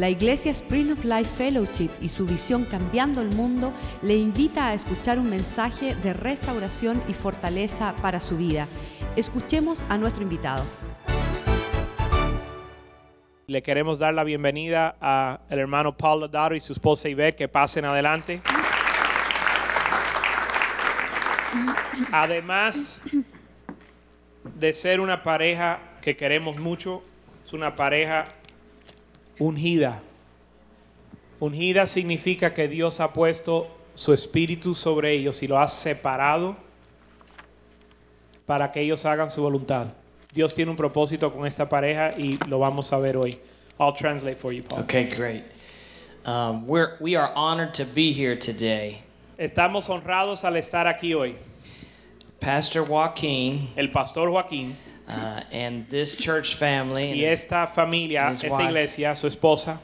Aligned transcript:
La 0.00 0.08
Iglesia 0.08 0.50
Spring 0.52 0.92
of 0.92 1.04
Life 1.04 1.30
Fellowship 1.36 1.90
y 2.00 2.08
su 2.08 2.24
visión 2.24 2.64
Cambiando 2.64 3.20
el 3.20 3.28
Mundo 3.34 3.74
le 4.00 4.16
invita 4.16 4.68
a 4.68 4.72
escuchar 4.72 5.18
un 5.18 5.28
mensaje 5.28 5.94
de 5.94 6.14
restauración 6.14 7.02
y 7.06 7.12
fortaleza 7.12 7.94
para 8.00 8.18
su 8.22 8.38
vida. 8.38 8.66
Escuchemos 9.14 9.84
a 9.90 9.98
nuestro 9.98 10.22
invitado. 10.22 10.64
Le 13.46 13.60
queremos 13.60 13.98
dar 13.98 14.14
la 14.14 14.24
bienvenida 14.24 14.96
al 14.98 15.58
hermano 15.58 15.94
Paul 15.94 16.20
Lodaro 16.20 16.56
y 16.56 16.60
su 16.60 16.72
esposa 16.72 17.10
Ivette, 17.10 17.36
que 17.36 17.48
pasen 17.48 17.84
adelante. 17.84 18.40
Además 22.10 23.02
de 24.54 24.72
ser 24.72 24.98
una 24.98 25.22
pareja 25.22 25.78
que 26.00 26.16
queremos 26.16 26.56
mucho, 26.56 27.02
es 27.44 27.52
una 27.52 27.76
pareja 27.76 28.24
ungida. 29.40 30.02
Ungida 31.40 31.86
significa 31.86 32.54
que 32.54 32.68
Dios 32.68 33.00
ha 33.00 33.12
puesto 33.12 33.68
su 33.94 34.12
espíritu 34.12 34.74
sobre 34.74 35.12
ellos 35.12 35.42
y 35.42 35.48
lo 35.48 35.58
ha 35.58 35.66
separado 35.66 36.56
para 38.46 38.70
que 38.70 38.80
ellos 38.80 39.04
hagan 39.06 39.30
su 39.30 39.42
voluntad. 39.42 39.88
Dios 40.32 40.54
tiene 40.54 40.70
un 40.70 40.76
propósito 40.76 41.32
con 41.32 41.46
esta 41.46 41.68
pareja 41.68 42.12
y 42.16 42.38
lo 42.46 42.58
vamos 42.58 42.92
a 42.92 42.98
ver 42.98 43.16
hoy. 43.16 43.40
I'll 43.78 43.94
translate 43.94 44.36
for 44.36 44.52
you, 44.52 44.62
Paul. 44.62 44.80
Okay, 44.82 45.06
great. 45.06 45.44
Um, 46.26 46.66
we're, 46.66 46.98
we 47.00 47.16
are 47.16 47.32
honored 47.34 47.72
to 47.74 47.84
be 47.86 48.12
here 48.12 48.36
today. 48.36 49.02
Estamos 49.38 49.88
honrados 49.88 50.44
al 50.44 50.56
estar 50.56 50.86
aquí 50.86 51.14
hoy. 51.14 51.34
Pastor 52.40 52.86
Joaquin 52.86 53.68
El 53.76 53.88
pastor 53.88 54.30
Joaquín 54.30 54.74
uh, 55.10 55.42
and 55.50 55.88
this 55.88 56.16
church 56.16 56.54
family, 56.54 57.10
y 57.10 57.24
and 57.24 57.32
esta 57.32 57.66
familia, 57.66 58.30
esta 58.30 58.48
wife. 58.50 58.68
iglesia, 58.68 59.16
su 59.16 59.26
esposa, 59.26 59.78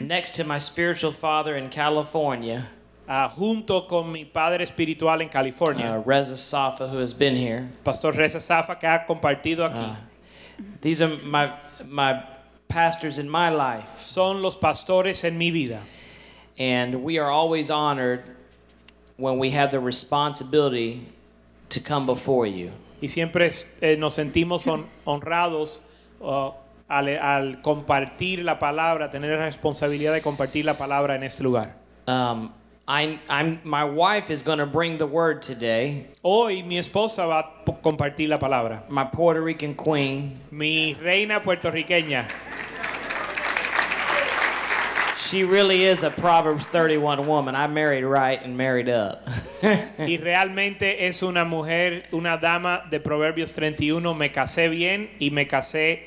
next 0.00 0.32
to 0.36 0.44
my 0.44 0.58
spiritual 0.58 1.12
father 1.12 1.56
in 1.56 1.68
California, 1.70 2.66
ah, 3.08 3.28
junto 3.28 3.82
con 3.82 4.12
mi 4.12 4.24
padre 4.24 4.62
espiritual 4.62 5.20
en 5.22 5.28
California, 5.28 5.98
uh, 5.98 6.02
Reza 6.04 6.36
Safa, 6.36 6.88
who 6.88 6.98
has 6.98 7.14
been 7.14 7.34
here. 7.36 7.68
Pastor 7.84 8.12
Reza 8.12 8.38
Zafa, 8.38 8.78
que 8.78 8.88
ha 8.88 9.04
compartido 9.06 9.68
aquí. 9.68 9.84
Uh, 9.90 9.96
these 10.80 11.02
are 11.02 11.16
my 11.24 11.52
my 11.84 12.22
pastors 12.68 13.18
in 13.18 13.28
my 13.28 13.48
life, 13.48 14.02
Son 14.02 14.42
los 14.42 14.56
pastores 14.56 15.24
en 15.24 15.38
mi 15.38 15.50
vida. 15.50 15.80
and 16.58 17.02
we 17.04 17.18
are 17.18 17.30
always 17.30 17.70
honored 17.70 18.22
when 19.18 19.38
we 19.38 19.50
have 19.50 19.70
the 19.70 19.80
responsibility 19.80 21.06
to 21.68 21.80
come 21.80 22.06
before 22.06 22.46
you. 22.46 22.72
Y 23.00 23.08
siempre 23.08 23.50
eh, 23.80 23.96
nos 23.98 24.14
sentimos 24.14 24.66
hon- 24.66 24.86
honrados 25.04 25.84
ah, 26.22 26.52
al, 26.88 27.08
al 27.18 27.60
compartir 27.62 28.42
la 28.44 28.58
palabra, 28.58 29.10
tener 29.10 29.38
la 29.38 29.44
responsabilidad 29.44 30.12
de 30.12 30.22
compartir 30.22 30.64
la 30.64 30.78
palabra 30.78 31.14
en 31.16 31.22
este 31.24 31.42
lugar. 31.42 31.76
Um, 32.06 32.50
I, 32.88 33.18
I'm, 33.28 33.58
my 33.64 33.82
wife 33.82 34.30
is 34.32 34.44
going 34.44 34.58
to 34.58 34.66
bring 34.66 34.96
the 34.96 35.06
word 35.06 35.42
today. 35.42 36.06
Hoy 36.22 36.62
mi 36.62 36.78
esposa 36.78 37.26
va 37.26 37.40
a 37.40 37.72
compartir 37.82 38.28
la 38.28 38.38
palabra. 38.38 38.84
My 38.88 39.06
Puerto 39.12 39.42
Rican 39.42 39.74
queen. 39.74 40.34
Mi 40.52 40.94
reina 40.94 41.42
puertorriqueña. 41.42 42.26
She 45.26 45.42
really 45.42 45.84
is 45.84 46.04
a 46.04 46.10
Proverbs 46.10 46.66
31 46.68 47.26
woman. 47.26 47.56
I 47.56 47.66
married 47.66 48.04
right 48.04 48.40
and 48.42 48.56
married 48.56 48.88
up. 48.88 49.26
Y 49.98 50.18
realmente 50.22 51.06
es 51.08 51.20
una 51.22 51.44
mujer, 51.44 52.04
una 52.12 52.38
dama 52.38 52.84
de 52.90 53.00
Proverbios 53.00 53.52
31. 53.52 54.14
Me 54.14 54.30
casé 54.30 54.68
bien 54.70 55.10
y 55.18 55.30
me 55.30 55.46
casé, 55.46 56.02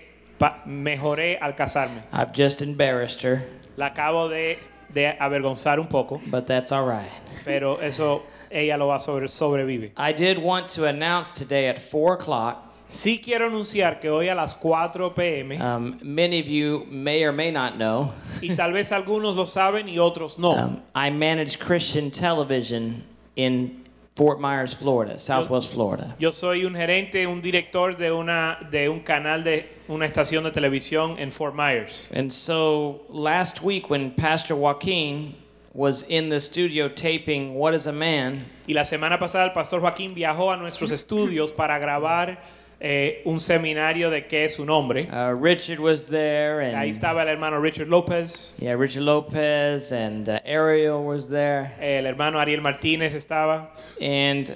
mejoré 0.65 1.37
al 1.41 1.53
casarme. 1.55 2.01
I've 2.13 2.31
just 2.33 2.61
embarrassed 2.61 3.21
her, 3.23 3.41
La 3.75 3.87
acabo 3.87 4.29
de, 4.29 4.57
de 4.93 5.17
avergonzar 5.19 5.79
un 5.79 5.87
poco, 5.87 6.21
but 6.27 6.47
that's 6.47 6.71
all 6.71 6.85
right. 6.87 7.11
pero 7.43 7.77
eso 7.81 8.23
ella 8.49 8.77
lo 8.77 8.87
va 8.87 8.95
a 8.95 8.99
sobre, 9.01 9.27
sobrevive. 9.27 9.91
I 9.97 10.13
did 10.13 10.37
want 10.37 10.69
to 10.69 10.85
announce 10.85 11.29
today 11.31 11.67
at 11.67 11.77
4 11.77 12.13
o'clock. 12.13 12.68
Sí 12.91 13.21
quiero 13.23 13.45
anunciar 13.45 13.99
que 13.99 14.09
hoy 14.09 14.29
a 14.29 14.35
las 14.35 14.55
4 14.55 15.13
pm, 15.13 15.61
Um, 15.61 15.99
many 16.01 16.39
of 16.39 16.47
you 16.47 16.87
may 16.89 17.23
or 17.23 17.31
may 17.31 17.51
not 17.51 17.75
know. 17.75 18.11
y 18.41 18.55
tal 18.55 18.73
vez 18.73 18.91
algunos 18.91 19.35
lo 19.35 19.45
saben 19.45 19.87
y 19.87 19.99
otros 19.99 20.39
no. 20.39 20.53
Um, 20.53 20.81
I 20.95 21.11
manage 21.11 21.59
Christian 21.59 22.09
television 22.09 23.03
in 23.35 23.85
Fort 24.15 24.39
Myers, 24.39 24.73
Florida, 24.73 25.19
Southwest 25.19 25.71
Florida. 25.71 26.15
Yo 26.19 26.31
soy 26.31 26.65
un 26.65 26.73
gerente, 26.73 27.27
un 27.27 27.41
director 27.41 27.95
de, 27.95 28.11
una, 28.11 28.57
de 28.71 28.89
un 28.89 29.01
canal 29.01 29.43
de 29.43 29.67
una 29.87 30.07
estación 30.07 30.43
de 30.43 30.49
televisión 30.51 31.19
en 31.19 31.31
Fort 31.31 31.53
Myers. 31.55 32.07
And 32.11 32.33
so 32.33 33.01
last 33.07 33.61
week, 33.61 33.91
when 33.91 34.09
Pastor 34.15 34.55
Joaquin 34.55 35.35
was 35.75 36.03
in 36.09 36.29
the 36.29 36.39
studio 36.39 36.89
taping 36.89 37.53
What 37.53 37.75
is 37.75 37.85
a 37.85 37.93
Man, 37.93 38.39
Y 38.67 38.73
la 38.73 38.81
semana 38.83 39.19
pasada 39.19 39.45
el 39.45 39.51
pastor 39.53 39.79
Joaquín 39.79 40.15
viajó 40.15 40.51
a 40.51 40.57
nuestros 40.57 40.89
estudios 40.89 41.51
para 41.55 41.77
grabar 41.77 42.39
eh, 42.81 43.21
un 43.25 43.39
seminario 43.39 44.09
de 44.09 44.23
qué 44.27 44.45
es 44.45 44.57
un 44.59 44.69
hombre. 44.69 45.07
uh, 45.11 45.33
Richard 45.33 45.79
was 45.79 46.03
there, 46.05 46.61
and 46.61 46.75
Ahí 46.75 46.89
estaba 46.89 47.21
el 47.23 47.27
hermano 47.29 47.59
Richard 47.59 47.87
López, 47.89 48.55
yeah, 48.59 48.73
Richard 48.75 49.03
Lopez 49.03 49.91
and 49.91 50.29
uh, 50.29 50.39
Ariel 50.45 51.03
was 51.03 51.27
there. 51.27 51.71
el 51.79 52.05
hermano 52.05 52.39
Ariel 52.39 52.61
Martínez 52.61 53.13
estaba. 53.13 53.67
And 54.01 54.55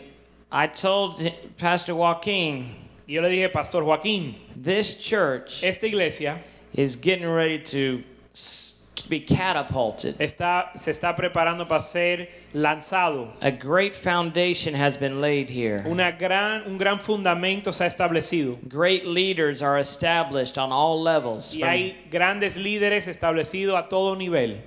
I 0.52 0.68
told 0.68 1.20
Pastor 1.58 1.96
Joaquin, 1.96 2.76
Y 3.08 3.16
yo 3.16 3.22
le 3.22 3.30
dije, 3.30 3.52
Pastor 3.52 3.84
Joaquín, 3.84 4.36
this 4.56 4.96
church 4.96 5.62
esta 5.64 5.86
iglesia 5.88 6.38
is 6.74 6.96
getting 6.96 7.28
ready 7.28 7.60
to 7.60 8.02
s- 8.34 8.73
be 9.10 9.20
catapulted. 9.20 10.16
está, 10.20 10.72
se 10.76 10.92
está 10.92 11.16
preparando 11.16 11.68
para 11.68 11.82
ser 11.82 12.30
lanzado. 12.54 13.30
A 13.42 13.52
great 13.52 13.96
foundation 13.96 14.74
has 14.74 14.98
been 14.98 15.20
laid 15.20 15.50
here. 15.50 15.84
Una 15.86 16.12
gran, 16.12 16.64
un 16.66 16.78
gran 16.78 17.00
fundamento 17.00 17.74
se 17.74 17.86
ha 17.86 17.88
establecido. 17.88 18.58
Great 18.70 19.06
leaders 19.06 19.62
are 19.62 19.78
established 19.80 20.58
on 20.58 20.72
all 20.72 21.02
levels. 21.02 21.54
Y 21.54 21.64
hay 21.64 21.96
grandes 22.10 22.58
líderes 22.58 23.08
establecidos 23.08 23.78
a 23.78 23.90
todo 23.90 24.16
nivel. 24.16 24.58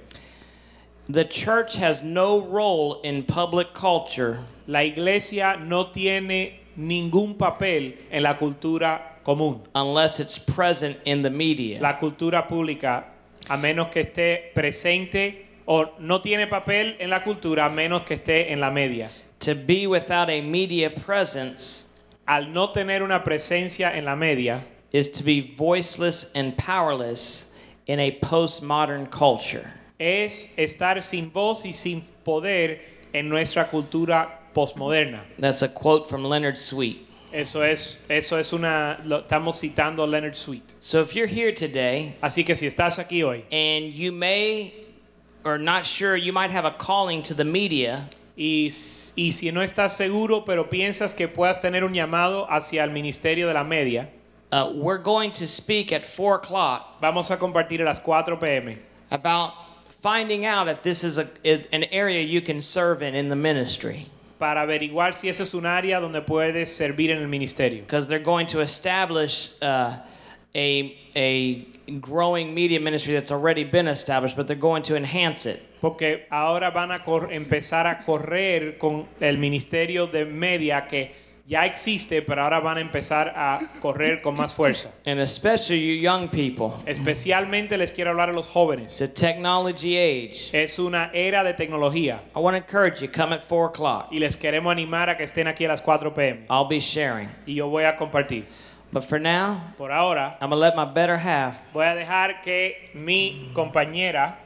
The 1.09 1.25
church 1.25 1.77
has 1.77 2.03
no 2.03 2.41
role 2.41 3.01
in 3.03 3.23
public 3.23 3.73
culture 3.73 4.41
La 4.67 4.81
iglesia 4.81 5.57
no 5.61 5.93
tiene 5.93 6.59
ningún 6.77 7.39
papel 7.39 7.95
en 8.11 8.25
la 8.25 8.35
cultura 8.35 9.01
común. 9.25 9.61
unless 9.77 10.19
it's 10.19 10.37
present 10.37 10.97
in 11.05 11.23
the 11.23 11.31
media. 11.31 11.81
la 11.81 11.97
cultura 11.99 12.49
pública 12.49 13.05
a 13.49 13.57
menos 13.57 13.89
que 13.89 14.01
esté 14.01 14.51
presente 14.55 15.47
o 15.67 15.87
no 15.99 16.21
tiene 16.21 16.47
papel 16.47 16.97
en 16.99 17.11
la 17.11 17.23
cultura 17.25 17.67
a 17.67 17.69
menos 17.71 18.03
que 18.05 18.15
esté 18.15 18.53
en 18.53 18.61
la 18.61 18.71
media. 18.71 19.11
to 19.39 19.55
be 19.55 19.87
without 19.87 20.29
a 20.31 20.41
media 20.41 20.91
presence 20.95 21.85
Al 22.29 22.53
no 22.53 22.73
tener 22.73 23.03
una 23.03 23.23
presencia 23.23 23.95
en 23.97 24.05
la 24.05 24.17
media 24.17 24.65
is 24.93 25.09
to 25.13 25.23
be 25.23 25.55
voiceless 25.57 26.33
and 26.35 26.57
powerless 26.57 27.53
in 27.87 28.01
a 28.01 28.11
postmodern 28.21 29.07
culture. 29.11 29.71
es 30.01 30.55
estar 30.59 31.01
sin 31.03 31.31
voz 31.31 31.65
y 31.65 31.71
sin 31.73 32.03
poder 32.25 32.81
en 33.15 33.29
nuestra 33.29 33.69
cultura 33.71 34.29
postmoderna. 34.55 35.21
That's 35.39 35.63
a 35.63 35.69
quote 35.69 36.09
from 36.09 36.25
Leonard 36.25 36.57
Sweet. 36.57 37.06
Eso 37.37 37.63
es 37.63 37.99
eso 38.09 38.39
es 38.39 38.55
una 38.55 38.99
lo, 39.05 39.19
estamos 39.19 39.61
citando 39.61 40.03
a 40.03 40.07
Leonard 40.07 40.35
Sweet. 40.35 40.77
So 40.81 41.03
if 41.03 41.15
you're 41.15 41.29
here 41.29 41.53
today 41.53 42.15
Así 42.23 42.47
que 42.47 42.57
si 42.57 42.67
estás 42.67 42.99
aquí 42.99 43.23
hoy 43.23 43.45
and 43.53 43.93
you 43.93 44.11
may 44.11 44.73
or 45.45 45.59
not 45.59 45.85
sure 45.85 46.17
you 46.17 46.33
might 46.33 46.51
have 46.51 46.65
a 46.65 46.71
calling 46.79 47.23
to 47.23 47.35
the 47.35 47.45
media, 47.45 48.09
y, 48.39 48.71
si 48.71 49.51
no 49.53 49.61
estás 49.61 49.91
seguro 49.91 50.47
pero 50.47 50.65
piensas 50.65 51.15
que 51.15 51.29
puedas 51.29 51.61
tener 51.61 51.85
un 51.85 51.93
llamado 51.93 52.47
hacia 52.49 52.83
el 52.85 52.91
ministerio 52.91 53.49
de 53.49 53.53
la 53.53 53.65
media, 53.65 54.09
uh, 54.53 54.73
we're 54.75 54.97
going 54.97 55.31
to 55.31 55.47
speak 55.47 55.93
at 55.93 56.07
4 56.07 56.37
o'clock 56.37 56.99
vamos 57.03 57.31
a 57.31 57.37
compartir 57.37 57.83
a 57.83 57.85
las 57.85 58.01
4 58.01 58.39
pm 58.39 58.79
about 59.11 59.53
finding 59.91 60.47
out 60.47 60.69
if 60.69 60.83
this 60.83 61.05
is, 61.05 61.19
a, 61.19 61.27
an 61.45 61.85
area 61.93 62.23
you 62.23 62.41
can 62.41 62.63
serve 62.63 63.03
in 63.03 63.15
in 63.15 63.29
the 63.29 63.37
ministry. 63.37 64.07
Para 64.39 64.63
averiguar 64.63 65.15
si 65.15 65.29
ese 65.29 65.43
es 65.43 65.55
un 65.55 65.67
área 65.67 66.01
donde 66.01 66.21
puedes 66.21 66.75
servir 66.75 67.11
en 67.11 67.19
el 67.19 67.29
ministerio. 67.29 67.83
because 67.83 68.07
they're 68.07 68.19
going 68.19 68.47
to 68.47 68.61
establish 68.61 69.53
uh, 69.63 69.97
a, 70.55 70.97
a 71.15 71.67
growing 72.01 72.55
media 72.55 72.81
ministry 72.81 73.15
that's 73.15 73.31
already 73.31 73.65
been 73.65 73.89
established, 73.89 74.37
but 74.37 74.47
they're 74.47 74.57
going 74.57 74.83
to 74.83 74.97
enhance 74.97 75.47
it. 75.47 75.61
Porque 75.81 76.27
ahora 76.31 76.71
van 76.71 76.91
a 76.91 76.99
empezar 77.31 77.87
a 77.87 78.05
correr 78.05 78.79
con 78.79 79.07
el 79.21 79.39
ministerio 79.39 80.07
de 80.07 80.25
media 80.25 80.87
que 80.89 81.13
ya 81.47 81.65
existe, 81.65 82.23
pero 82.23 82.43
ahora 82.43 82.59
van 82.61 82.79
a 82.79 82.81
empezar 82.81 83.33
a 83.37 83.61
correr 83.81 84.21
con 84.21 84.37
más 84.37 84.53
fuerza. 84.53 84.91
And 85.07 85.21
especially 85.21 85.79
you 85.81 85.95
young 86.03 86.29
people. 86.29 86.73
Especialmente 86.87 87.79
les 87.79 87.93
quiero 87.93 88.11
hablar 88.11 88.31
a 88.31 88.33
los 88.33 88.49
jóvenes. 88.49 88.93
It's 88.93 89.03
a 89.03 89.09
technology 89.09 89.97
age. 89.97 90.51
Es 90.53 90.79
una 90.79 91.11
era 91.15 91.45
de 91.45 91.55
tecnología 91.55 92.21
I 92.35 92.41
want 92.41 92.57
to 92.57 92.63
encourage 92.63 93.01
you, 93.01 93.09
come 93.09 93.33
at 93.33 93.43
4 93.43 93.67
o'clock. 93.67 94.09
y 94.11 94.19
les 94.19 94.37
queremos 94.37 94.73
animar 94.73 95.09
a 95.09 95.17
que 95.17 95.25
estén 95.25 95.47
aquí 95.47 95.65
a 95.65 95.69
las 95.69 95.81
4 95.81 96.13
pm. 96.13 96.47
I'll 96.51 96.69
be 96.69 96.81
sharing. 96.81 97.29
Y 97.47 97.55
yo 97.55 97.69
voy 97.69 97.85
a 97.85 97.97
compartir. 97.97 98.47
But 98.93 99.05
for 99.05 99.21
now, 99.21 99.61
Por 99.77 99.91
ahora, 99.93 100.37
I'm 100.41 100.51
to 100.51 100.57
let 100.57 100.75
my 100.77 100.85
better 100.85 101.19
half 101.19 101.61
voy 101.73 101.85
a 101.85 101.95
dejar 101.95 102.43
que 102.43 102.91
mi 102.95 103.51
compañera 103.53 104.37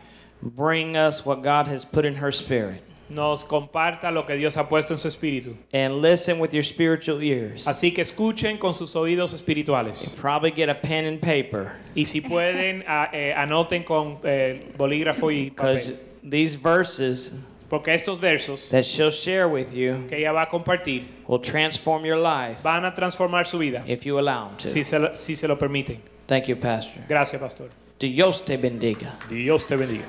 bring 0.42 0.96
us 0.96 1.24
what 1.24 1.42
God 1.42 1.68
has 1.68 1.84
put 1.84 2.04
in 2.04 2.16
her 2.16 2.32
spirit. 2.32 2.82
Nos 3.10 3.44
comparta 3.44 4.10
lo 4.10 4.24
que 4.26 4.34
Dios 4.36 4.56
ha 4.56 4.68
puesto 4.68 4.94
en 4.94 4.98
su 4.98 5.08
espíritu. 5.08 5.56
And 5.72 6.00
listen 6.00 6.40
with 6.40 6.50
your 6.52 6.64
spiritual 6.64 7.22
ears. 7.22 7.66
Así 7.66 7.92
que 7.92 8.02
escuchen 8.02 8.56
con 8.58 8.72
sus 8.74 8.94
oídos 8.96 9.32
espirituales. 9.32 10.14
Probably 10.20 10.52
get 10.52 10.68
a 10.68 10.80
pen 10.80 11.06
and 11.06 11.20
paper 11.20 11.72
Y 11.94 12.04
si 12.06 12.20
pueden, 12.20 12.84
a- 12.88 13.10
eh, 13.12 13.34
anoten 13.36 13.82
con 13.84 14.18
eh, 14.24 14.72
bolígrafo 14.76 15.30
y 15.30 15.50
because 15.50 15.90
papel. 15.92 16.30
these 16.30 16.56
verses 16.56 17.34
Porque 17.68 17.94
estos 17.94 18.20
versos 18.20 18.68
that 18.70 18.82
she'll 18.84 19.12
share 19.12 19.46
with 19.46 19.72
you 19.74 20.04
que 20.08 20.16
ella 20.18 20.32
va 20.32 20.42
a 20.42 20.48
compartir 20.48 21.04
will 21.28 21.40
transform 21.40 22.04
your 22.04 22.16
life 22.18 22.60
van 22.64 22.84
a 22.84 22.92
transformar 22.92 23.46
su 23.46 23.58
vida 23.58 23.84
if 23.86 24.04
you 24.04 24.18
allow 24.18 24.48
them 24.48 24.56
to. 24.56 24.68
si 24.68 24.82
se 24.82 24.98
lo, 24.98 25.14
si 25.14 25.34
se 25.36 25.46
lo 25.46 25.56
permiten. 25.56 25.98
Thank 26.26 26.46
you, 26.48 26.56
Pastor. 26.56 27.02
Gracias, 27.08 27.40
pastor. 27.40 27.68
Dios 28.00 28.44
te 28.44 28.56
bendiga. 28.56 29.16
Dios 29.28 29.66
te 29.68 29.76
bendiga. 29.76 30.04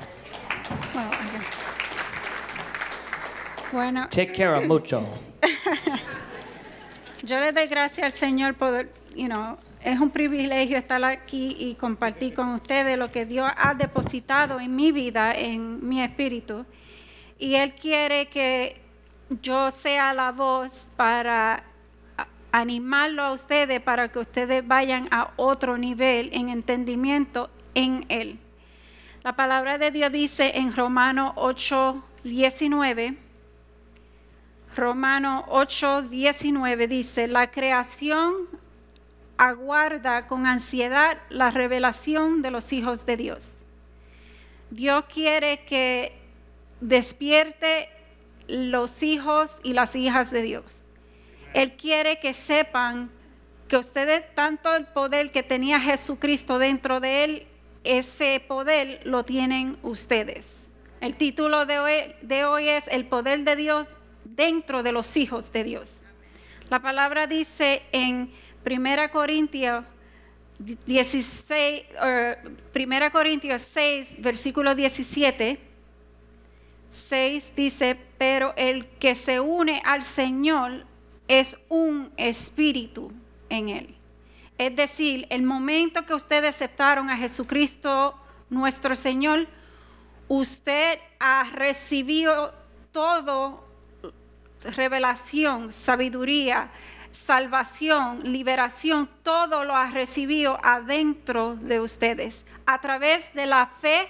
Wow, 0.94 1.06
okay. 1.08 1.61
Bueno, 3.72 4.06
Te 4.10 4.30
quiero 4.30 4.60
mucho. 4.60 5.02
yo 7.22 7.38
le 7.38 7.52
doy 7.52 7.66
gracias 7.68 8.04
al 8.04 8.12
Señor 8.12 8.52
por, 8.52 8.86
you 9.16 9.26
know, 9.26 9.56
es 9.82 9.98
un 9.98 10.10
privilegio 10.10 10.76
estar 10.76 11.02
aquí 11.06 11.56
y 11.58 11.74
compartir 11.76 12.34
con 12.34 12.50
ustedes 12.50 12.98
lo 12.98 13.10
que 13.10 13.24
Dios 13.24 13.50
ha 13.56 13.72
depositado 13.72 14.60
en 14.60 14.76
mi 14.76 14.92
vida, 14.92 15.34
en 15.34 15.88
mi 15.88 16.02
espíritu. 16.02 16.66
Y 17.38 17.54
Él 17.54 17.72
quiere 17.72 18.26
que 18.26 18.78
yo 19.40 19.70
sea 19.70 20.12
la 20.12 20.32
voz 20.32 20.86
para 20.96 21.64
animarlo 22.52 23.22
a 23.22 23.32
ustedes, 23.32 23.80
para 23.80 24.08
que 24.08 24.18
ustedes 24.18 24.68
vayan 24.68 25.08
a 25.10 25.30
otro 25.36 25.78
nivel 25.78 26.28
en 26.34 26.50
entendimiento 26.50 27.48
en 27.74 28.04
Él. 28.10 28.38
La 29.24 29.34
palabra 29.34 29.78
de 29.78 29.90
Dios 29.90 30.12
dice 30.12 30.58
en 30.58 30.76
Romanos 30.76 31.32
8, 31.36 32.04
19. 32.24 33.21
Romano 34.74 35.44
8, 35.48 36.02
19 36.02 36.88
dice, 36.88 37.26
la 37.26 37.50
creación 37.50 38.48
aguarda 39.36 40.26
con 40.26 40.46
ansiedad 40.46 41.18
la 41.28 41.50
revelación 41.50 42.42
de 42.42 42.50
los 42.50 42.72
hijos 42.72 43.04
de 43.04 43.16
Dios. 43.16 43.54
Dios 44.70 45.04
quiere 45.12 45.64
que 45.64 46.12
despierte 46.80 47.88
los 48.48 49.02
hijos 49.02 49.56
y 49.62 49.74
las 49.74 49.94
hijas 49.94 50.30
de 50.30 50.42
Dios. 50.42 50.64
Él 51.52 51.72
quiere 51.72 52.18
que 52.18 52.32
sepan 52.32 53.10
que 53.68 53.76
ustedes, 53.76 54.34
tanto 54.34 54.74
el 54.74 54.86
poder 54.86 55.30
que 55.32 55.42
tenía 55.42 55.80
Jesucristo 55.80 56.58
dentro 56.58 57.00
de 57.00 57.24
él, 57.24 57.46
ese 57.84 58.42
poder 58.46 59.00
lo 59.04 59.24
tienen 59.24 59.76
ustedes. 59.82 60.66
El 61.00 61.16
título 61.16 61.66
de 61.66 61.78
hoy, 61.78 62.14
de 62.22 62.44
hoy 62.44 62.68
es 62.68 62.86
El 62.88 63.06
poder 63.06 63.44
de 63.44 63.56
Dios 63.56 63.86
dentro 64.24 64.82
de 64.82 64.92
los 64.92 65.16
hijos 65.16 65.52
de 65.52 65.64
Dios. 65.64 65.94
La 66.70 66.80
palabra 66.80 67.26
dice 67.26 67.82
en 67.92 68.30
1 68.64 69.10
Corintios 69.10 69.84
16, 70.58 71.84
eh, 72.02 72.36
1 72.74 73.12
Corintios 73.12 73.62
6, 73.62 74.16
versículo 74.20 74.74
17, 74.74 75.58
6 76.88 77.52
dice, 77.56 77.96
pero 78.18 78.54
el 78.56 78.86
que 78.98 79.14
se 79.14 79.40
une 79.40 79.82
al 79.84 80.02
Señor 80.02 80.84
es 81.26 81.56
un 81.68 82.12
espíritu 82.16 83.10
en 83.48 83.68
él. 83.70 83.94
Es 84.58 84.76
decir, 84.76 85.26
el 85.30 85.42
momento 85.42 86.04
que 86.04 86.14
ustedes 86.14 86.54
aceptaron 86.54 87.10
a 87.10 87.16
Jesucristo 87.16 88.14
nuestro 88.50 88.94
Señor, 88.94 89.48
usted 90.28 90.98
ha 91.18 91.44
recibido 91.52 92.54
todo 92.92 93.71
revelación, 94.64 95.72
sabiduría, 95.72 96.70
salvación, 97.10 98.20
liberación, 98.24 99.08
todo 99.22 99.64
lo 99.64 99.76
ha 99.76 99.90
recibido 99.90 100.58
adentro 100.62 101.56
de 101.56 101.80
ustedes 101.80 102.44
a 102.66 102.80
través 102.80 103.32
de 103.34 103.46
la 103.46 103.66
fe 103.66 104.08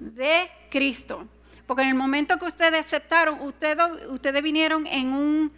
de 0.00 0.50
Cristo. 0.70 1.26
Porque 1.66 1.82
en 1.82 1.88
el 1.88 1.94
momento 1.94 2.38
que 2.38 2.44
ustedes 2.44 2.84
aceptaron, 2.84 3.40
ustedes, 3.40 3.78
ustedes 4.08 4.42
vinieron 4.42 4.86
en 4.86 5.12
un 5.12 5.52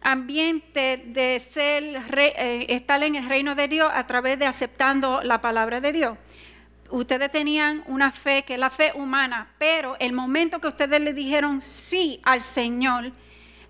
ambiente 0.00 1.02
de 1.06 1.38
ser, 1.40 1.84
eh, 2.16 2.66
estar 2.68 3.02
en 3.02 3.16
el 3.16 3.28
reino 3.28 3.54
de 3.54 3.68
Dios 3.68 3.90
a 3.92 4.06
través 4.06 4.38
de 4.38 4.46
aceptando 4.46 5.22
la 5.22 5.40
palabra 5.40 5.80
de 5.80 5.92
Dios. 5.92 6.18
Ustedes 6.92 7.32
tenían 7.32 7.82
una 7.86 8.12
fe 8.12 8.42
que 8.42 8.54
es 8.54 8.60
la 8.60 8.68
fe 8.68 8.92
humana, 8.94 9.50
pero 9.56 9.96
el 9.98 10.12
momento 10.12 10.60
que 10.60 10.68
ustedes 10.68 11.00
le 11.00 11.14
dijeron 11.14 11.62
sí 11.62 12.20
al 12.22 12.42
Señor, 12.42 13.12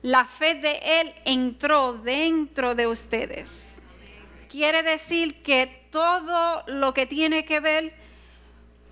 la 0.03 0.25
fe 0.25 0.57
de 0.57 0.81
Él 1.01 1.15
entró 1.25 1.93
dentro 1.93 2.75
de 2.75 2.89
ustedes. 2.89 3.81
Quiere 4.51 4.83
decir 4.83 5.41
que 5.45 5.87
todo 5.93 6.65
lo 6.67 6.93
que 6.93 7.07
tiene 7.07 7.45
que 7.45 7.61
ver 7.61 7.95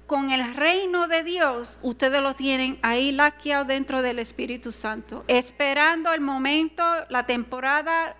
con 0.06 0.30
el 0.30 0.54
reino 0.54 1.08
de 1.08 1.24
Dios, 1.24 1.80
ustedes 1.82 2.22
lo 2.22 2.34
tienen 2.34 2.78
ahí 2.82 3.10
laqueado 3.10 3.64
dentro 3.64 4.00
del 4.00 4.20
Espíritu 4.20 4.70
Santo, 4.70 5.24
esperando 5.26 6.12
el 6.12 6.20
momento, 6.20 6.84
la 7.08 7.26
temporada 7.26 8.14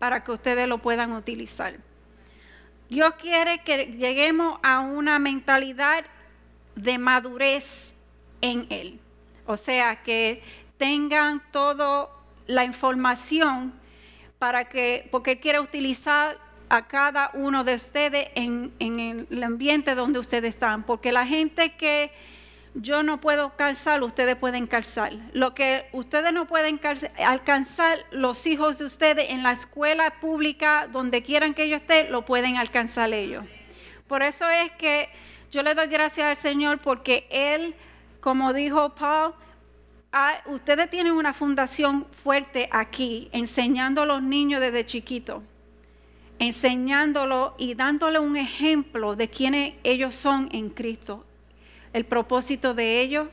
para 0.00 0.24
que 0.24 0.32
ustedes 0.32 0.66
lo 0.66 0.78
puedan 0.78 1.12
utilizar. 1.12 1.85
Dios 2.88 3.14
quiere 3.14 3.58
que 3.62 3.86
lleguemos 3.98 4.58
a 4.62 4.80
una 4.80 5.18
mentalidad 5.18 6.04
de 6.76 6.98
madurez 6.98 7.94
en 8.40 8.66
Él. 8.70 9.00
O 9.46 9.56
sea, 9.56 10.02
que 10.02 10.42
tengan 10.76 11.42
toda 11.50 12.08
la 12.46 12.64
información 12.64 13.72
para 14.38 14.68
que, 14.68 15.08
porque 15.10 15.32
Él 15.32 15.40
quiere 15.40 15.60
utilizar 15.60 16.38
a 16.68 16.86
cada 16.86 17.30
uno 17.34 17.64
de 17.64 17.74
ustedes 17.74 18.28
en, 18.34 18.72
en 18.78 19.26
el 19.30 19.42
ambiente 19.42 19.94
donde 19.94 20.18
ustedes 20.18 20.50
están. 20.50 20.84
Porque 20.84 21.12
la 21.12 21.26
gente 21.26 21.70
que 21.76 22.12
yo 22.78 23.02
no 23.02 23.20
puedo 23.20 23.56
calzar, 23.56 24.02
ustedes 24.02 24.36
pueden 24.36 24.66
calzar. 24.66 25.12
Lo 25.32 25.54
que 25.54 25.86
ustedes 25.92 26.32
no 26.32 26.46
pueden 26.46 26.78
calz- 26.78 27.10
alcanzar, 27.18 27.98
los 28.10 28.46
hijos 28.46 28.76
de 28.78 28.84
ustedes 28.84 29.30
en 29.30 29.42
la 29.42 29.52
escuela 29.52 30.20
pública, 30.20 30.86
donde 30.86 31.22
quieran 31.22 31.54
que 31.54 31.64
ellos 31.64 31.80
estén, 31.80 32.12
lo 32.12 32.26
pueden 32.26 32.58
alcanzar 32.58 33.12
ellos. 33.14 33.44
Por 34.06 34.22
eso 34.22 34.48
es 34.50 34.70
que 34.72 35.08
yo 35.50 35.62
le 35.62 35.74
doy 35.74 35.86
gracias 35.86 36.26
al 36.26 36.36
Señor 36.36 36.78
porque 36.78 37.26
Él, 37.30 37.74
como 38.20 38.52
dijo 38.52 38.94
Paul, 38.94 39.32
ah, 40.12 40.34
ustedes 40.46 40.90
tienen 40.90 41.12
una 41.14 41.32
fundación 41.32 42.06
fuerte 42.10 42.68
aquí, 42.70 43.30
enseñando 43.32 44.02
a 44.02 44.06
los 44.06 44.22
niños 44.22 44.60
desde 44.60 44.84
chiquitos, 44.84 45.42
enseñándolo 46.38 47.54
y 47.56 47.74
dándole 47.74 48.18
un 48.18 48.36
ejemplo 48.36 49.16
de 49.16 49.28
quiénes 49.30 49.74
ellos 49.82 50.14
son 50.14 50.50
en 50.52 50.68
Cristo 50.68 51.24
el 51.96 52.04
propósito 52.04 52.74
de 52.74 53.00
ellos, 53.00 53.28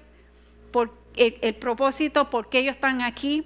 el, 1.17 1.55
propósito 1.55 2.29
por 2.29 2.49
qué 2.49 2.59
ellos 2.59 2.77
están 2.77 3.01
aquí. 3.01 3.45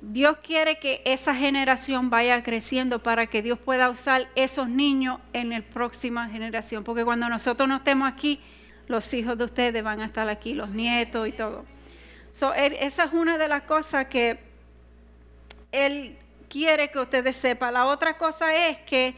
Dios 0.00 0.38
quiere 0.42 0.78
que 0.78 1.02
esa 1.04 1.34
generación 1.34 2.08
vaya 2.08 2.42
creciendo 2.42 3.02
para 3.02 3.26
que 3.26 3.42
Dios 3.42 3.58
pueda 3.58 3.90
usar 3.90 4.28
esos 4.34 4.70
niños 4.70 5.20
en 5.34 5.50
la 5.50 5.60
próxima 5.60 6.26
generación. 6.30 6.84
Porque 6.84 7.04
cuando 7.04 7.28
nosotros 7.28 7.68
no 7.68 7.76
estemos 7.76 8.10
aquí, 8.10 8.40
los 8.86 9.12
hijos 9.12 9.36
de 9.36 9.44
ustedes 9.44 9.84
van 9.84 10.00
a 10.00 10.06
estar 10.06 10.26
aquí, 10.30 10.54
los 10.54 10.70
nietos 10.70 11.28
y 11.28 11.32
todo. 11.32 11.66
So, 12.30 12.54
esa 12.54 13.04
es 13.04 13.12
una 13.12 13.36
de 13.36 13.46
las 13.46 13.64
cosas 13.64 14.06
que 14.06 14.40
Él 15.70 16.16
quiere 16.48 16.90
que 16.90 16.98
ustedes 16.98 17.36
sepan. 17.36 17.74
La 17.74 17.84
otra 17.84 18.16
cosa 18.16 18.54
es 18.54 18.78
que 18.78 19.14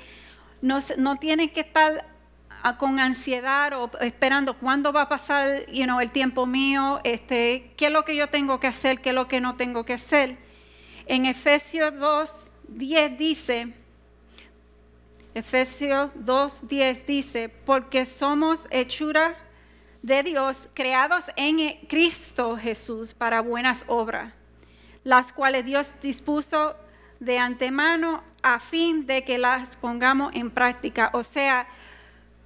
no, 0.61 0.81
no 0.99 1.14
tienen 1.14 1.49
que 1.49 1.61
estar 1.61 2.12
con 2.78 3.00
ansiedad 3.00 3.73
o 3.73 3.90
esperando 4.00 4.57
cuándo 4.57 4.92
va 4.92 5.02
a 5.02 5.09
pasar 5.09 5.66
you 5.73 6.00
el 6.00 6.11
tiempo 6.11 6.47
mío, 6.47 7.00
este, 7.04 7.73
qué 7.76 7.87
es 7.87 7.92
lo 7.92 8.04
que 8.04 8.14
yo 8.14 8.28
tengo 8.28 8.61
que 8.61 8.69
hacer, 8.69 9.00
qué 9.00 9.11
es 9.11 9.14
lo 9.14 9.26
que 9.26 9.40
no 9.40 9.57
tengo 9.57 9.85
que 9.85 9.95
hacer. 9.95 10.38
En 11.07 11.26
Efesios 11.26 11.99
2, 11.99 12.50
10 12.69 13.19
dice, 13.19 13.75
Efesios 15.35 16.11
2, 16.14 16.69
10 16.69 17.07
dice, 17.07 17.49
porque 17.49 18.07
somos 18.07 18.61
hechura 18.71 19.37
de 20.02 20.23
Dios, 20.23 20.69
creados 20.75 21.25
en 21.37 21.87
Cristo 21.88 22.57
Jesús 22.57 23.14
para 23.14 23.40
buenas 23.40 23.85
obras, 23.88 24.33
las 25.04 25.33
cuales 25.33 25.64
Dios 25.64 25.95
dispuso 26.00 26.76
de 27.19 27.38
antemano 27.38 28.23
a 28.42 28.59
fin 28.59 29.07
de 29.07 29.25
que 29.25 29.38
las 29.38 29.76
pongamos 29.76 30.35
en 30.35 30.50
práctica. 30.50 31.11
O 31.12 31.23
sea, 31.23 31.66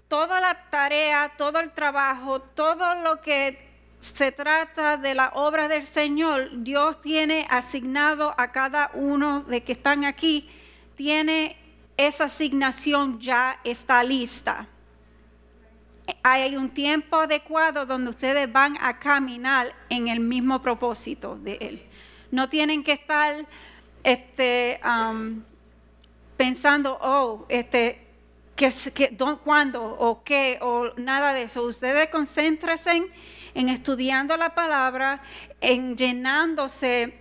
toda 0.08 0.40
la 0.40 0.68
tarea, 0.70 1.32
todo 1.36 1.60
el 1.60 1.72
trabajo, 1.72 2.40
todo 2.40 2.94
lo 2.96 3.20
que 3.20 3.66
se 4.00 4.30
trata 4.30 4.96
de 4.96 5.14
la 5.14 5.30
obra 5.34 5.68
del 5.68 5.86
Señor, 5.86 6.48
Dios 6.62 7.00
tiene 7.00 7.46
asignado 7.50 8.34
a 8.36 8.52
cada 8.52 8.90
uno 8.94 9.42
de 9.42 9.62
que 9.64 9.72
están 9.72 10.04
aquí, 10.04 10.48
tiene 10.94 11.56
esa 11.96 12.24
asignación 12.24 13.18
ya 13.20 13.58
está 13.64 14.02
lista. 14.04 14.68
Hay 16.22 16.54
un 16.54 16.70
tiempo 16.70 17.16
adecuado 17.16 17.84
donde 17.84 18.10
ustedes 18.10 18.52
van 18.52 18.76
a 18.80 18.98
caminar 18.98 19.74
en 19.88 20.06
el 20.08 20.20
mismo 20.20 20.62
propósito 20.62 21.36
de 21.36 21.54
Él. 21.60 21.82
No 22.30 22.48
tienen 22.48 22.84
que 22.84 22.92
estar 22.92 23.44
este, 24.04 24.80
pensando, 26.36 26.96
oh, 27.00 27.44
este, 27.48 28.05
que, 28.56 29.16
cuándo 29.44 29.84
o 29.84 30.24
qué 30.24 30.58
o 30.60 30.92
nada 30.96 31.32
de 31.32 31.42
eso. 31.42 31.62
Ustedes 31.62 32.08
concéntrense 32.08 33.02
en 33.54 33.68
estudiando 33.68 34.36
la 34.36 34.54
palabra, 34.54 35.22
en 35.60 35.96
llenándose 35.96 37.18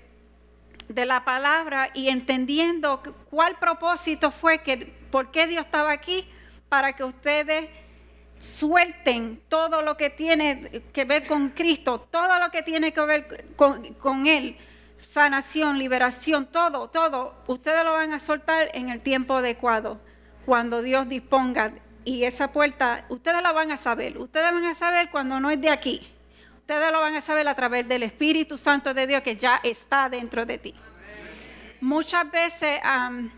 de 0.88 1.06
la 1.06 1.24
palabra 1.24 1.90
y 1.94 2.10
entendiendo 2.10 3.02
cuál 3.30 3.58
propósito 3.58 4.32
fue 4.32 4.60
que, 4.60 4.78
por 5.12 5.32
qué 5.32 5.48
Dios 5.48 5.66
estaba 5.66 5.92
aquí, 5.92 6.28
para 6.70 6.94
que 6.94 7.04
ustedes 7.04 7.70
suelten 8.40 9.42
todo 9.48 9.82
lo 9.82 9.98
que 9.98 10.10
tiene 10.10 10.84
que 10.94 11.06
ver 11.06 11.28
con 11.28 11.50
Cristo, 11.50 12.08
todo 12.12 12.40
lo 12.40 12.52
que 12.52 12.64
tiene 12.64 12.92
que 12.94 13.02
ver 13.02 13.54
con, 13.56 13.94
con 13.96 14.28
Él, 14.28 14.58
sanación, 14.98 15.80
liberación, 15.80 16.48
todo, 16.48 16.90
todo, 16.90 17.36
ustedes 17.48 17.84
lo 17.84 17.94
van 17.94 18.14
a 18.14 18.20
soltar 18.20 18.70
en 18.74 18.90
el 18.90 19.02
tiempo 19.02 19.36
adecuado, 19.36 20.00
cuando 20.46 20.82
Dios 20.82 21.08
disponga. 21.10 21.74
Y 22.04 22.24
esa 22.24 22.52
puerta, 22.52 23.06
ustedes 23.10 23.42
la 23.42 23.52
van 23.52 23.72
a 23.72 23.78
saber, 23.78 24.18
ustedes 24.18 24.52
van 24.52 24.66
a 24.66 24.76
saber 24.76 25.10
cuando 25.10 25.40
no 25.40 25.50
es 25.50 25.60
de 25.60 25.70
aquí. 25.70 26.08
Ustedes 26.60 26.92
lo 26.92 27.00
van 27.00 27.16
a 27.16 27.22
saber 27.22 27.48
a 27.48 27.56
través 27.56 27.88
del 27.88 28.04
Espíritu 28.04 28.58
Santo 28.58 28.94
de 28.94 29.08
Dios 29.08 29.22
que 29.22 29.36
ya 29.36 29.60
está 29.64 30.10
dentro 30.10 30.46
de 30.46 30.58
ti. 30.58 30.76
Muchas 31.82 32.30
veces 32.32 32.80
um, 32.84 33.30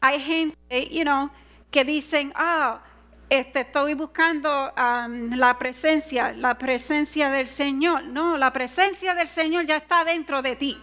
hay 0.00 0.20
gente, 0.20 0.88
you 0.90 1.02
know, 1.02 1.30
que 1.70 1.84
dicen, 1.84 2.32
ah, 2.34 2.80
este, 3.28 3.60
estoy 3.60 3.94
buscando 3.94 4.72
um, 4.72 5.34
la 5.36 5.58
presencia, 5.58 6.32
la 6.32 6.56
presencia 6.58 7.30
del 7.30 7.46
Señor. 7.46 8.04
No, 8.04 8.36
la 8.36 8.52
presencia 8.52 9.14
del 9.14 9.28
Señor 9.28 9.66
ya 9.66 9.76
está 9.76 10.04
dentro 10.04 10.42
de 10.42 10.56
ti. 10.56 10.78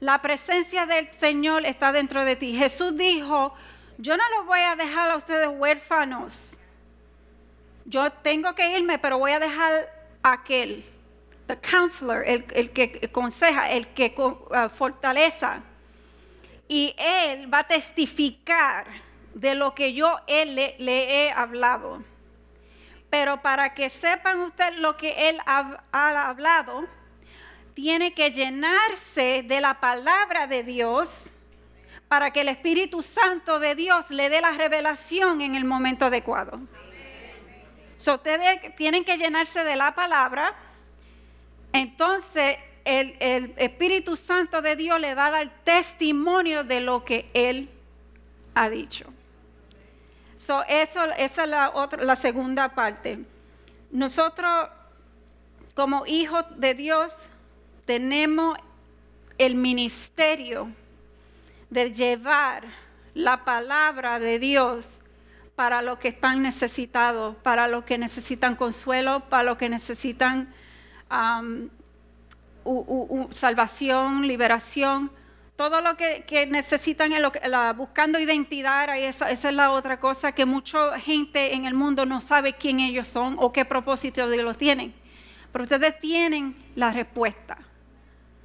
La 0.00 0.20
presencia 0.20 0.86
del 0.86 1.12
Señor 1.12 1.64
está 1.64 1.90
dentro 1.90 2.24
de 2.24 2.36
ti. 2.36 2.56
Jesús 2.56 2.96
dijo, 2.96 3.54
yo 3.98 4.16
no 4.16 4.24
los 4.36 4.46
voy 4.46 4.60
a 4.60 4.76
dejar 4.76 5.10
a 5.10 5.16
ustedes 5.16 5.48
huérfanos. 5.48 6.58
Yo 7.84 8.10
tengo 8.10 8.54
que 8.54 8.76
irme, 8.78 8.98
pero 8.98 9.18
voy 9.18 9.32
a 9.32 9.38
dejar 9.38 9.88
aquel, 10.22 10.84
the 11.46 11.58
counselor, 11.58 12.24
el, 12.26 12.46
el 12.54 12.70
que 12.70 13.00
aconseja, 13.04 13.70
el 13.70 13.88
que 13.88 14.14
uh, 14.16 14.68
fortaleza. 14.70 15.60
Y 16.66 16.94
él 16.98 17.52
va 17.52 17.58
a 17.58 17.66
testificar 17.66 18.86
de 19.34 19.54
lo 19.54 19.74
que 19.74 19.92
yo 19.92 20.18
él 20.26 20.54
le, 20.54 20.74
he 20.78 21.30
hablado. 21.30 22.02
Pero 23.10 23.42
para 23.42 23.74
que 23.74 23.90
sepan 23.90 24.40
ustedes 24.40 24.78
lo 24.78 24.96
que 24.96 25.28
él 25.28 25.38
ha 25.46 26.28
hablado, 26.28 26.86
tiene 27.74 28.14
que 28.14 28.30
llenarse 28.30 29.44
de 29.46 29.60
la 29.60 29.80
palabra 29.80 30.46
de 30.46 30.62
Dios 30.62 31.30
para 32.14 32.30
que 32.30 32.42
el 32.42 32.48
Espíritu 32.48 33.02
Santo 33.02 33.58
de 33.58 33.74
Dios 33.74 34.08
le 34.10 34.28
dé 34.28 34.40
la 34.40 34.52
revelación 34.52 35.40
en 35.40 35.56
el 35.56 35.64
momento 35.64 36.04
adecuado 36.04 36.60
ustedes 38.12 38.76
tienen 38.76 39.04
que 39.04 39.16
llenarse 39.16 39.64
de 39.64 39.74
la 39.74 39.96
palabra. 39.96 40.54
Entonces 41.72 42.56
el, 42.84 43.52
Espíritu 43.56 44.14
Santo 44.14 44.62
de 44.62 44.76
Dios 44.76 45.00
le 45.00 45.16
va 45.16 45.26
a 45.26 45.30
dar 45.32 45.50
testimonio 45.64 46.62
de 46.62 46.78
lo 46.78 47.04
que 47.04 47.28
Él 47.34 47.68
ha 48.54 48.68
dicho. 48.68 49.12
esa 50.68 51.16
es 51.16 51.36
la, 51.48 51.70
otra, 51.70 52.04
la 52.04 52.14
segunda 52.14 52.76
parte. 52.76 53.24
Nosotros, 53.90 54.68
como 55.74 56.06
hijos 56.06 56.44
de 56.58 56.74
Dios, 56.74 57.12
tenemos 57.86 58.56
el 59.36 59.56
ministerio 59.56 60.70
de 61.74 61.92
llevar 61.92 62.62
la 63.14 63.44
palabra 63.44 64.20
de 64.20 64.38
Dios 64.38 65.00
para 65.56 65.82
los 65.82 65.98
que 65.98 66.06
están 66.08 66.40
necesitados, 66.40 67.34
para 67.42 67.66
los 67.66 67.82
que 67.82 67.98
necesitan 67.98 68.54
consuelo, 68.54 69.28
para 69.28 69.42
los 69.42 69.56
que 69.58 69.68
necesitan 69.68 70.54
salvación, 73.30 74.28
liberación, 74.28 75.10
todo 75.56 75.80
lo 75.80 75.96
que, 75.96 76.46
necesitan 76.48 77.12
buscando 77.76 78.20
identidad, 78.20 78.96
esa, 78.96 79.30
esa, 79.30 79.48
es 79.48 79.54
la 79.54 79.72
otra 79.72 79.98
cosa, 79.98 80.30
que 80.30 80.46
mucha 80.46 81.00
gente 81.00 81.54
en 81.54 81.64
el 81.64 81.74
mundo 81.74 82.06
no 82.06 82.20
sabe 82.20 82.52
quién 82.52 82.78
ellos 82.78 83.08
son 83.08 83.34
o 83.40 83.52
qué 83.52 83.64
propósito 83.64 84.28
de 84.28 84.42
los 84.44 84.56
tienen. 84.56 84.94
Pero 85.50 85.64
ustedes 85.64 85.98
tienen 85.98 86.54
la 86.76 86.92
respuesta. 86.92 87.58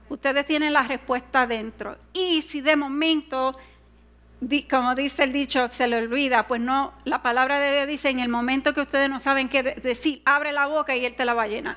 Ustedes 0.09 0.45
tienen 0.45 0.73
la 0.73 0.83
respuesta 0.83 1.47
dentro. 1.47 1.97
Y 2.13 2.41
si 2.41 2.61
de 2.61 2.75
momento 2.75 3.55
como 4.69 4.95
dice 4.95 5.23
el 5.23 5.33
dicho, 5.33 5.67
se 5.67 5.87
le 5.87 5.97
olvida, 5.97 6.47
pues 6.47 6.61
no, 6.61 6.93
la 7.03 7.21
palabra 7.21 7.59
de 7.59 7.73
Dios 7.73 7.87
dice, 7.87 8.09
en 8.09 8.19
el 8.19 8.29
momento 8.29 8.73
que 8.73 8.81
ustedes 8.81 9.09
no 9.09 9.19
saben 9.19 9.49
qué 9.49 9.63
decir, 9.63 10.21
abre 10.23 10.53
la 10.53 10.65
boca 10.65 10.95
y 10.95 11.05
Él 11.05 11.15
te 11.15 11.25
la 11.25 11.33
va 11.33 11.43
a 11.43 11.47
llenar. 11.47 11.75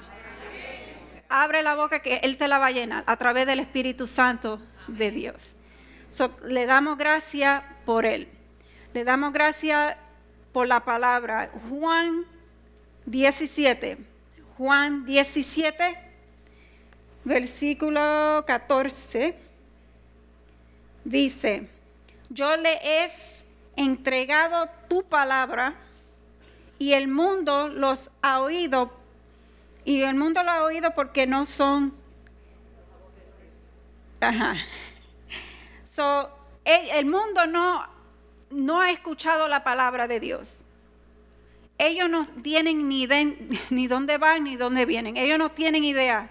Abre 1.28 1.62
la 1.62 1.74
boca 1.74 2.00
que 2.00 2.16
Él 2.22 2.36
te 2.36 2.46
la 2.46 2.58
va 2.58 2.66
a 2.66 2.70
llenar 2.70 3.04
a 3.06 3.16
través 3.16 3.46
del 3.46 3.58
Espíritu 3.58 4.06
Santo 4.06 4.60
de 4.86 5.10
Dios. 5.10 5.36
le 6.44 6.66
damos 6.66 6.98
gracias 6.98 7.64
por 7.84 8.06
Él. 8.06 8.28
Le 8.94 9.02
damos 9.02 9.32
gracias 9.32 9.96
por 10.52 10.68
la 10.68 10.84
palabra. 10.84 11.50
Juan 11.68 12.26
17. 13.06 13.98
Juan 14.56 15.04
17, 15.04 15.98
versículo 17.25 18.45
14, 18.47 19.35
dice, 21.05 21.69
yo 22.31 22.57
le 22.57 22.79
he 22.83 23.09
entregado 23.76 24.69
tu 24.88 25.02
palabra 25.05 25.75
y 26.79 26.95
el 26.95 27.09
mundo 27.09 27.69
los 27.69 28.11
ha 28.23 28.41
oído. 28.41 28.93
Y 29.85 30.02
el 30.02 30.14
mundo 30.14 30.43
lo 30.43 30.50
ha 30.50 30.64
oído 30.64 30.95
porque 30.95 31.26
no 31.26 31.47
son... 31.47 31.95
Ajá. 34.21 34.57
So, 35.87 36.29
el, 36.64 37.07
mundo 37.07 37.47
no, 37.47 37.87
no 38.50 38.81
ha 38.81 38.91
escuchado 38.91 39.49
la 39.49 39.64
palabra 39.64 40.07
de 40.09 40.21
Dios. 40.21 40.59
Ellos 41.79 42.09
no 42.09 42.26
tienen 42.43 42.88
ni, 42.88 43.07
ni 43.71 43.87
dónde 43.88 44.19
van 44.19 44.45
ni 44.45 44.57
dónde 44.57 44.87
vienen. 44.87 45.17
Ellos 45.17 45.38
no 45.38 45.50
tienen 45.50 45.85
idea. 45.85 46.31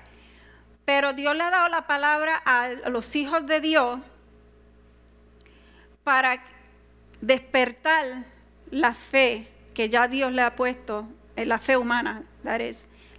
Pero 0.93 1.13
Dios 1.13 1.33
le 1.37 1.43
ha 1.43 1.49
dado 1.49 1.69
la 1.69 1.87
palabra 1.87 2.35
a 2.43 2.67
los 2.89 3.15
hijos 3.15 3.45
de 3.45 3.61
Dios 3.61 4.01
para 6.03 6.43
despertar 7.21 8.25
la 8.71 8.93
fe 8.93 9.47
que 9.73 9.87
ya 9.87 10.09
Dios 10.09 10.33
le 10.33 10.41
ha 10.41 10.53
puesto, 10.53 11.07
en 11.37 11.47
la 11.47 11.59
fe 11.59 11.77
humana, 11.77 12.23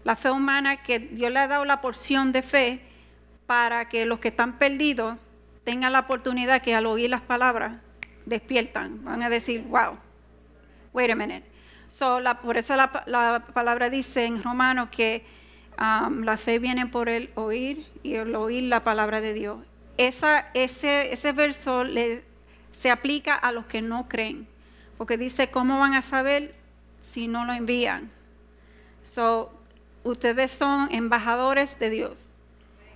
la 0.05 0.17
fe 0.17 0.31
humana 0.31 0.83
que 0.83 0.99
Dios 0.99 1.33
le 1.33 1.39
ha 1.39 1.49
dado 1.49 1.65
la 1.65 1.81
porción 1.81 2.31
de 2.31 2.43
fe 2.43 2.83
para 3.47 3.89
que 3.89 4.05
los 4.05 4.19
que 4.19 4.29
están 4.29 4.59
perdidos 4.59 5.17
tengan 5.65 5.95
la 5.95 6.01
oportunidad 6.01 6.61
que 6.61 6.75
al 6.75 6.85
oír 6.85 7.09
las 7.09 7.23
palabras 7.23 7.81
despiertan, 8.27 9.03
van 9.03 9.23
a 9.23 9.31
decir, 9.31 9.63
wow, 9.63 9.97
wait 10.93 11.11
a 11.11 11.15
minute. 11.15 11.45
So, 11.89 12.21
por 12.43 12.59
eso 12.59 12.77
la, 12.77 12.93
palabra 13.55 13.89
dice 13.89 14.27
en 14.27 14.43
Romano 14.43 14.91
que 14.91 15.25
la 15.83 16.37
fe 16.37 16.59
viene 16.59 16.87
por 16.87 17.09
el 17.09 17.31
oír 17.35 17.87
y 18.03 18.15
el 18.15 18.35
oír 18.37 18.65
la 18.65 18.85
palabra 18.85 19.21
de 19.21 19.35
Dios. 19.35 19.59
Esa, 19.97 20.51
ese, 20.55 21.13
ese 21.13 21.33
verso 21.33 21.85
le 21.85 22.25
se 22.73 22.91
aplica 22.91 23.35
a 23.35 23.53
los 23.53 23.67
que 23.67 23.83
no 23.83 24.09
creen, 24.09 24.49
porque 24.99 25.17
dice, 25.17 25.51
¿cómo 25.51 25.79
van 25.79 25.95
a 25.95 26.03
saber 26.03 26.55
si 27.01 27.29
no 27.29 27.45
lo 27.45 27.53
envían? 27.53 28.11
So, 29.03 29.53
ustedes 30.05 30.51
son 30.53 30.89
embajadores 30.91 31.79
de 31.79 31.91
Dios. 31.91 32.31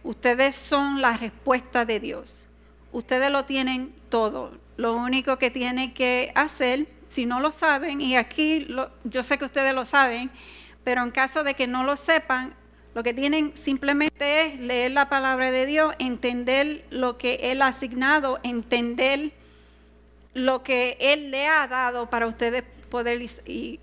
Ustedes 0.02 0.56
son 0.56 1.02
la 1.02 1.12
respuesta 1.16 1.84
de 1.84 2.00
Dios. 2.00 2.48
Ustedes 2.92 3.30
lo 3.30 3.44
tienen 3.44 3.94
todo. 4.08 4.58
Lo 4.76 4.94
único 4.94 5.38
que 5.38 5.50
tienen 5.50 5.94
que 5.94 6.32
hacer, 6.34 6.86
si 7.08 7.26
no 7.26 7.40
lo 7.40 7.52
saben, 7.52 8.00
y 8.00 8.16
aquí 8.16 8.66
yo 9.04 9.22
sé 9.22 9.38
que 9.38 9.44
ustedes 9.44 9.74
lo 9.74 9.84
saben, 9.84 10.30
pero 10.84 11.02
en 11.02 11.10
caso 11.10 11.42
de 11.44 11.54
que 11.54 11.66
no 11.66 11.82
lo 11.84 11.96
sepan, 11.96 12.54
lo 12.96 13.02
que 13.02 13.12
tienen 13.12 13.52
simplemente 13.58 14.46
es 14.46 14.58
leer 14.58 14.92
la 14.92 15.10
palabra 15.10 15.50
de 15.50 15.66
Dios, 15.66 15.94
entender 15.98 16.86
lo 16.88 17.18
que 17.18 17.52
Él 17.52 17.60
ha 17.60 17.66
asignado, 17.66 18.40
entender 18.42 19.32
lo 20.32 20.62
que 20.62 20.96
Él 20.98 21.30
le 21.30 21.46
ha 21.46 21.68
dado 21.68 22.08
para 22.08 22.26
ustedes 22.26 22.64
poder 22.88 23.20
y 23.44 23.80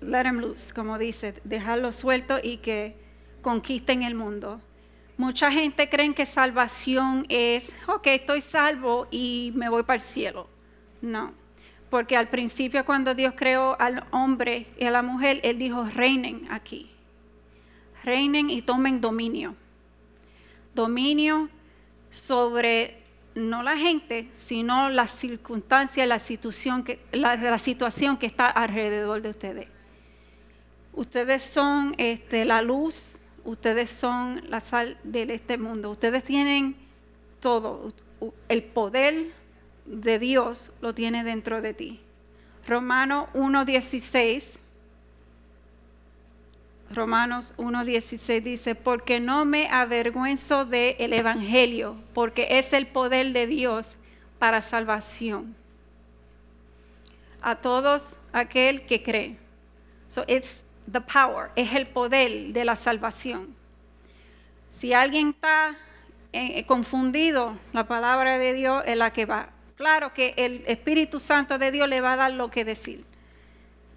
let 0.00 0.24
him 0.24 0.38
loose, 0.38 0.72
como 0.72 0.98
dice, 0.98 1.34
dejarlo 1.42 1.90
suelto 1.90 2.38
y 2.40 2.58
que 2.58 2.94
conquisten 3.42 4.04
el 4.04 4.14
mundo. 4.14 4.60
Mucha 5.16 5.50
gente 5.50 5.88
cree 5.88 6.14
que 6.14 6.24
salvación 6.24 7.26
es, 7.28 7.74
ok, 7.88 8.06
estoy 8.06 8.40
salvo 8.40 9.08
y 9.10 9.50
me 9.56 9.68
voy 9.68 9.82
para 9.82 9.96
el 9.96 10.00
cielo. 10.00 10.46
No, 11.02 11.32
porque 11.90 12.16
al 12.16 12.28
principio 12.28 12.84
cuando 12.84 13.16
Dios 13.16 13.34
creó 13.36 13.76
al 13.80 14.04
hombre 14.12 14.68
y 14.78 14.84
a 14.84 14.92
la 14.92 15.02
mujer, 15.02 15.40
Él 15.42 15.58
dijo, 15.58 15.86
reinen 15.86 16.46
aquí. 16.52 16.93
Reinen 18.04 18.50
y 18.50 18.62
tomen 18.62 19.00
dominio. 19.00 19.54
Dominio 20.74 21.48
sobre 22.10 23.02
no 23.34 23.62
la 23.62 23.76
gente, 23.76 24.30
sino 24.34 24.88
la 24.90 25.06
circunstancia, 25.06 26.06
la 26.06 26.18
situación 26.18 26.84
que, 26.84 27.00
la, 27.12 27.36
la 27.36 27.58
situación 27.58 28.16
que 28.16 28.26
está 28.26 28.46
alrededor 28.46 29.22
de 29.22 29.30
ustedes. 29.30 29.68
Ustedes 30.92 31.42
son 31.42 31.94
este, 31.98 32.44
la 32.44 32.62
luz, 32.62 33.20
ustedes 33.44 33.90
son 33.90 34.48
la 34.48 34.60
sal 34.60 34.96
de 35.02 35.22
este 35.34 35.58
mundo, 35.58 35.90
ustedes 35.90 36.22
tienen 36.22 36.76
todo, 37.40 37.92
el 38.48 38.62
poder 38.62 39.32
de 39.86 40.18
Dios 40.18 40.70
lo 40.80 40.94
tiene 40.94 41.24
dentro 41.24 41.60
de 41.60 41.74
ti. 41.74 42.00
Romano 42.66 43.28
1.16. 43.34 44.58
Romanos 46.90 47.54
1.16 47.56 48.42
dice, 48.42 48.74
porque 48.74 49.20
no 49.20 49.44
me 49.44 49.68
avergüenzo 49.68 50.64
del 50.64 50.96
el 50.98 51.12
Evangelio, 51.12 51.96
porque 52.12 52.58
es 52.58 52.72
el 52.72 52.86
poder 52.86 53.32
de 53.32 53.46
Dios 53.46 53.96
para 54.38 54.60
salvación. 54.60 55.56
A 57.40 57.56
todos 57.56 58.16
aquel 58.32 58.86
que 58.86 59.02
cree. 59.02 59.36
So 60.08 60.24
it's 60.28 60.64
the 60.90 61.00
power, 61.00 61.50
es 61.56 61.74
el 61.74 61.86
poder 61.86 62.52
de 62.52 62.64
la 62.64 62.76
salvación. 62.76 63.54
Si 64.70 64.92
alguien 64.92 65.30
está 65.30 65.76
eh, 66.32 66.64
confundido, 66.66 67.58
la 67.72 67.86
palabra 67.86 68.38
de 68.38 68.52
Dios 68.54 68.82
es 68.86 68.96
la 68.96 69.12
que 69.12 69.24
va. 69.24 69.50
Claro 69.76 70.12
que 70.12 70.34
el 70.36 70.64
Espíritu 70.66 71.20
Santo 71.20 71.58
de 71.58 71.70
Dios 71.70 71.88
le 71.88 72.00
va 72.00 72.12
a 72.12 72.16
dar 72.16 72.32
lo 72.32 72.50
que 72.50 72.64
decir. 72.64 73.04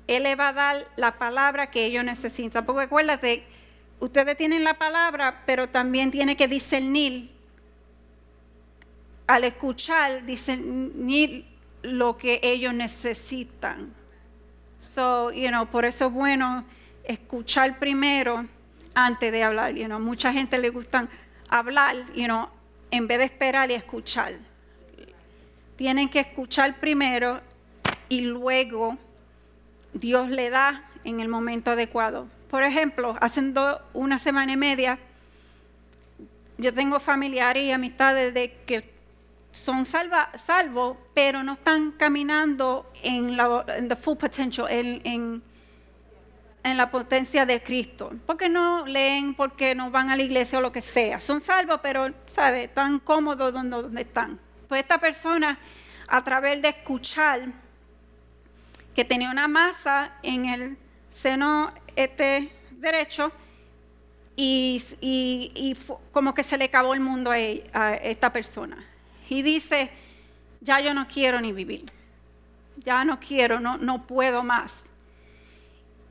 Él 0.07 0.23
le 0.23 0.35
va 0.35 0.49
a 0.49 0.53
dar 0.53 0.87
la 0.95 1.17
palabra 1.17 1.69
que 1.69 1.85
ellos 1.85 2.03
necesitan. 2.03 2.65
Porque 2.65 2.83
acuérdate, 2.83 3.43
ustedes 3.99 4.37
tienen 4.37 4.63
la 4.63 4.77
palabra, 4.77 5.43
pero 5.45 5.67
también 5.69 6.11
tiene 6.11 6.37
que 6.37 6.47
discernir, 6.47 7.29
al 9.27 9.43
escuchar, 9.43 10.25
discernir 10.25 11.45
lo 11.83 12.17
que 12.17 12.39
ellos 12.41 12.73
necesitan. 12.73 13.93
So, 14.79 15.31
you 15.31 15.49
know, 15.49 15.67
por 15.67 15.85
eso 15.85 16.07
es 16.07 16.13
bueno 16.13 16.65
escuchar 17.03 17.77
primero 17.77 18.45
antes 18.93 19.31
de 19.31 19.43
hablar. 19.43 19.73
You 19.73 19.85
know, 19.85 19.99
mucha 19.99 20.31
gente 20.31 20.57
le 20.57 20.69
gusta 20.69 21.07
hablar, 21.49 21.95
you 22.13 22.25
know, 22.25 22.49
en 22.91 23.07
vez 23.07 23.19
de 23.19 23.25
esperar 23.25 23.69
y 23.71 23.73
escuchar. 23.73 24.33
Tienen 25.75 26.09
que 26.09 26.21
escuchar 26.21 26.79
primero 26.79 27.41
y 28.09 28.21
luego 28.21 28.97
Dios 29.99 30.29
le 30.29 30.49
da 30.49 30.83
en 31.03 31.19
el 31.19 31.27
momento 31.27 31.71
adecuado. 31.71 32.27
Por 32.49 32.63
ejemplo, 32.63 33.15
hace 33.19 33.53
una 33.93 34.19
semana 34.19 34.53
y 34.53 34.57
media, 34.57 34.99
yo 36.57 36.73
tengo 36.73 36.99
familiares 36.99 37.63
y 37.63 37.71
amistades 37.71 38.33
de 38.33 38.53
que 38.65 38.89
son 39.51 39.85
salvos, 39.85 40.97
pero 41.13 41.43
no 41.43 41.53
están 41.53 41.91
caminando 41.91 42.91
en 43.03 43.35
la 43.37 43.65
the 43.65 43.95
full 43.95 44.17
potential, 44.17 44.67
en 44.69 45.41
en 46.67 46.77
la 46.77 46.91
potencia 46.91 47.45
de 47.45 47.63
Cristo. 47.63 48.11
Porque 48.25 48.49
no 48.49 48.85
leen, 48.85 49.33
porque 49.33 49.73
no 49.73 49.89
van 49.89 50.09
a 50.09 50.15
la 50.15 50.23
iglesia 50.23 50.59
o 50.59 50.61
lo 50.61 50.71
que 50.71 50.81
sea. 50.81 51.21
Son 51.21 51.41
salvos, 51.41 51.79
pero, 51.81 52.13
¿sabe? 52.27 52.65
Están 52.65 52.99
cómodos 52.99 53.53
donde, 53.53 54.01
están. 54.01 54.39
Pues 54.67 54.81
esta 54.81 54.99
persona, 54.99 55.57
a 56.07 56.23
través 56.23 56.61
de 56.61 56.69
escuchar 56.69 57.41
que 58.97 59.05
tenía 59.05 59.31
una 59.31 59.47
masa 59.47 60.17
en 60.23 60.45
el 60.47 60.77
seno 61.09 61.71
este 61.95 62.51
derecho 62.71 63.31
y, 64.35 65.75
como 66.11 66.33
que 66.33 66.43
se 66.43 66.57
le 66.57 66.65
acabó 66.65 66.93
el 66.93 66.99
mundo 66.99 67.31
a, 67.31 67.35
a 67.35 67.93
esta 67.95 68.33
persona. 68.33 68.83
Y 69.29 69.41
dice, 69.43 69.89
ya 70.59 70.81
yo 70.81 70.93
no 70.93 71.07
quiero 71.07 71.39
ni 71.39 71.53
vivir. 71.53 71.85
Ya 72.77 73.05
no 73.05 73.21
quiero, 73.21 73.61
no, 73.61 73.77
no 73.77 74.05
puedo 74.05 74.43
más 74.43 74.83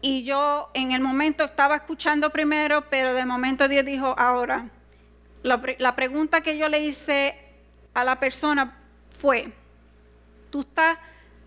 y 0.01 0.23
yo 0.23 0.69
en 0.75 0.93
el 0.93 1.01
momento 1.01 1.43
estaba 1.45 1.75
escuchando 1.75 2.31
primero, 2.31 2.85
pero 2.89 3.13
de 3.13 3.25
momento 3.25 3.67
Dios 3.67 3.85
dijo, 3.85 4.15
ahora, 4.17 4.69
la, 5.43 5.97
pregunta 5.97 6.43
que 6.43 6.57
yo 6.57 6.69
le 6.69 6.81
hice 6.85 7.35
a 7.93 8.05
la 8.05 8.21
persona 8.21 8.77
fue, 9.19 9.53
¿tú 10.51 10.61
estás 10.61 10.99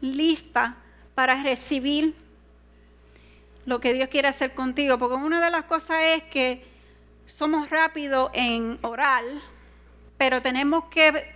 lista 0.02 0.76
para 1.20 1.44
recibir 1.44 2.16
lo 3.66 3.82
que 3.82 3.92
Dios 3.92 4.08
quiere 4.08 4.30
hacer 4.30 4.54
contigo? 4.54 4.98
Porque 4.98 5.16
una 5.16 5.44
de 5.44 5.52
las 5.52 5.66
cosas 5.66 5.98
es 6.02 6.24
que 6.24 6.64
somos 7.26 7.70
rápidos 7.70 8.32
en 8.32 8.80
orar, 8.84 9.26
pero 10.18 10.42
tenemos 10.42 10.86
que 10.86 11.30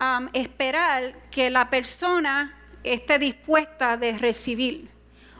um, 0.00 0.28
esperar 0.32 1.14
que 1.30 1.50
la 1.50 1.70
persona 1.70 2.58
esté 2.82 3.20
dispuesta 3.20 3.96
de 3.96 4.18
recibir 4.18 4.90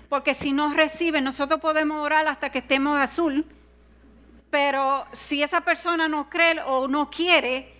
porque 0.08 0.32
si 0.34 0.52
no 0.52 0.72
recibe, 0.72 1.20
nosotros 1.20 1.60
podemos 1.60 2.04
orar 2.04 2.28
hasta 2.28 2.50
que 2.50 2.58
estemos 2.60 2.96
azul, 2.96 3.44
pero 4.48 5.04
si 5.10 5.42
esa 5.42 5.62
persona 5.62 6.06
no 6.06 6.30
cree 6.30 6.62
o 6.64 6.86
no 6.86 7.10
quiere, 7.10 7.74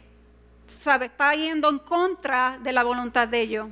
está 0.66 1.33
yendo 1.35 1.68
en 1.68 1.79
contra 1.79 2.59
de 2.61 2.72
la 2.72 2.83
voluntad 2.83 3.29
de 3.29 3.40
ellos. 3.40 3.68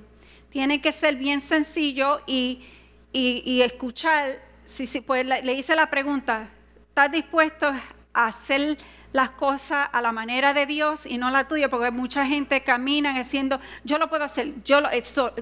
Tiene 0.54 0.80
que 0.80 0.92
ser 0.92 1.16
bien 1.16 1.40
sencillo 1.40 2.20
y, 2.28 2.64
escuchar, 3.12 4.40
si, 4.64 4.86
si 4.86 5.00
pues 5.00 5.26
le, 5.26 5.52
hice 5.52 5.74
la 5.74 5.90
pregunta, 5.90 6.48
¿estás 6.90 7.10
dispuesto 7.10 7.72
a 8.12 8.26
hacer 8.26 8.78
las 9.12 9.30
cosas 9.30 9.88
a 9.90 10.00
la 10.00 10.12
manera 10.12 10.54
de 10.54 10.66
Dios 10.66 11.06
y 11.06 11.18
no 11.18 11.28
la 11.30 11.48
tuya? 11.48 11.68
Porque 11.68 11.90
mucha 11.90 12.24
gente 12.24 12.62
camina 12.62 13.18
diciendo, 13.18 13.58
yo 13.82 13.98
lo 13.98 14.08
puedo 14.08 14.22
hacer, 14.22 14.62
yo 14.62 14.80
lo, 14.80 14.90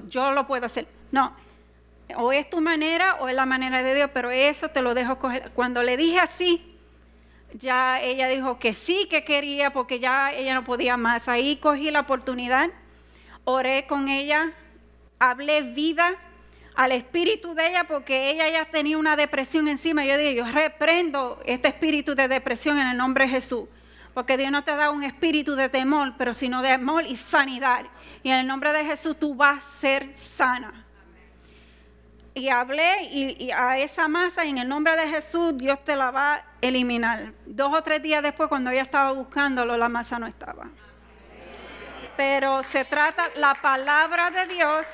yo 0.09 0.31
lo 0.31 0.47
puedo 0.47 0.65
hacer. 0.65 0.87
No, 1.11 1.35
o 2.17 2.31
es 2.31 2.49
tu 2.49 2.59
manera 2.59 3.17
o 3.19 3.29
es 3.29 3.35
la 3.35 3.45
manera 3.45 3.83
de 3.83 3.93
Dios, 3.93 4.09
pero 4.15 4.31
eso 4.31 4.69
te 4.69 4.81
lo 4.81 4.95
dejo 4.95 5.19
coger. 5.19 5.51
Cuando 5.51 5.83
le 5.83 5.95
dije 5.95 6.19
así, 6.21 6.75
ya 7.53 8.01
ella 8.01 8.27
dijo 8.29 8.57
que 8.57 8.73
sí 8.73 9.07
que 9.11 9.23
quería 9.23 9.71
porque 9.73 9.99
ya 9.99 10.33
ella 10.33 10.55
no 10.55 10.63
podía 10.63 10.97
más. 10.97 11.27
Ahí 11.27 11.57
cogí 11.57 11.91
la 11.91 11.99
oportunidad, 11.99 12.71
oré 13.43 13.85
con 13.85 14.09
ella, 14.09 14.53
hablé 15.29 15.61
vida 15.61 16.15
al 16.75 16.91
espíritu 16.91 17.53
de 17.53 17.67
ella 17.67 17.85
porque 17.85 18.31
ella 18.31 18.49
ya 18.49 18.65
tenía 18.65 18.97
una 18.97 19.15
depresión 19.15 19.67
encima. 19.67 20.05
Yo 20.05 20.17
dije, 20.17 20.35
yo 20.35 20.45
reprendo 20.45 21.39
este 21.45 21.67
espíritu 21.67 22.15
de 22.15 22.27
depresión 22.27 22.79
en 22.79 22.87
el 22.87 22.97
nombre 22.97 23.25
de 23.25 23.31
Jesús. 23.31 23.67
Porque 24.13 24.37
Dios 24.37 24.51
no 24.51 24.63
te 24.63 24.75
da 24.75 24.91
un 24.91 25.03
espíritu 25.03 25.55
de 25.55 25.69
temor, 25.69 26.13
pero 26.17 26.33
sino 26.33 26.61
de 26.61 26.71
amor 26.71 27.05
y 27.05 27.15
sanidad. 27.15 27.85
Y 28.21 28.29
en 28.29 28.39
el 28.39 28.47
nombre 28.47 28.71
de 28.71 28.85
Jesús 28.85 29.17
tú 29.19 29.33
vas 29.33 29.65
a 29.65 29.69
ser 29.79 30.15
sana 30.15 30.83
y 32.35 32.49
hablé 32.49 33.03
y, 33.03 33.51
a 33.51 33.77
esa 33.77 34.07
masa 34.07 34.45
y 34.45 34.49
en 34.49 34.57
el 34.57 34.67
nombre 34.67 34.95
de 34.95 35.07
Jesús 35.07 35.55
Dios 35.55 35.83
te 35.83 35.95
la 35.95 36.11
va 36.11 36.35
a 36.35 36.45
eliminar. 36.61 37.33
Dos 37.45 37.73
o 37.73 37.81
tres 37.83 38.01
días 38.01 38.23
después 38.23 38.49
cuando 38.49 38.71
ella 38.71 38.81
estaba 38.81 39.11
buscándolo 39.11 39.77
la 39.77 39.89
masa 39.89 40.19
no 40.19 40.27
estaba. 40.27 40.67
Pero 42.17 42.63
se 42.63 42.85
trata 42.85 43.25
la 43.35 43.55
palabra 43.55 44.31
de 44.31 44.47
Dios 44.47 44.85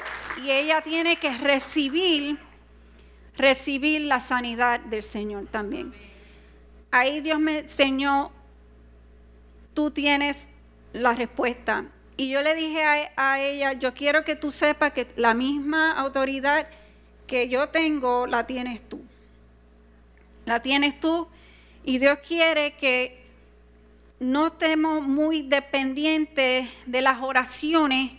y 0.44 0.52
ella 0.52 0.82
tiene 0.82 1.18
que 1.18 1.38
recibir 1.38 2.38
recibir 3.40 4.02
la 4.02 4.20
sanidad 4.20 4.82
del 4.82 5.02
Señor 5.02 5.48
también. 5.48 5.94
Ahí 6.92 7.22
Dios 7.22 7.40
me 7.40 7.60
enseñó, 7.60 8.32
tú 9.74 9.92
tienes 9.92 10.46
la 10.92 11.14
respuesta. 11.14 11.86
Y 12.18 12.30
yo 12.30 12.42
le 12.42 12.54
dije 12.54 12.84
a, 12.84 13.12
a 13.16 13.40
ella, 13.40 13.74
yo 13.74 13.94
quiero 13.94 14.26
que 14.26 14.36
tú 14.36 14.52
sepas 14.52 14.92
que 14.92 15.08
la 15.16 15.34
misma 15.34 15.94
autoridad 15.94 16.68
que 17.28 17.48
yo 17.48 17.70
tengo 17.70 18.28
la 18.28 18.46
tienes 18.46 18.82
tú. 18.90 19.02
La 20.46 20.62
tienes 20.62 21.00
tú 21.00 21.30
y 21.86 21.98
Dios 21.98 22.20
quiere 22.28 22.74
que 22.74 23.24
no 24.20 24.48
estemos 24.48 25.08
muy 25.08 25.44
dependientes 25.44 26.68
de 26.86 27.02
las 27.02 27.22
oraciones 27.22 28.12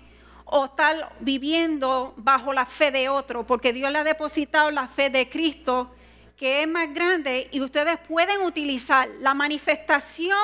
o 0.53 0.65
estar 0.65 1.13
viviendo 1.21 2.13
bajo 2.17 2.53
la 2.53 2.67
fe 2.67 2.91
de 2.91 3.09
otro, 3.09 3.47
porque 3.47 3.73
Dios 3.73 3.91
le 3.93 3.99
ha 3.99 4.05
depositado 4.05 4.71
la 4.73 4.89
fe 4.89 5.09
de 5.09 5.29
Cristo, 5.29 5.95
que 6.37 6.63
es 6.63 6.69
más 6.69 6.93
grande, 6.93 7.49
y 7.53 7.61
ustedes 7.61 7.99
pueden 8.01 8.43
utilizar 8.43 9.09
la 9.21 9.33
manifestación 9.33 10.41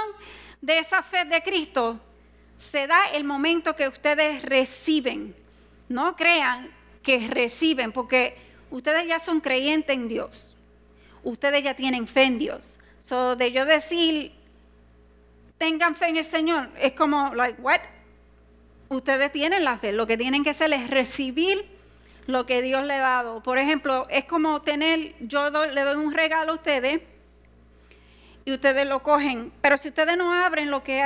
de 0.61 0.79
esa 0.79 1.03
fe 1.03 1.25
de 1.25 1.43
Cristo. 1.43 1.99
Se 2.57 2.87
da 2.87 3.07
el 3.15 3.25
momento 3.25 3.75
que 3.75 3.89
ustedes 3.89 4.43
reciben. 4.43 5.35
No 5.89 6.15
crean 6.15 6.71
que 7.03 7.27
reciben, 7.27 7.91
porque 7.91 8.37
ustedes 8.71 9.09
ya 9.09 9.19
son 9.19 9.41
creyentes 9.41 9.97
en 9.97 10.07
Dios. 10.07 10.55
Ustedes 11.25 11.65
ya 11.65 11.75
tienen 11.75 12.07
fe 12.07 12.23
en 12.23 12.39
Dios. 12.39 12.75
So, 13.03 13.35
de 13.35 13.51
yo 13.51 13.67
decir, 13.67 14.33
tengan 15.59 15.97
fe 15.97 16.11
en 16.11 16.19
el 16.19 16.25
Señor, 16.25 16.71
es 16.79 16.93
como, 16.93 17.35
like, 17.35 17.61
what? 17.61 17.81
Ustedes 18.89 19.33
tienen 19.33 19.65
la 19.65 19.79
fe. 19.79 19.93
Lo 19.93 20.07
que 20.07 20.17
tienen 20.17 20.45
que 20.45 20.51
hacer 20.51 20.73
es 20.73 20.89
recibir 20.91 21.67
lo 22.27 22.47
que 22.47 22.63
Dios 22.63 22.85
le 22.85 22.95
ha 22.95 23.01
dado. 23.01 23.43
Por 23.43 23.59
ejemplo, 23.59 24.07
es 24.11 24.25
como 24.25 24.63
tener, 24.63 25.15
yo 25.21 25.51
le 25.51 25.83
doy 25.83 25.97
un 25.97 26.13
regalo 26.13 26.53
a 26.53 26.55
ustedes 26.57 27.01
y 28.45 28.53
ustedes 28.53 28.87
lo 28.87 29.03
cogen, 29.03 29.53
pero 29.61 29.77
si 29.77 29.89
ustedes 29.89 30.17
no 30.17 30.33
abren 30.33 30.71
lo 30.71 30.85
que 30.85 31.03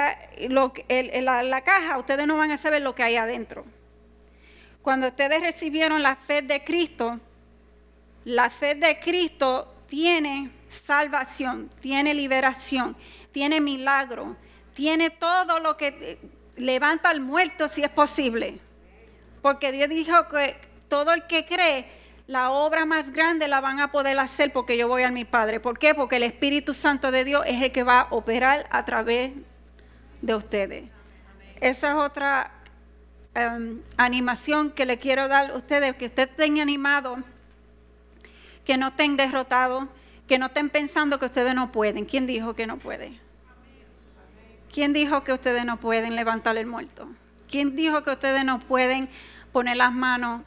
la, 0.48 1.42
la 1.42 1.60
caja, 1.62 1.98
ustedes 1.98 2.26
no 2.26 2.36
van 2.36 2.50
a 2.52 2.58
saber 2.58 2.82
lo 2.82 2.94
que 2.94 3.02
hay 3.02 3.16
adentro. 3.16 3.64
Cuando 4.82 5.08
ustedes 5.08 5.40
recibieron 5.40 6.02
la 6.02 6.16
fe 6.16 6.42
de 6.42 6.64
Cristo, 6.64 7.18
la 8.24 8.50
fe 8.50 8.74
de 8.74 8.98
Cristo 8.98 9.74
tiene 9.88 10.50
salvación, 10.68 11.70
tiene 11.80 12.14
liberación, 12.14 12.96
tiene 13.32 13.60
milagro, 13.60 14.36
tiene 14.74 15.10
todo 15.10 15.60
lo 15.60 15.76
que 15.76 16.18
levanta 16.60 17.10
al 17.10 17.20
muerto 17.20 17.68
si 17.68 17.82
es 17.82 17.90
posible. 17.90 18.58
Porque 19.42 19.72
Dios 19.72 19.88
dijo 19.88 20.28
que 20.28 20.56
todo 20.88 21.12
el 21.12 21.26
que 21.26 21.46
cree, 21.46 21.86
la 22.26 22.50
obra 22.50 22.84
más 22.84 23.12
grande 23.12 23.48
la 23.48 23.60
van 23.60 23.80
a 23.80 23.90
poder 23.90 24.18
hacer 24.18 24.52
porque 24.52 24.76
yo 24.76 24.86
voy 24.86 25.02
a 25.02 25.10
mi 25.10 25.24
Padre. 25.24 25.58
¿Por 25.58 25.78
qué? 25.78 25.94
Porque 25.94 26.16
el 26.16 26.22
Espíritu 26.22 26.74
Santo 26.74 27.10
de 27.10 27.24
Dios 27.24 27.44
es 27.46 27.60
el 27.60 27.72
que 27.72 27.82
va 27.82 28.02
a 28.02 28.06
operar 28.10 28.66
a 28.70 28.84
través 28.84 29.32
de 30.22 30.34
ustedes. 30.34 30.84
Esa 31.60 31.90
es 31.90 31.96
otra 31.96 32.52
em, 33.34 33.82
animación 33.96 34.70
que 34.70 34.86
le 34.86 34.98
quiero 34.98 35.28
dar 35.28 35.50
a 35.50 35.56
ustedes, 35.56 35.96
que 35.96 36.06
ustedes 36.06 36.30
estén 36.30 36.60
animados, 36.60 37.18
que 38.64 38.76
no 38.76 38.88
estén 38.88 39.16
derrotados, 39.16 39.88
que 40.28 40.38
no 40.38 40.46
estén 40.46 40.70
pensando 40.70 41.18
que 41.18 41.26
ustedes 41.26 41.54
no 41.54 41.72
pueden. 41.72 42.04
¿Quién 42.04 42.26
dijo 42.26 42.54
que 42.54 42.66
no 42.66 42.78
puede? 42.78 43.18
¿Quién 44.72 44.92
dijo 44.92 45.24
que 45.24 45.32
ustedes 45.32 45.64
no 45.64 45.78
pueden 45.78 46.14
levantar 46.14 46.56
el 46.56 46.66
muerto? 46.66 47.08
¿Quién 47.50 47.74
dijo 47.74 48.02
que 48.04 48.10
ustedes 48.10 48.44
no 48.44 48.60
pueden 48.60 49.08
poner 49.52 49.76
las 49.76 49.92
manos 49.92 50.42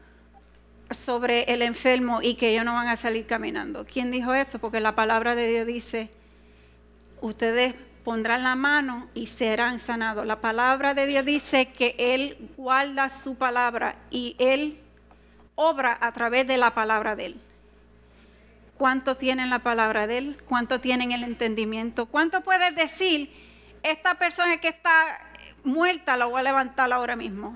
sobre 0.92 1.44
el 1.54 1.62
enfermo 1.62 2.22
y 2.22 2.36
que 2.36 2.52
ellos 2.52 2.64
no 2.64 2.74
van 2.74 2.88
a 2.88 2.96
salir 2.96 3.26
caminando? 3.26 3.86
¿Quién 3.86 4.12
dijo 4.12 4.34
eso? 4.34 4.60
Porque 4.60 4.80
la 4.80 4.96
palabra 4.96 5.36
de 5.36 5.48
Dios 5.48 5.68
dice, 5.68 6.10
ustedes 7.20 7.76
pondrán 8.06 8.44
la 8.44 8.56
mano 8.56 9.10
y 9.14 9.28
serán 9.28 9.80
sanados. 9.80 10.26
La 10.26 10.40
palabra 10.40 10.94
de 10.94 11.06
Dios 11.06 11.26
dice 11.26 11.68
que 11.68 11.96
Él 11.98 12.50
guarda 12.56 13.10
su 13.10 13.36
palabra 13.36 13.98
y 14.10 14.38
Él 14.40 14.80
obra 15.56 15.98
a 16.00 16.14
través 16.14 16.48
de 16.48 16.58
la 16.58 16.74
palabra 16.74 17.18
de 17.18 17.26
Él. 17.28 17.42
¿Cuánto 18.78 19.16
tienen 19.16 19.50
la 19.50 19.60
palabra 19.60 20.08
de 20.08 20.18
Él? 20.18 20.38
¿Cuánto 20.48 20.80
tienen 20.80 21.12
el 21.12 21.24
entendimiento? 21.24 22.06
¿Cuánto 22.06 22.42
puedes 22.42 22.74
decir, 22.76 23.43
esta 23.84 24.16
persona 24.16 24.58
que 24.58 24.70
está 24.70 25.20
muerta 25.64 26.18
la 26.18 26.26
voy 26.26 26.40
a 26.40 26.44
levantar 26.44 26.92
ahora 26.92 27.16
mismo? 27.16 27.56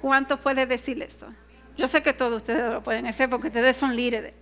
¿Cuánto 0.00 0.38
puedes 0.38 0.68
decir 0.68 1.02
eso? 1.02 1.26
Yo 1.76 1.88
sé 1.88 2.02
que 2.02 2.12
todos 2.12 2.42
ustedes 2.42 2.70
lo 2.70 2.82
pueden 2.82 3.06
hacer 3.06 3.28
porque 3.28 3.48
ustedes 3.48 3.76
son 3.76 3.96
líderes. 3.96 4.34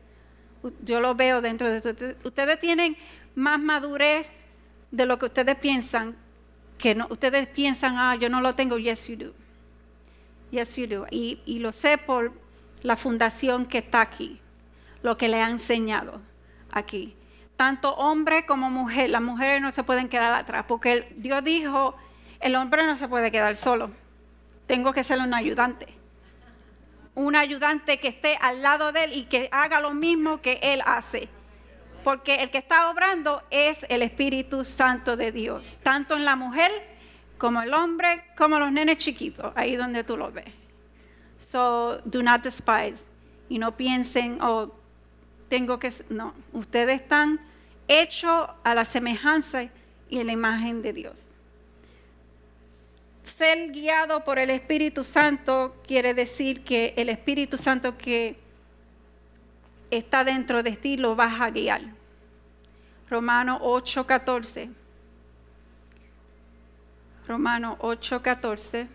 Yo 0.83 1.01
lo 1.01 1.15
veo 1.15 1.41
dentro 1.41 1.69
de 1.69 1.77
ustedes. 1.79 2.17
Ustedes 2.25 2.59
tienen 2.61 2.97
más 3.35 3.61
madurez 3.61 4.31
de 4.91 5.07
lo 5.07 5.19
que 5.19 5.27
ustedes 5.27 5.57
piensan. 5.57 6.17
Que 6.79 6.95
no, 6.95 7.07
ustedes 7.11 7.47
piensan, 7.47 7.97
ah, 7.97 8.17
yo 8.17 8.29
no 8.29 8.41
lo 8.41 8.55
tengo. 8.55 8.77
Yes, 8.77 9.07
you 9.07 9.17
do. 9.17 9.35
Yes, 10.51 10.77
you 10.77 10.87
do. 10.87 11.07
Y, 11.11 11.41
y 11.47 11.59
lo 11.59 11.73
sé 11.73 11.97
por 11.97 12.33
la 12.83 12.97
fundación 12.97 13.67
que 13.67 13.79
está 13.79 14.01
aquí, 14.01 14.41
lo 15.03 15.17
que 15.17 15.29
le 15.29 15.41
ha 15.41 15.49
enseñado 15.49 16.21
aquí. 16.71 17.17
Tanto 17.63 17.95
hombre 17.95 18.45
como 18.45 18.71
mujer, 18.71 19.09
las 19.11 19.23
mujeres 19.23 19.63
no 19.63 19.71
se 19.71 19.85
pueden 19.85 20.09
quedar 20.09 20.33
atrás, 20.33 20.65
porque 20.67 21.15
Dios 21.15 21.45
dijo, 21.45 21.95
el 22.41 22.57
hombre 22.57 22.85
no 22.85 22.97
se 22.97 23.07
puede 23.07 23.31
quedar 23.31 23.55
solo. 23.55 23.93
Tengo 24.67 24.93
que 24.93 25.05
ser 25.05 25.21
un 25.21 25.33
ayudante 25.33 25.87
un 27.15 27.37
ayudante 27.37 28.01
que 28.01 28.09
esté 28.09 28.37
al 28.41 28.63
lado 28.63 28.91
de 28.91 29.05
él 29.05 29.13
y 29.13 29.25
que 29.27 29.49
haga 29.53 29.79
lo 29.79 29.95
mismo 29.95 30.41
que 30.41 30.59
él 30.61 30.83
hace. 30.85 31.29
Porque 32.03 32.43
el 32.43 32.51
que 32.51 32.59
está 32.59 32.91
obrando 32.91 33.45
es 33.53 33.87
el 33.89 34.03
Espíritu 34.03 34.65
Santo 34.65 35.17
de 35.17 35.31
Dios, 35.31 35.79
tanto 35.85 36.17
en 36.17 36.25
la 36.25 36.35
mujer 36.35 36.73
como 37.39 37.63
el 37.63 37.73
hombre, 37.75 38.25
como 38.37 38.59
los 38.59 38.73
nenes 38.73 38.99
chiquitos, 38.99 39.53
ahí 39.55 39.77
donde 39.77 40.03
tú 40.03 40.17
lo 40.17 40.33
ves. 40.33 40.53
So, 41.39 41.99
do 42.05 42.25
not 42.25 42.43
despise. 42.43 43.05
Y 43.49 43.61
no 43.61 43.77
piensen, 43.77 44.43
oh, 44.43 44.75
tengo 45.49 45.79
que... 45.79 45.87
s-". 45.87 46.05
No, 46.09 46.35
ustedes 46.53 47.03
están 47.03 47.52
hechos 47.89 48.49
a 48.65 48.75
la 48.75 48.85
semejanza 48.85 49.65
y 50.09 50.21
a 50.21 50.25
la 50.25 50.33
imagen 50.33 50.83
de 50.83 50.93
Dios 50.93 51.33
ser 53.43 53.73
guiado 53.73 54.25
por 54.25 54.39
el 54.39 54.51
Espíritu 54.51 55.05
Santo 55.05 55.75
quiere 55.87 56.15
decir 56.15 56.65
que 56.65 56.95
el 56.97 57.09
Espíritu 57.09 57.57
Santo 57.57 57.97
que 57.97 58.37
está 59.91 60.25
dentro 60.25 60.63
de 60.63 60.77
ti 60.77 60.97
lo 60.97 61.17
vas 61.17 61.41
a 61.41 61.51
guiar. 61.51 61.83
Romano 63.09 63.59
8:14. 63.63 64.71
Romano 67.27 67.77
8:14 67.81 68.89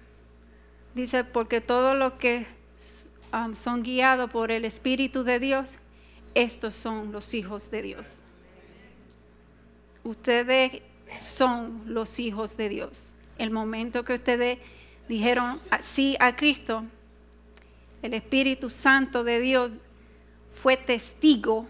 dice, 0.93 1.23
porque 1.23 1.61
todos 1.61 1.97
los 1.97 2.13
que 2.13 2.47
um, 3.33 3.53
son 3.53 3.83
guiados 3.83 4.29
por 4.31 4.51
el 4.51 4.65
Espíritu 4.65 5.23
de 5.23 5.39
Dios, 5.39 5.77
estos 6.33 6.75
son 6.75 7.11
los 7.11 7.33
hijos 7.33 7.69
de 7.71 7.81
Dios. 7.81 8.21
Ustedes 10.07 10.81
son 11.19 11.81
los 11.85 12.17
hijos 12.17 12.55
de 12.55 12.69
Dios. 12.69 13.11
El 13.37 13.51
momento 13.51 14.05
que 14.05 14.13
ustedes 14.13 14.57
dijeron 15.09 15.59
sí 15.81 16.15
a 16.21 16.33
Cristo, 16.37 16.85
el 18.01 18.13
Espíritu 18.13 18.69
Santo 18.69 19.25
de 19.25 19.41
Dios 19.41 19.71
fue 20.53 20.77
testigo 20.77 21.67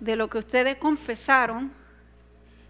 de 0.00 0.16
lo 0.16 0.30
que 0.30 0.38
ustedes 0.38 0.76
confesaron 0.76 1.70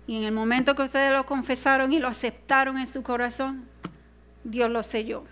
y 0.08 0.16
en 0.16 0.24
el 0.24 0.32
momento 0.32 0.74
que 0.74 0.82
ustedes 0.82 1.12
lo 1.12 1.24
confesaron 1.24 1.92
y 1.92 2.00
lo 2.00 2.08
aceptaron 2.08 2.78
en 2.78 2.88
su 2.88 3.04
corazón, 3.04 3.68
Dios 4.42 4.68
lo 4.70 4.82
selló. 4.82 5.22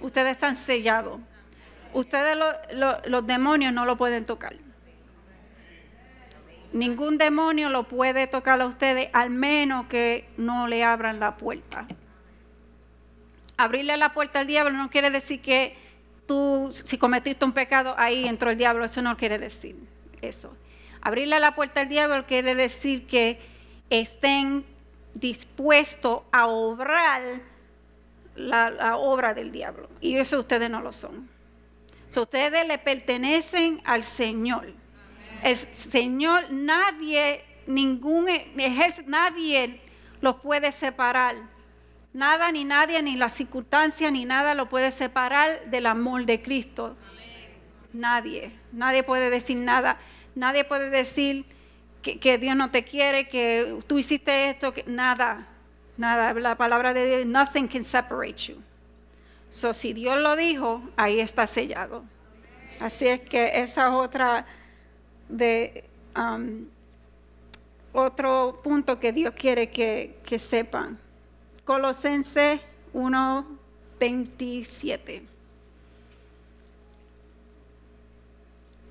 Ustedes 0.00 0.32
están 0.32 0.56
sellados. 0.56 1.20
Ustedes 1.92 2.36
lo- 2.36 2.52
lo- 2.76 2.98
los 3.06 3.24
demonios 3.24 3.72
no 3.72 3.84
lo 3.84 3.96
pueden 3.96 4.26
tocar. 4.26 4.56
Ningún 6.74 7.18
demonio 7.18 7.68
lo 7.68 7.84
puede 7.84 8.26
tocar 8.26 8.60
a 8.60 8.66
ustedes 8.66 9.08
al 9.12 9.30
menos 9.30 9.86
que 9.86 10.28
no 10.36 10.66
le 10.66 10.82
abran 10.82 11.20
la 11.20 11.36
puerta. 11.36 11.86
Abrirle 13.56 13.96
la 13.96 14.12
puerta 14.12 14.40
al 14.40 14.48
diablo 14.48 14.72
no 14.72 14.90
quiere 14.90 15.10
decir 15.10 15.40
que 15.40 15.76
tú, 16.26 16.72
si 16.72 16.98
cometiste 16.98 17.44
un 17.44 17.52
pecado, 17.52 17.94
ahí 17.96 18.26
entró 18.26 18.50
el 18.50 18.58
diablo. 18.58 18.84
Eso 18.84 19.02
no 19.02 19.16
quiere 19.16 19.38
decir 19.38 19.76
eso. 20.20 20.52
Abrirle 21.00 21.38
la 21.38 21.54
puerta 21.54 21.82
al 21.82 21.88
diablo 21.88 22.26
quiere 22.26 22.56
decir 22.56 23.06
que 23.06 23.38
estén 23.88 24.64
dispuestos 25.14 26.22
a 26.32 26.48
obrar 26.48 27.22
la, 28.34 28.96
obra 28.96 29.32
del 29.32 29.52
diablo. 29.52 29.88
Y 30.00 30.16
eso 30.16 30.40
ustedes 30.40 30.68
no 30.68 30.80
lo 30.80 30.90
son. 30.90 31.28
So, 32.10 32.22
ustedes 32.22 32.66
le 32.66 32.78
pertenecen 32.78 33.80
al 33.84 34.02
Señor. 34.02 34.72
El 35.42 35.56
Señor, 35.56 36.50
nadie, 36.50 37.44
ningún 37.66 38.28
ejército, 38.28 39.10
nadie 39.10 39.80
los 40.20 40.36
puede 40.36 40.72
separar. 40.72 41.36
Nada 42.12 42.52
ni 42.52 42.64
nadie, 42.64 43.02
ni 43.02 43.16
la 43.16 43.28
circunstancia, 43.28 44.10
ni 44.10 44.24
nada 44.24 44.54
lo 44.54 44.68
puede 44.68 44.90
separar 44.90 45.66
del 45.66 45.86
amor 45.86 46.24
de 46.24 46.40
Cristo. 46.40 46.96
Nadie, 47.92 48.52
nadie 48.72 49.02
puede 49.02 49.30
decir 49.30 49.56
nada. 49.56 49.98
Nadie 50.34 50.64
puede 50.64 50.90
decir 50.90 51.44
que, 52.02 52.18
que 52.18 52.38
Dios 52.38 52.56
no 52.56 52.70
te 52.70 52.84
quiere, 52.84 53.28
que 53.28 53.78
tú 53.86 53.98
hiciste 53.98 54.50
esto, 54.50 54.72
que 54.72 54.84
nada, 54.86 55.48
nada. 55.96 56.32
La 56.34 56.56
palabra 56.56 56.94
de 56.94 57.06
Dios, 57.06 57.26
nothing 57.26 57.66
can 57.68 57.84
separate 57.84 58.36
you. 58.46 58.62
So, 59.50 59.72
si 59.72 59.92
Dios 59.92 60.18
lo 60.18 60.34
dijo, 60.36 60.82
ahí 60.96 61.20
está 61.20 61.46
sellado. 61.46 62.04
Así 62.80 63.06
es 63.06 63.20
que 63.20 63.60
esa 63.60 63.88
es 63.88 63.94
otra 63.94 64.46
de 65.28 65.84
um, 66.16 66.66
otro 67.92 68.60
punto 68.62 68.98
que 68.98 69.12
Dios 69.12 69.34
quiere 69.34 69.68
que, 69.70 70.16
que 70.24 70.38
sepan. 70.38 70.98
Colosense 71.64 72.60
1:27. 72.92 75.22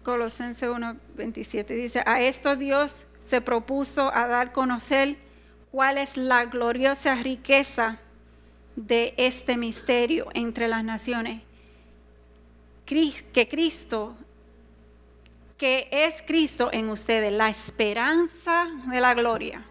Colosense 0.04 0.70
1:27 0.70 1.68
dice, 1.68 2.04
a 2.06 2.22
esto 2.22 2.56
Dios 2.56 3.06
se 3.22 3.42
propuso 3.42 4.14
a 4.14 4.28
dar 4.28 4.52
conocer 4.52 5.18
cuál 5.72 5.98
es 5.98 6.18
la 6.18 6.46
gloriosa 6.46 7.16
riqueza 7.16 7.98
de 8.76 9.14
este 9.18 9.58
misterio 9.58 10.28
entre 10.34 10.68
las 10.68 10.84
naciones. 10.84 11.42
Que 12.86 13.48
Cristo, 13.50 14.16
que 15.64 15.88
es 15.92 16.22
Cristo 16.22 16.70
en 16.74 16.90
ustedes, 16.90 17.32
la 17.32 17.48
esperanza 17.48 18.68
de 18.86 19.00
la 19.00 19.14
gloria. 19.14 19.64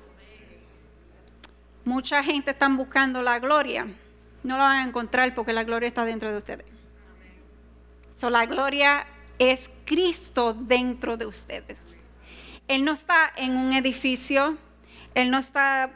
Mucha 1.84 2.24
gente 2.24 2.52
está 2.52 2.66
buscando 2.66 3.20
la 3.20 3.38
gloria, 3.38 3.86
No 4.42 4.56
lo 4.56 4.62
van 4.62 4.78
a 4.78 4.88
encontrar 4.88 5.34
porque 5.34 5.52
la 5.52 5.64
gloria 5.64 5.88
está 5.88 6.06
dentro 6.06 6.30
de 6.30 6.38
ustedes. 6.38 6.64
So, 8.16 8.30
la 8.30 8.46
gloria 8.46 9.04
es 9.38 9.68
Cristo 9.84 10.54
dentro 10.54 11.18
de 11.18 11.26
ustedes. 11.26 11.76
Él 12.68 12.86
no 12.86 12.92
está 12.92 13.30
en 13.36 13.58
un 13.58 13.74
edificio, 13.74 14.56
Él 15.14 15.30
no 15.30 15.36
está 15.36 15.90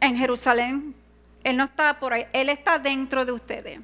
en 0.00 0.16
Jerusalén, 0.16 0.92
Él 1.44 1.56
no 1.56 1.62
está 1.62 2.00
por 2.00 2.14
ahí, 2.14 2.26
Él 2.32 2.48
está 2.48 2.80
dentro 2.80 3.24
de 3.24 3.30
ustedes. 3.30 3.78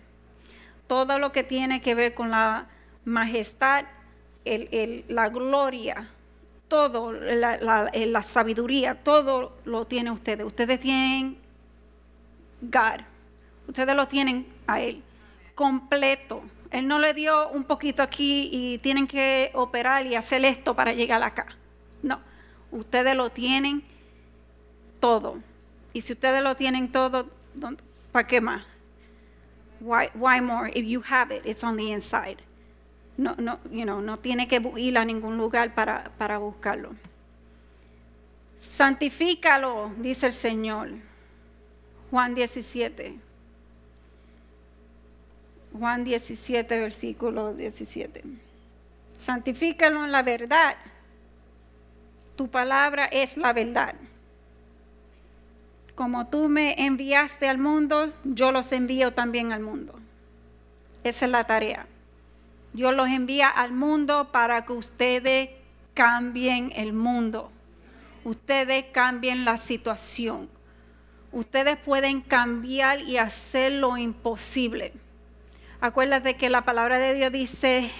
Todo 0.88 1.20
lo 1.20 1.30
que 1.30 1.44
tiene 1.44 1.80
que 1.80 1.94
ver 1.94 2.14
con 2.14 2.32
la 2.32 2.66
majestad, 3.04 3.84
el- 4.44 4.68
el- 4.72 5.04
la 5.08 5.28
gloria, 5.28 6.08
todo, 6.68 7.12
la, 7.12 7.56
la- 7.58 7.90
la 7.92 8.22
sabiduría, 8.22 8.94
todo 9.02 9.56
lo 9.64 9.86
tiene 9.86 10.10
ustedes. 10.10 10.46
Ustedes 10.46 10.80
tienen 10.80 11.36
God. 12.62 13.00
Ustedes 13.68 13.94
lo 13.94 14.06
tienen 14.08 14.46
a 14.66 14.80
Él 14.80 15.02
completo. 15.54 16.42
Él 16.70 16.86
no 16.86 16.98
le 16.98 17.12
dio 17.14 17.48
un 17.50 17.64
poquito 17.64 18.02
aquí 18.02 18.48
y 18.52 18.78
tienen 18.78 19.06
que 19.06 19.50
operar 19.54 20.06
y 20.06 20.14
hacer 20.14 20.44
esto 20.44 20.74
para 20.74 20.92
llegar 20.92 21.22
acá. 21.22 21.46
No, 22.02 22.20
ustedes 22.70 23.16
lo 23.16 23.30
tienen 23.30 23.82
todo. 25.00 25.38
Y 25.92 26.00
si 26.02 26.12
ustedes 26.12 26.42
lo 26.42 26.54
tienen 26.54 26.90
todo, 26.92 27.28
¿dónde- 27.54 27.82
¿para 28.12 28.26
qué 28.26 28.40
más? 28.40 28.64
Why, 29.80 30.08
why 30.14 30.40
more? 30.40 30.70
If 30.74 30.86
you 30.86 31.02
have 31.08 31.34
it, 31.34 31.44
it's 31.46 31.64
on 31.64 31.76
the 31.76 31.84
inside. 31.90 32.36
No, 33.20 33.34
no, 33.36 33.60
you 33.70 33.82
know, 33.82 34.00
no 34.00 34.18
tiene 34.18 34.48
que 34.48 34.62
ir 34.76 34.96
a 34.96 35.04
ningún 35.04 35.36
lugar 35.36 35.74
para, 35.74 36.10
para 36.16 36.38
buscarlo. 36.38 36.94
Santifícalo, 38.58 39.90
dice 39.98 40.28
el 40.28 40.32
Señor. 40.32 40.88
Juan 42.10 42.34
17. 42.34 43.18
Juan 45.78 46.02
17, 46.02 46.80
versículo 46.80 47.52
17. 47.52 48.24
Santifícalo 49.18 50.06
en 50.06 50.12
la 50.12 50.22
verdad. 50.22 50.76
Tu 52.36 52.48
palabra 52.48 53.04
es 53.04 53.36
la 53.36 53.52
verdad. 53.52 53.96
Como 55.94 56.26
tú 56.28 56.48
me 56.48 56.86
enviaste 56.86 57.46
al 57.50 57.58
mundo, 57.58 58.14
yo 58.24 58.50
los 58.50 58.72
envío 58.72 59.12
también 59.12 59.52
al 59.52 59.60
mundo. 59.60 59.92
Esa 61.04 61.26
es 61.26 61.30
la 61.30 61.44
tarea. 61.44 61.86
Dios 62.72 62.94
los 62.94 63.08
envía 63.08 63.48
al 63.48 63.72
mundo 63.72 64.30
para 64.32 64.64
que 64.64 64.72
ustedes 64.72 65.50
cambien 65.94 66.72
el 66.74 66.92
mundo. 66.92 67.50
Ustedes 68.24 68.86
cambien 68.92 69.44
la 69.44 69.56
situación. 69.56 70.48
Ustedes 71.32 71.76
pueden 71.76 72.20
cambiar 72.20 73.00
y 73.00 73.16
hacer 73.16 73.72
lo 73.72 73.96
imposible. 73.96 74.92
Acuérdate 75.80 76.34
que 76.34 76.50
la 76.50 76.64
palabra 76.64 76.98
de 76.98 77.14
Dios 77.14 77.32
dice, 77.32 77.90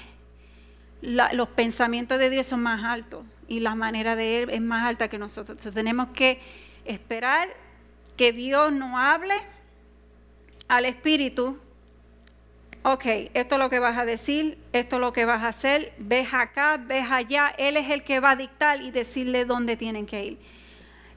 los 1.00 1.48
pensamientos 1.48 2.18
de 2.18 2.28
Dios 2.28 2.46
son 2.46 2.60
más 2.60 2.84
altos 2.84 3.24
y 3.48 3.60
la 3.60 3.74
manera 3.74 4.16
de 4.16 4.42
Él 4.42 4.50
es 4.50 4.60
más 4.60 4.86
alta 4.86 5.08
que 5.08 5.18
nosotros. 5.18 5.50
Entonces, 5.58 5.74
tenemos 5.74 6.08
que 6.08 6.40
esperar 6.84 7.48
que 8.16 8.32
Dios 8.32 8.72
nos 8.72 8.94
hable 8.94 9.34
al 10.68 10.84
Espíritu. 10.84 11.58
Ok, 12.82 13.04
esto 13.34 13.56
es 13.56 13.58
lo 13.58 13.68
que 13.68 13.78
vas 13.78 13.98
a 13.98 14.06
decir, 14.06 14.58
esto 14.72 14.96
es 14.96 15.00
lo 15.00 15.12
que 15.12 15.26
vas 15.26 15.42
a 15.42 15.48
hacer, 15.48 15.92
ves 15.98 16.32
acá, 16.32 16.78
ves 16.78 17.10
allá. 17.10 17.52
Él 17.58 17.76
es 17.76 17.90
el 17.90 18.02
que 18.02 18.20
va 18.20 18.30
a 18.30 18.36
dictar 18.36 18.80
y 18.80 18.90
decirle 18.90 19.44
dónde 19.44 19.76
tienen 19.76 20.06
que 20.06 20.24
ir. 20.24 20.38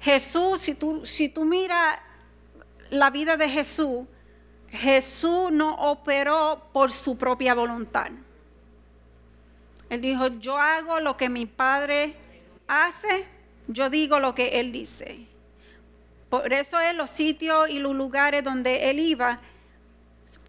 Jesús, 0.01 0.59
si 0.59 0.75
tú, 0.75 1.05
si 1.05 1.29
tú 1.29 1.45
miras 1.45 1.97
la 2.89 3.09
vida 3.11 3.37
de 3.37 3.47
Jesús, 3.47 4.05
Jesús 4.69 5.51
no 5.53 5.75
operó 5.75 6.67
por 6.73 6.91
su 6.91 7.17
propia 7.17 7.53
voluntad. 7.53 8.11
Él 9.89 10.01
dijo, 10.01 10.27
yo 10.39 10.57
hago 10.57 10.99
lo 10.99 11.15
que 11.15 11.29
mi 11.29 11.45
padre 11.45 12.15
hace, 12.67 13.25
yo 13.67 13.89
digo 13.89 14.19
lo 14.19 14.35
que 14.35 14.59
él 14.59 14.73
dice. 14.73 15.27
Por 16.29 16.51
eso 16.51 16.81
en 16.81 16.97
los 16.97 17.09
sitios 17.09 17.69
y 17.69 17.79
los 17.79 17.95
lugares 17.95 18.43
donde 18.43 18.89
él 18.89 18.99
iba, 18.99 19.39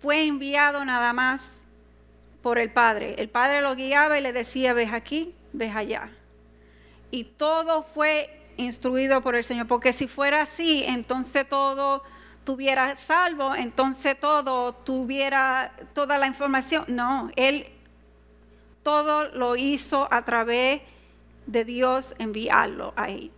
fue 0.05 0.27
enviado 0.27 0.85
nada 0.85 1.15
más 1.15 1.63
por 2.43 2.59
el 2.59 2.71
Padre. 2.71 3.15
El 3.17 3.31
Padre 3.31 3.63
lo 3.63 3.75
guiaba 3.75 4.19
y 4.19 4.21
le 4.21 4.35
decía, 4.35 4.75
ves 4.75 4.93
aquí, 4.93 5.35
ves 5.55 5.75
allá. 5.75 6.11
Y 7.11 7.25
todo 7.25 7.83
fue 7.83 8.53
instruido 8.59 9.23
por 9.23 9.35
el 9.35 9.45
Señor, 9.45 9.67
porque 9.67 9.95
si 9.95 10.07
fuera 10.07 10.43
así, 10.43 10.85
entonces 10.87 11.49
todo 11.49 12.03
tuviera 12.45 12.97
salvo, 12.97 13.55
entonces 13.55 14.21
todo 14.21 14.75
tuviera 14.75 15.73
toda 15.95 16.19
la 16.19 16.27
información. 16.27 16.85
No, 16.89 17.31
Él 17.35 17.67
todo 18.83 19.31
lo 19.31 19.57
hizo 19.57 20.07
a 20.13 20.23
través 20.27 20.83
de 21.47 21.65
Dios 21.65 22.15
enviarlo 22.19 22.93
ahí. 22.95 23.33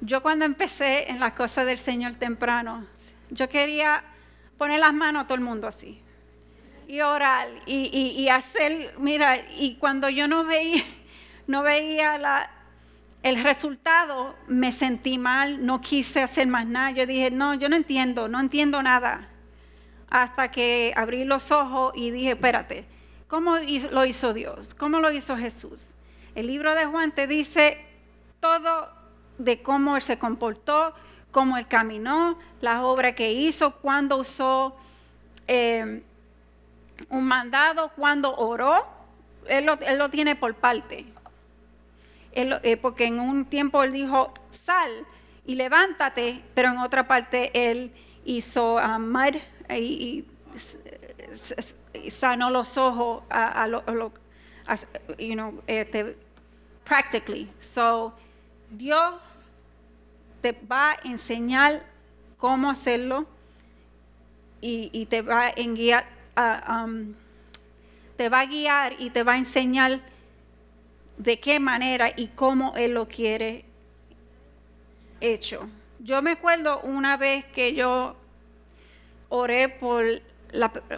Yo 0.00 0.20
cuando 0.20 0.44
empecé 0.44 1.12
en 1.12 1.20
las 1.20 1.34
cosas 1.34 1.64
del 1.64 1.78
Señor 1.78 2.16
temprano, 2.16 2.84
yo 3.30 3.48
quería 3.48 4.02
poner 4.56 4.80
las 4.80 4.92
manos 4.92 5.22
a 5.22 5.26
todo 5.28 5.36
el 5.36 5.44
mundo 5.44 5.68
así 5.68 6.02
y 6.88 7.02
orar 7.02 7.48
y, 7.66 7.86
y- 8.16 8.28
hacer, 8.30 8.94
mira, 8.98 9.36
y 9.56 9.76
cuando 9.76 10.08
yo 10.08 10.26
no 10.26 10.44
veía, 10.44 10.82
no 11.46 11.62
veía 11.62 12.16
la, 12.18 12.50
el 13.22 13.44
resultado, 13.44 14.34
me 14.48 14.72
sentí 14.72 15.18
mal, 15.18 15.64
no 15.64 15.80
quise 15.82 16.22
hacer 16.22 16.46
más 16.46 16.66
nada. 16.66 16.90
Yo 16.92 17.06
dije, 17.06 17.30
no, 17.30 17.54
yo 17.54 17.68
no 17.68 17.76
entiendo, 17.76 18.26
no 18.28 18.40
entiendo 18.40 18.82
nada. 18.82 19.28
Hasta 20.08 20.50
que 20.50 20.94
abrí 20.96 21.24
los 21.24 21.50
ojos 21.52 21.92
y 21.94 22.10
dije, 22.10 22.30
espérate, 22.30 22.86
¿cómo 23.28 23.56
lo 23.90 24.04
hizo 24.06 24.32
Dios? 24.32 24.74
¿Cómo 24.74 25.00
lo 25.00 25.12
hizo 25.12 25.36
Jesús? 25.36 25.82
El 26.34 26.46
libro 26.46 26.74
de 26.74 26.86
Juan 26.86 27.12
te 27.12 27.26
dice 27.26 27.84
todo 28.40 28.88
de 29.36 29.60
cómo 29.60 29.96
él 29.96 30.02
se 30.02 30.18
comportó, 30.18 30.94
cómo 31.32 31.58
él 31.58 31.66
caminó, 31.66 32.38
las 32.62 32.80
obras 32.80 33.14
que 33.14 33.32
hizo, 33.32 33.72
cuándo 33.76 34.16
usó 34.16 34.74
eh, 35.46 36.02
un 37.08 37.24
mandado, 37.24 37.90
cuando 37.96 38.36
oró, 38.36 38.84
él 39.46 39.66
lo, 39.66 40.10
tiene 40.10 40.36
por 40.36 40.54
parte. 40.54 41.06
Eh, 42.32 42.76
porque 42.76 43.06
en 43.06 43.18
un 43.18 43.46
tiempo 43.46 43.82
él 43.82 43.92
dijo, 43.92 44.32
sal 44.50 44.90
y 45.46 45.54
levántate, 45.54 46.42
pero 46.54 46.70
en 46.70 46.78
otra 46.78 47.08
parte 47.08 47.50
él 47.54 47.92
hizo 48.24 48.78
ah, 48.78 48.98
mud 48.98 49.36
y, 49.70 50.24
sanó 52.10 52.50
los 52.50 52.76
ojos 52.76 53.22
a, 53.30 53.66
lo, 53.66 53.82
you 55.18 55.34
know, 55.34 55.62
este, 55.66 56.16
practically. 56.84 57.50
So, 57.60 58.12
Dios 58.70 59.14
te 60.42 60.52
va 60.52 60.92
a 60.92 60.96
enseñar 61.04 61.82
cómo 62.38 62.70
hacerlo 62.70 63.26
y, 64.60 64.90
y 64.92 65.06
te 65.06 65.22
va 65.22 65.46
a 65.46 65.52
guiar, 65.52 66.06
um, 66.38 67.14
te 68.16 68.28
va 68.28 68.40
a 68.40 68.46
guiar 68.46 68.94
y 68.98 69.10
te 69.10 69.22
va 69.22 69.34
a 69.34 69.38
enseñar 69.38 70.00
de 71.16 71.40
qué 71.40 71.60
manera 71.60 72.12
y 72.16 72.28
cómo 72.28 72.74
Él 72.76 72.94
lo 72.94 73.08
quiere 73.08 73.64
hecho. 75.20 75.68
Yo 76.00 76.22
me 76.22 76.32
acuerdo 76.32 76.80
una 76.80 77.16
vez 77.16 77.44
que 77.46 77.74
yo 77.74 78.16
oré 79.28 79.68
por 79.68 80.04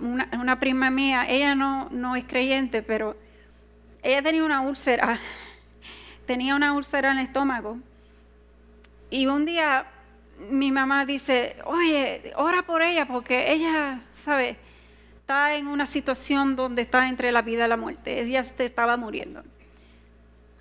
una, 0.00 0.60
prima 0.60 0.90
mía, 0.90 1.24
ella 1.28 1.54
no, 1.54 1.88
no 1.90 2.16
es 2.16 2.24
creyente, 2.24 2.82
pero 2.82 3.16
ella 4.02 4.22
tenía 4.22 4.44
una 4.44 4.60
úlcera, 4.60 5.18
tenía 6.26 6.54
una 6.54 6.74
úlcera 6.74 7.12
en 7.12 7.18
el 7.18 7.26
estómago. 7.26 7.78
Y 9.10 9.26
un 9.26 9.44
día 9.44 9.86
mi 10.48 10.70
mamá 10.70 11.04
dice, 11.04 11.56
oye, 11.64 12.32
ora 12.36 12.62
por 12.62 12.82
ella 12.82 13.06
porque 13.06 13.52
ella, 13.52 14.00
¿sabe? 14.14 14.56
Está 15.30 15.54
en 15.54 15.68
una 15.68 15.86
situación 15.86 16.56
donde 16.56 16.82
está 16.82 17.08
entre 17.08 17.30
la 17.30 17.40
vida 17.40 17.66
y 17.66 17.68
la 17.68 17.76
muerte. 17.76 18.20
Ella 18.20 18.42
se 18.42 18.64
estaba 18.64 18.96
muriendo. 18.96 19.44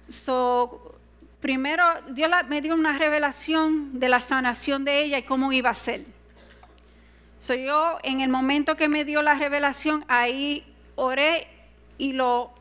So, 0.08 0.94
primero, 1.40 1.84
Dios 2.12 2.30
me 2.48 2.62
dio 2.62 2.76
una 2.76 2.96
revelación 2.96 4.00
de 4.00 4.10
la 4.10 4.20
sanación 4.20 4.86
de 4.86 5.04
ella 5.04 5.18
y 5.18 5.24
cómo 5.24 5.52
iba 5.54 5.72
a 5.72 5.74
ser. 5.74 6.06
So, 7.40 7.56
yo, 7.56 7.98
en 8.04 8.20
el 8.20 8.30
momento 8.30 8.78
que 8.78 8.88
me 8.88 9.06
dio 9.06 9.24
la 9.24 9.34
revelación, 9.34 10.06
ahí 10.08 10.72
oré 10.96 11.48
y 11.98 12.12
lo, 12.12 12.52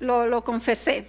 lo, 0.00 0.26
lo 0.26 0.42
confesé. 0.42 1.06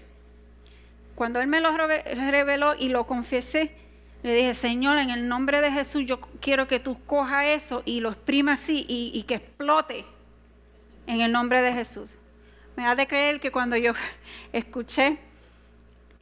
Cuando 1.16 1.42
Él 1.42 1.48
me 1.48 1.62
lo 1.62 1.72
reve- 1.72 2.04
reveló 2.14 2.76
y 2.76 2.90
lo 2.90 3.08
confesé, 3.08 3.76
le 4.22 4.36
dije, 4.36 4.54
Señor, 4.54 5.00
en 5.00 5.10
el 5.10 5.28
nombre 5.28 5.62
de 5.62 5.72
Jesús, 5.72 6.04
yo 6.06 6.22
quiero 6.40 6.68
que 6.68 6.80
tú 6.80 7.04
cojas 7.08 7.46
eso 7.46 7.82
y 7.86 8.02
lo 8.02 8.12
exprimas 8.12 8.62
así 8.62 8.86
y, 8.88 9.10
y 9.16 9.24
que 9.24 9.34
explote 9.34 10.06
en 11.08 11.22
el 11.22 11.32
nombre 11.32 11.62
de 11.62 11.74
Jesús. 11.74 12.12
Me 12.76 12.86
ha 12.86 12.96
de 12.96 13.08
creer 13.08 13.40
que 13.40 13.52
cuando 13.52 13.76
yo 13.76 13.94
escuché, 14.54 15.18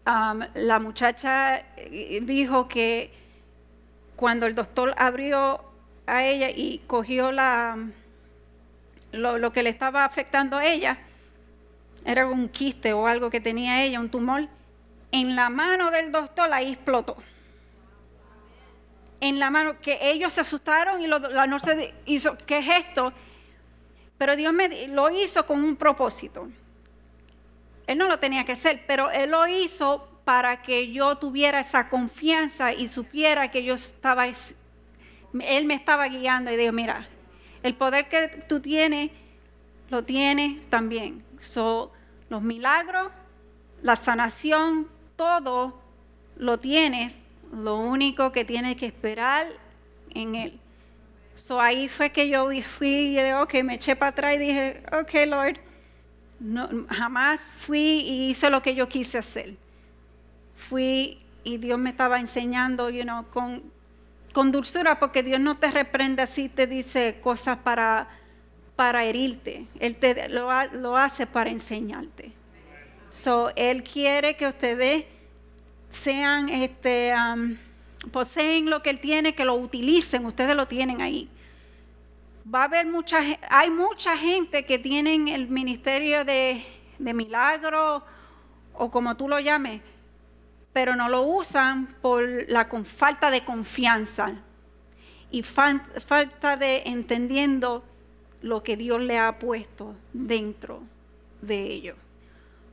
um, 0.05 0.41
la 0.55 0.79
muchacha 0.79 1.57
eh, 1.77 2.19
dijo 2.23 2.67
que 2.67 3.13
cuando 4.15 4.45
el 4.45 4.55
doctor 4.55 4.93
abrió 4.97 5.63
a 6.05 6.25
ella 6.25 6.49
y 6.49 6.79
cogió 6.87 7.31
la, 7.31 7.77
lo, 9.11 9.51
que 9.51 9.63
le 9.63 9.69
estaba 9.69 10.05
afectando 10.05 10.57
a 10.57 10.65
ella, 10.65 10.97
era 12.05 12.27
un 12.27 12.49
quiste 12.49 12.93
o 12.93 13.07
algo 13.07 13.29
que 13.29 13.39
tenía 13.39 13.83
ella, 13.83 13.99
un 13.99 14.09
tumor, 14.09 14.47
en 15.11 15.35
la 15.35 15.49
mano 15.49 15.91
del 15.91 16.11
doctor 16.11 16.51
ahí 16.53 16.73
explotó. 16.73 17.17
En 19.21 19.37
la 19.39 19.49
mano, 19.49 19.79
que 19.81 19.99
ellos 20.01 20.33
se 20.33 20.41
asustaron 20.41 21.01
y 21.01 21.07
la 21.07 21.45
no 21.45 21.59
se 21.59 21.93
hizo, 22.05 22.37
¿qué 22.45 22.59
es 22.59 22.67
esto? 22.67 23.13
Pero 24.19 24.35
Dios 24.35 24.53
me, 24.53 24.87
lo 24.89 25.09
hizo 25.09 25.47
con 25.47 25.63
un 25.63 25.75
propósito. 25.75 26.47
Él 27.87 27.97
no 27.97 28.07
lo 28.07 28.19
tenía 28.19 28.45
que 28.45 28.51
hacer, 28.51 28.83
pero 28.85 29.09
Él 29.09 29.31
lo 29.31 29.47
hizo 29.47 30.07
para 30.25 30.61
que 30.61 30.91
yo 30.91 31.15
tuviera 31.15 31.61
esa 31.61 31.89
confianza 31.89 32.71
y 32.71 32.87
supiera 32.87 33.49
que 33.49 33.63
yo 33.63 33.73
estaba, 33.73 34.27
Él 34.27 35.65
me 35.65 35.73
estaba 35.73 36.07
guiando 36.07 36.51
y 36.51 36.57
dijo, 36.57 36.71
mira, 36.71 37.07
el 37.63 37.73
poder 37.73 38.09
que 38.09 38.27
tú 38.47 38.59
tienes, 38.59 39.09
lo 39.89 40.03
tienes 40.03 40.69
también. 40.69 41.23
So, 41.39 41.91
los 42.29 42.41
milagros, 42.41 43.11
la 43.81 43.95
sanación, 43.95 44.87
todo 45.15 45.81
lo 46.35 46.59
tienes. 46.59 47.17
Lo 47.51 47.77
único 47.77 48.31
que 48.31 48.45
tienes 48.45 48.75
que 48.75 48.85
esperar 48.85 49.47
en 50.11 50.35
Él. 50.35 50.59
So, 51.39 51.59
ahí 51.59 51.87
fue 51.89 52.11
que 52.11 52.29
yo 52.29 52.49
fui 52.63 52.89
y 52.89 53.07
dije, 53.09 53.33
ok, 53.33 53.53
me 53.63 53.75
eché 53.75 53.95
para 53.95 54.11
atrás 54.11 54.35
y 54.35 54.37
dije, 54.37 54.83
ok, 54.91 55.11
Lord, 55.27 55.59
jamás 56.89 57.41
fui 57.57 57.79
y 57.79 58.29
hice 58.29 58.49
lo 58.49 58.61
que 58.61 58.75
yo 58.75 58.87
quise 58.87 59.17
hacer. 59.17 59.55
Fui 60.55 61.19
y 61.43 61.57
Dios 61.57 61.79
me 61.79 61.89
estaba 61.89 62.19
enseñando, 62.19 62.89
you 62.89 63.03
know, 63.03 63.25
con, 63.29 63.63
con 64.33 64.51
dulzura, 64.51 64.99
porque 64.99 65.23
Dios 65.23 65.39
no 65.39 65.57
te 65.57 65.71
reprende 65.71 66.21
así, 66.21 66.49
te 66.49 66.67
dice 66.67 67.19
cosas 67.21 67.57
para, 67.57 68.09
para 68.75 69.03
herirte. 69.05 69.65
Él 69.79 69.95
te, 69.95 70.29
lo, 70.29 70.49
lo 70.73 70.97
hace 70.97 71.25
para 71.25 71.49
enseñarte. 71.49 72.31
So, 73.11 73.51
él 73.55 73.83
quiere 73.83 74.35
que 74.35 74.47
ustedes 74.47 75.05
sean, 75.89 76.49
este, 76.49 77.13
um, 77.15 77.57
poseen 78.11 78.69
lo 78.69 78.81
que 78.81 78.89
él 78.89 78.99
tiene, 78.99 79.35
que 79.35 79.45
lo 79.45 79.55
utilicen, 79.55 80.25
ustedes 80.25 80.55
lo 80.55 80.67
tienen 80.67 81.01
ahí. 81.01 81.29
Va 82.53 82.61
a 82.61 82.65
haber 82.65 82.87
mucha, 82.87 83.19
hay 83.49 83.69
mucha 83.69 84.17
gente 84.17 84.65
que 84.65 84.79
tienen 84.79 85.27
el 85.27 85.47
ministerio 85.49 86.25
de, 86.25 86.63
milagro 86.97 88.03
o 88.73 88.89
como 88.91 89.15
tú 89.15 89.27
lo 89.27 89.39
llames, 89.39 89.81
pero 90.73 90.95
no 90.95 91.09
lo 91.09 91.21
usan 91.23 91.95
por 92.01 92.23
la 92.49 92.67
con- 92.69 92.85
falta 92.85 93.29
de 93.31 93.43
confianza 93.43 94.33
y 95.31 95.43
falta 95.43 96.57
de 96.57 96.83
entendiendo 96.85 97.83
lo 98.41 98.63
que 98.63 98.77
Dios 98.77 99.01
le 99.01 99.19
ha 99.19 99.37
puesto 99.37 99.95
dentro 100.13 100.81
de 101.41 101.61
ellos. 101.61 101.97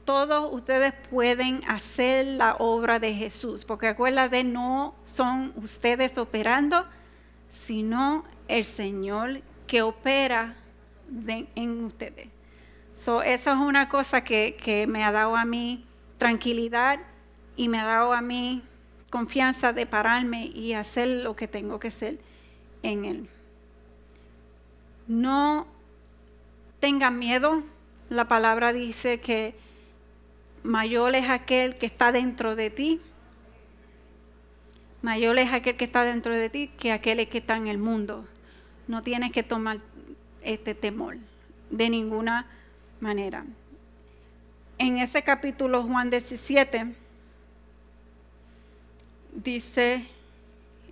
Todos 0.06 0.54
ustedes 0.54 0.94
pueden 1.10 1.62
hacer 1.68 2.26
la 2.26 2.54
obra 2.54 3.00
de 3.00 3.12
Jesús, 3.12 3.64
porque 3.64 3.88
acuérdate, 3.88 4.44
no 4.44 4.94
son 5.04 5.52
ustedes 5.56 6.16
operando, 6.16 6.86
sino 7.50 8.24
el 8.46 8.64
Señor 8.64 9.42
que 9.66 9.82
opera 9.82 10.54
en 11.26 11.84
ustedes. 11.84 12.28
So, 12.94 13.20
eso 13.20 13.50
es 13.50 13.56
una 13.58 13.88
cosa 13.88 14.22
que, 14.22 14.56
que 14.62 14.86
me 14.86 15.02
ha 15.02 15.10
dado 15.10 15.34
a 15.34 15.44
mí 15.44 15.84
tranquilidad 16.18 17.00
y 17.56 17.68
me 17.68 17.80
ha 17.80 17.84
dado 17.84 18.12
a 18.12 18.20
mí 18.20 18.62
confianza 19.10 19.72
de 19.72 19.86
pararme 19.86 20.46
y 20.46 20.74
hacer 20.74 21.08
lo 21.08 21.34
que 21.34 21.48
tengo 21.48 21.80
que 21.80 21.88
hacer 21.88 22.20
en 22.84 23.04
Él. 23.04 23.28
No 25.08 25.66
tengan 26.78 27.18
miedo. 27.18 27.64
La 28.08 28.28
palabra 28.28 28.72
dice 28.72 29.18
que 29.18 29.65
mayor 30.66 31.14
es 31.14 31.28
aquel 31.28 31.76
que 31.76 31.86
está 31.86 32.12
dentro 32.12 32.56
de 32.56 32.70
ti. 32.70 33.00
Mayor 35.00 35.38
es 35.38 35.52
aquel 35.52 35.76
que 35.76 35.84
está 35.84 36.04
dentro 36.04 36.36
de 36.36 36.50
ti 36.50 36.68
que 36.78 36.92
aquel 36.92 37.26
que 37.28 37.38
está 37.38 37.56
en 37.56 37.68
el 37.68 37.78
mundo. 37.78 38.26
No 38.88 39.02
tienes 39.02 39.32
que 39.32 39.42
tomar 39.42 39.78
este 40.42 40.74
temor 40.74 41.16
de 41.70 41.90
ninguna 41.90 42.46
manera. 43.00 43.44
En 44.78 44.98
ese 44.98 45.22
capítulo 45.22 45.82
Juan 45.84 46.10
17 46.10 46.94
dice 49.32 50.06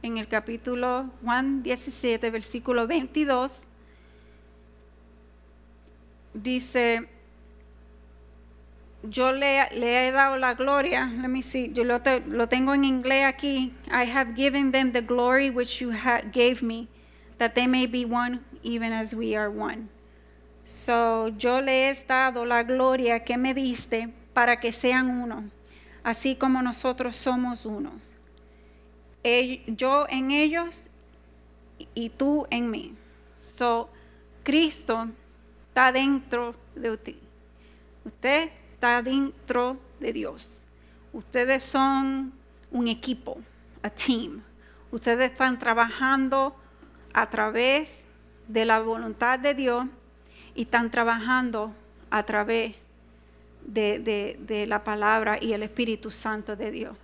en 0.02 0.18
el 0.18 0.28
capítulo 0.28 1.10
Juan 1.22 1.62
17 1.62 2.30
versículo 2.30 2.86
22 2.86 3.60
dice 6.34 7.08
yo 9.08 9.32
le, 9.32 9.68
he 9.72 10.10
dado 10.10 10.36
la 10.36 10.54
gloria. 10.54 11.10
Let 11.20 11.28
me 11.28 11.42
see. 11.42 11.70
Yo 11.72 11.84
lo, 11.84 12.00
te- 12.00 12.20
lo 12.26 12.46
tengo 12.48 12.74
en 12.74 12.84
inglés 12.84 13.24
aquí. 13.24 13.72
I 13.90 14.04
have 14.04 14.34
given 14.34 14.72
them 14.72 14.92
the 14.92 15.02
glory 15.02 15.50
which 15.50 15.80
you 15.80 15.92
gave 16.32 16.62
me, 16.62 16.88
that 17.38 17.54
they 17.54 17.66
may 17.66 17.86
be 17.86 18.04
one, 18.04 18.44
even 18.62 18.92
as 18.92 19.14
we 19.14 19.36
are 19.36 19.50
one. 19.50 19.88
So, 20.64 21.30
yo 21.36 21.60
le 21.60 21.90
he 21.90 21.94
dado 22.06 22.44
la 22.44 22.62
gloria 22.62 23.20
que 23.20 23.36
me 23.36 23.52
diste 23.52 24.10
para 24.32 24.56
que 24.56 24.72
sean 24.72 25.10
uno, 25.10 25.50
así 26.02 26.36
como 26.36 26.62
nosotros 26.62 27.16
somos 27.16 27.66
unos. 27.66 28.14
Yo 29.66 30.06
en 30.08 30.30
ellos 30.30 30.88
y 31.94 32.08
tú 32.10 32.46
en 32.50 32.70
mí. 32.70 32.94
So, 33.56 33.88
Cristo 34.42 35.08
está 35.68 35.92
dentro 35.92 36.54
de 36.74 36.96
ti. 36.96 37.18
Usted 38.04 38.50
está 38.84 39.00
dentro 39.00 39.78
de 39.98 40.12
Dios. 40.12 40.60
Ustedes 41.14 41.62
son 41.62 42.34
un 42.70 42.86
equipo, 42.86 43.38
a 43.82 43.88
team. 43.88 44.42
Ustedes 44.90 45.30
están 45.30 45.58
trabajando 45.58 46.54
a 47.14 47.30
través 47.30 48.02
de 48.46 48.66
la 48.66 48.80
voluntad 48.80 49.38
de 49.38 49.54
Dios 49.54 49.86
y 50.54 50.62
están 50.64 50.90
trabajando 50.90 51.72
a 52.10 52.22
través 52.24 52.74
de, 53.64 54.00
de- 54.00 54.36
de 54.40 54.66
la 54.66 54.84
palabra 54.84 55.38
y 55.40 55.54
el 55.54 55.62
Espíritu 55.62 56.10
Santo 56.10 56.54
de 56.54 56.70
Dios. 56.70 56.94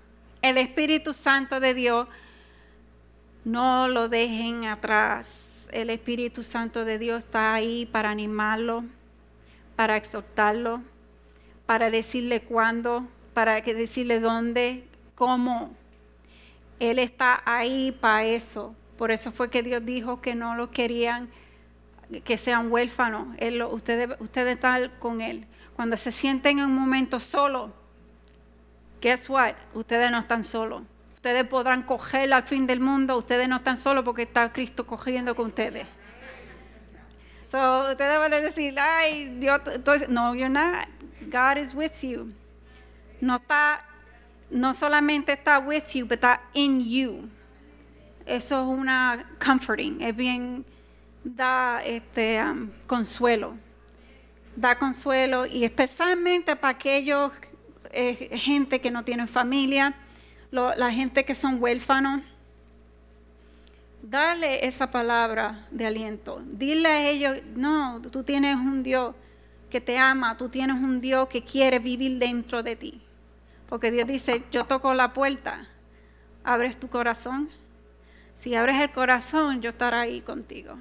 El 0.43 0.59
Espíritu 0.59 1.15
Santo 1.15 1.61
de 1.61 1.73
Dios 1.73 2.09
no 3.43 3.89
lo 3.89 4.11
dejen 4.11 4.67
atrás. 4.67 5.49
El 5.73 5.89
Espíritu 5.89 6.43
Santo 6.43 6.85
de 6.85 6.99
Dios 6.99 7.25
está 7.25 7.55
ahí 7.55 7.87
para 7.87 8.11
animarlo, 8.11 8.85
para 9.77 9.97
exhortarlo, 9.97 10.83
para 11.71 11.89
decirle 11.89 12.41
cuándo, 12.41 13.07
para 13.33 13.61
que 13.61 13.75
decirle 13.75 14.19
dónde, 14.19 14.89
cómo. 15.15 15.73
Él 16.81 16.99
está 16.99 17.45
ahí 17.47 17.93
para 17.93 18.25
eso. 18.25 18.75
Por 18.99 19.13
eso 19.13 19.31
fue 19.31 19.51
que 19.51 19.63
Dios 19.63 19.87
dijo 19.87 20.21
que 20.21 20.35
no 20.35 20.57
lo 20.57 20.73
querían 20.73 21.29
que 22.25 22.37
sean 22.39 22.73
huérfanos. 22.73 23.29
Él 23.39 23.59
lo- 23.59 23.69
ustedes, 23.73 24.09
ustedes 24.19 24.55
están 24.57 24.91
con 24.99 25.21
Él. 25.21 25.47
Cuando 25.77 25.97
se 25.97 26.11
sienten 26.11 26.59
en 26.59 26.65
un 26.65 26.75
momento 26.75 27.21
solo, 27.21 27.73
guess 29.01 29.31
what? 29.31 29.55
Ustedes 29.73 30.11
no 30.11 30.19
están 30.19 30.43
solos. 30.43 30.83
Ustedes 31.15 31.45
podrán 31.47 31.85
coger 31.85 32.33
al 32.33 32.43
fin 32.43 32.67
del 32.67 32.81
mundo. 32.81 33.17
Ustedes 33.17 33.49
no 33.49 33.59
están 33.59 33.79
solos 33.79 34.05
porque 34.05 34.23
está 34.23 34.53
Cristo 34.53 34.89
cogiendo 34.89 35.37
con 35.37 35.47
ustedes. 35.47 35.87
So, 37.49 37.91
ustedes 37.93 38.19
van 38.19 38.35
a 38.35 38.41
decir, 38.41 38.75
ay, 38.77 39.37
Dios, 39.39 39.61
entonces, 39.73 40.09
no, 40.09 40.35
you're 40.35 40.49
not. 40.49 40.89
God 41.29 41.59
is 41.59 41.75
with 41.75 41.93
you. 42.03 42.33
No 43.21 43.37
está, 43.37 43.85
no 44.51 44.73
solamente 44.73 45.33
está 45.33 45.59
with 45.59 45.85
you, 45.95 46.07
pero 46.07 46.21
está 46.21 46.41
in 46.55 46.81
you. 46.81 47.29
Eso 48.27 48.61
es 48.63 48.69
una 48.69 49.25
comforting, 49.45 50.01
es 50.03 50.15
bien, 50.15 50.65
da 51.25 51.83
este 51.85 52.41
um, 52.43 52.71
consuelo. 52.87 53.57
Da 54.57 54.79
consuelo 54.79 55.47
y 55.47 55.65
especialmente 55.65 56.57
para 56.57 56.75
aquellos 56.77 57.33
eh, 57.93 58.31
gente 58.39 58.81
que 58.81 58.91
no 58.91 59.05
tienen 59.05 59.27
familia, 59.29 59.95
lo- 60.51 60.75
la 60.75 60.91
gente 60.91 61.25
que 61.25 61.35
son 61.35 61.61
huérfanos. 61.63 62.23
Dale 64.03 64.65
esa 64.67 64.91
palabra 64.91 65.67
de 65.71 65.87
aliento. 65.87 66.41
Dile 66.45 66.89
a 66.89 67.09
ellos, 67.11 67.39
no, 67.55 68.01
tú 68.11 68.25
tienes 68.25 68.57
un 68.57 68.83
Dios 68.83 69.15
que 69.71 69.81
te 69.81 69.97
ama, 69.97 70.37
tú 70.37 70.49
tienes 70.49 70.77
un 70.77 71.01
Dios 71.01 71.29
que 71.29 71.43
quiere 71.43 71.79
vivir 71.79 72.19
dentro 72.19 72.63
de 72.63 72.77
ti. 72.77 73.01
Porque 73.69 73.91
Dios 73.91 74.07
dice, 74.07 74.43
yo 74.51 74.65
toco 74.65 74.93
la 74.93 75.13
puerta, 75.13 75.69
abres 76.45 76.79
tu 76.79 76.89
corazón. 76.89 77.49
Si 78.41 78.55
abres 78.55 78.81
el 78.81 78.91
corazón, 78.91 79.63
yo 79.63 79.71
estaré 79.71 79.97
ahí 79.97 80.21
contigo. 80.21 80.75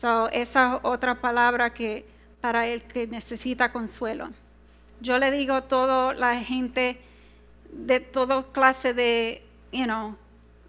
So, 0.00 0.28
esa 0.30 0.74
es 0.74 0.80
otra 0.82 1.20
palabra 1.20 1.72
que 1.72 2.04
para 2.40 2.66
el 2.66 2.82
que 2.82 3.06
necesita 3.06 3.72
consuelo. 3.72 4.30
Yo 5.00 5.18
le 5.18 5.30
digo 5.30 5.54
a 5.54 5.62
toda 5.62 6.14
la 6.14 6.36
gente 6.40 7.00
de 7.72 8.00
toda 8.00 8.42
clase 8.52 8.94
de, 8.94 9.42
you 9.72 9.84
know, 9.84 10.16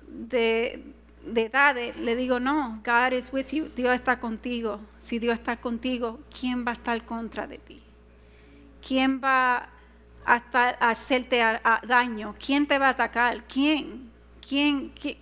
de, 0.07 0.83
de 1.25 1.45
edades, 1.45 1.97
le 1.97 2.15
digo, 2.15 2.39
no, 2.39 2.81
God 2.85 3.13
is 3.13 3.31
with 3.33 3.47
you, 3.51 3.69
Dios 3.75 3.93
está 3.95 4.19
contigo. 4.19 4.79
Si 4.99 5.19
Dios 5.19 5.33
está 5.33 5.57
contigo, 5.57 6.19
¿quién 6.37 6.65
va 6.65 6.71
a 6.71 6.73
estar 6.73 7.03
contra 7.05 7.45
de 7.47 7.57
ti? 7.57 7.83
¿Quién 8.85 9.19
va 9.23 9.69
a, 10.25 10.37
estar- 10.37 10.77
a 10.79 10.89
hacerte 10.89 11.41
daño? 11.87 12.35
¿Quién 12.43 12.65
te 12.67 12.77
va 12.79 12.87
a 12.87 12.91
atacar? 12.91 13.43
¿Quién? 13.45 14.09
¿Quién? 14.47 14.93
¿Qui- 14.95 15.17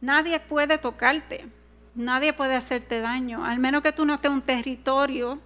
Nadie 0.00 0.40
puede 0.40 0.78
tocarte, 0.78 1.46
nadie 1.94 2.32
puede 2.32 2.56
hacerte 2.56 3.00
daño, 3.00 3.44
al 3.44 3.58
menos 3.60 3.82
que 3.82 3.92
tú 3.92 4.04
no 4.04 4.14
estés 4.14 4.30
en 4.30 4.34
un 4.36 4.42
territorio 4.42 5.40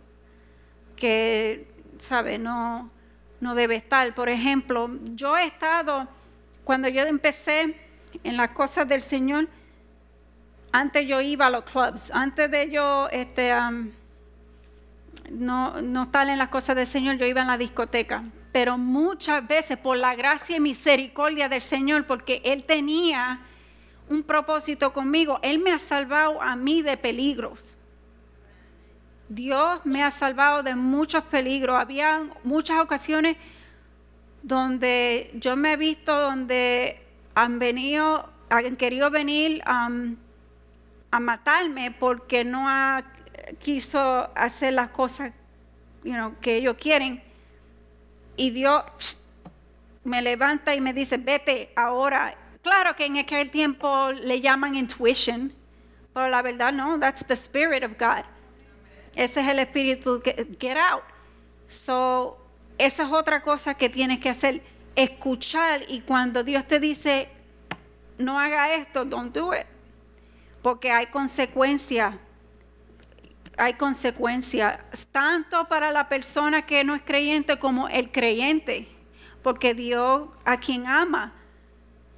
que, 0.96 1.68
¿sabes? 1.98 2.40
No, 2.40 2.90
no 3.40 3.54
debe 3.54 3.76
estar. 3.76 4.14
Por 4.14 4.28
ejemplo, 4.28 4.90
yo 5.14 5.36
he 5.36 5.44
estado, 5.46 6.08
cuando 6.64 6.88
yo 6.88 7.02
empecé 7.02 7.76
en 8.24 8.36
las 8.36 8.50
cosas 8.50 8.88
del 8.88 9.02
Señor, 9.02 9.48
antes 10.72 11.06
yo 11.06 11.20
iba 11.20 11.46
a 11.46 11.50
los 11.50 11.64
clubs, 11.64 12.10
antes 12.12 12.50
de 12.50 12.70
yo 12.70 13.08
este, 13.10 13.52
no, 15.30 15.80
no 15.80 16.02
estar 16.02 16.28
en 16.28 16.38
las 16.38 16.48
cosas 16.48 16.76
del 16.76 16.86
Señor, 16.86 17.16
yo 17.16 17.26
iba 17.26 17.40
en 17.40 17.48
la 17.48 17.58
discoteca. 17.58 18.22
Pero 18.52 18.78
muchas 18.78 19.46
veces, 19.46 19.76
por 19.76 19.96
la 19.96 20.14
gracia 20.14 20.56
y 20.56 20.60
misericordia 20.60 21.48
del 21.48 21.60
Señor, 21.60 22.06
porque 22.06 22.40
Él 22.44 22.64
tenía 22.64 23.40
un 24.08 24.22
propósito 24.22 24.92
conmigo, 24.92 25.38
Él 25.42 25.58
me 25.58 25.72
ha 25.72 25.78
salvado 25.78 26.40
a 26.40 26.56
mí 26.56 26.82
de 26.82 26.96
peligros. 26.96 27.76
Dios 29.28 29.80
me 29.84 30.02
ha 30.02 30.10
salvado 30.10 30.62
de 30.62 30.74
muchos 30.74 31.24
peligros. 31.24 31.80
Había 31.80 32.22
muchas 32.44 32.80
ocasiones 32.80 33.36
donde 34.42 35.32
yo 35.34 35.56
me 35.56 35.72
he 35.72 35.76
visto 35.76 36.18
donde 36.18 37.00
han 37.34 37.58
venido, 37.58 38.30
han 38.48 38.76
querido 38.76 39.10
venir 39.10 39.60
am, 39.66 40.16
a 41.10 41.20
matarme 41.20 41.90
porque 41.90 42.44
no 42.44 42.68
ha 42.68 43.02
quiso 43.60 44.30
hacer 44.34 44.74
las 44.74 44.90
cosas 44.90 45.32
you 46.02 46.14
know, 46.14 46.34
que 46.40 46.56
ellos 46.56 46.76
quieren. 46.76 47.22
Y 48.36 48.50
Dios 48.50 48.84
me 50.04 50.22
levanta 50.22 50.74
y 50.74 50.80
me 50.80 50.92
dice, 50.92 51.16
vete 51.16 51.70
ahora. 51.74 52.34
Claro 52.62 52.94
que 52.96 53.06
en 53.06 53.18
aquel 53.18 53.50
tiempo 53.50 54.10
le 54.12 54.40
llaman 54.40 54.74
intuition, 54.74 55.52
pero 56.12 56.28
la 56.28 56.42
verdad 56.42 56.72
no, 56.72 56.98
that's 56.98 57.24
the 57.26 57.34
spirit 57.34 57.84
of 57.84 57.92
God. 57.98 58.24
Ese 59.14 59.40
es 59.40 59.48
el 59.48 59.58
espíritu 59.58 60.20
que 60.20 60.46
get 60.58 60.76
out. 60.76 61.02
So, 61.68 62.38
esa 62.78 63.04
es 63.04 63.10
otra 63.10 63.42
cosa 63.42 63.74
que 63.74 63.88
tienes 63.88 64.20
que 64.20 64.28
hacer, 64.28 64.62
escuchar 64.94 65.82
y 65.88 66.00
cuando 66.00 66.42
Dios 66.44 66.66
te 66.66 66.78
dice 66.78 67.28
no 68.18 68.38
haga 68.38 68.74
esto, 68.74 69.04
don't 69.04 69.34
do 69.34 69.52
it. 69.54 69.66
Porque 70.66 70.90
hay 70.90 71.06
consecuencias. 71.06 72.16
Hay 73.56 73.74
consecuencias 73.74 74.80
tanto 75.12 75.68
para 75.68 75.92
la 75.92 76.08
persona 76.08 76.62
que 76.62 76.82
no 76.82 76.96
es 76.96 77.02
creyente 77.02 77.60
como 77.60 77.86
el 77.88 78.10
creyente. 78.10 78.88
Porque 79.44 79.74
Dios 79.74 80.28
a 80.44 80.56
quien 80.56 80.88
ama, 80.88 81.34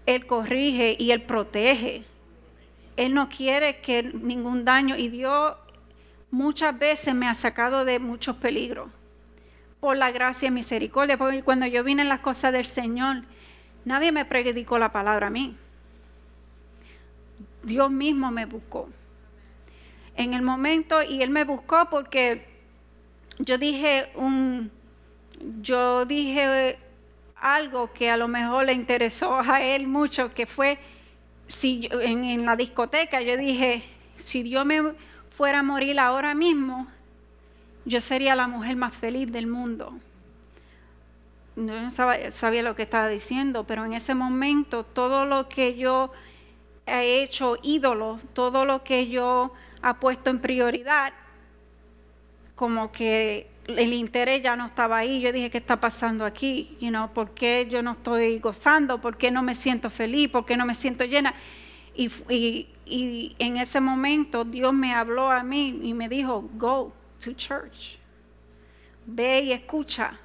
Él 0.06 0.24
corrige 0.24 0.96
y 0.98 1.10
Él 1.10 1.24
protege. 1.24 2.04
Él 2.96 3.12
no 3.12 3.28
quiere 3.28 3.82
que 3.82 4.02
ningún 4.02 4.64
daño 4.64 4.96
y 4.96 5.10
Dios 5.10 5.54
muchas 6.30 6.78
veces 6.78 7.14
me 7.14 7.28
ha 7.28 7.34
sacado 7.34 7.84
de 7.84 7.98
muchos 7.98 8.36
peligros 8.36 8.88
por 9.78 9.94
la 9.98 10.10
gracia 10.10 10.48
y 10.48 10.52
misericordia. 10.52 11.18
Porque 11.18 11.42
cuando 11.42 11.66
yo 11.66 11.84
vine 11.84 12.00
en 12.00 12.08
las 12.08 12.20
cosas 12.20 12.54
del 12.54 12.64
Señor, 12.64 13.24
nadie 13.84 14.10
me 14.10 14.24
predicó 14.24 14.78
la 14.78 14.90
palabra 14.90 15.26
a 15.26 15.30
mí. 15.30 15.54
Dios 17.68 17.90
mismo 17.90 18.30
me 18.30 18.46
buscó. 18.46 18.88
En 20.16 20.34
el 20.34 20.42
momento, 20.42 21.02
y 21.02 21.22
Él 21.22 21.30
me 21.30 21.44
buscó 21.44 21.88
porque 21.88 22.44
yo 23.38 23.56
dije 23.56 24.10
un, 24.16 24.70
yo 25.62 26.04
dije 26.04 26.78
algo 27.36 27.92
que 27.92 28.10
a 28.10 28.16
lo 28.16 28.26
mejor 28.26 28.64
le 28.66 28.72
interesó 28.72 29.38
a 29.38 29.62
Él 29.62 29.86
mucho, 29.86 30.34
que 30.34 30.46
fue, 30.46 30.78
si 31.46 31.82
yo- 31.88 32.00
en, 32.00 32.44
la 32.44 32.56
discoteca, 32.56 33.20
yo 33.20 33.36
dije, 33.36 33.84
si 34.18 34.42
Dios 34.42 34.66
me 34.66 34.94
fuera 35.30 35.60
a 35.60 35.62
morir 35.62 36.00
ahora 36.00 36.34
mismo, 36.34 36.88
yo 37.84 38.00
sería 38.00 38.34
la 38.34 38.48
mujer 38.48 38.76
más 38.76 38.94
feliz 38.94 39.30
del 39.30 39.46
mundo. 39.46 39.96
Yo 41.56 41.80
no 41.80 41.90
sabía 41.90 42.62
lo 42.62 42.74
que 42.76 42.82
estaba 42.82 43.08
diciendo, 43.08 43.64
pero 43.64 43.84
en 43.84 43.92
ese 43.92 44.14
momento 44.14 44.84
todo 44.84 45.24
lo 45.26 45.48
que 45.48 45.76
yo 45.76 46.10
he 46.88 47.22
hecho 47.22 47.56
ídolo, 47.62 48.18
todo 48.32 48.64
lo 48.64 48.82
que 48.82 49.08
yo 49.08 49.52
ha 49.82 50.00
puesto 50.00 50.30
en 50.30 50.40
prioridad, 50.40 51.12
como 52.54 52.90
que 52.90 53.48
el 53.68 53.92
interés 53.92 54.42
ya 54.42 54.56
no 54.56 54.66
estaba 54.66 54.98
ahí. 54.98 55.20
Yo 55.20 55.32
dije, 55.32 55.50
¿qué 55.50 55.58
está 55.58 55.78
pasando 55.78 56.24
aquí? 56.24 56.76
You 56.80 56.88
know, 56.88 57.12
¿Por 57.12 57.34
qué 57.34 57.68
yo 57.70 57.82
no 57.82 57.92
estoy 57.92 58.38
gozando? 58.38 59.00
¿Por 59.00 59.16
qué 59.16 59.30
no 59.30 59.42
me 59.42 59.54
siento 59.54 59.90
feliz? 59.90 60.30
¿Por 60.30 60.46
qué 60.46 60.56
no 60.56 60.64
me 60.64 60.74
siento 60.74 61.04
llena? 61.04 61.34
Y, 61.94 62.10
y 62.86 63.36
en 63.38 63.56
ese 63.56 63.80
momento 63.80 64.44
Dios 64.44 64.72
me 64.72 64.94
habló 64.94 65.30
a 65.30 65.42
mí 65.42 65.80
y 65.82 65.94
me 65.94 66.08
dijo, 66.08 66.48
go 66.54 66.92
to 67.22 67.32
church. 67.32 67.98
Ve 69.04 69.40
y 69.40 69.52
escucha. 69.52 70.18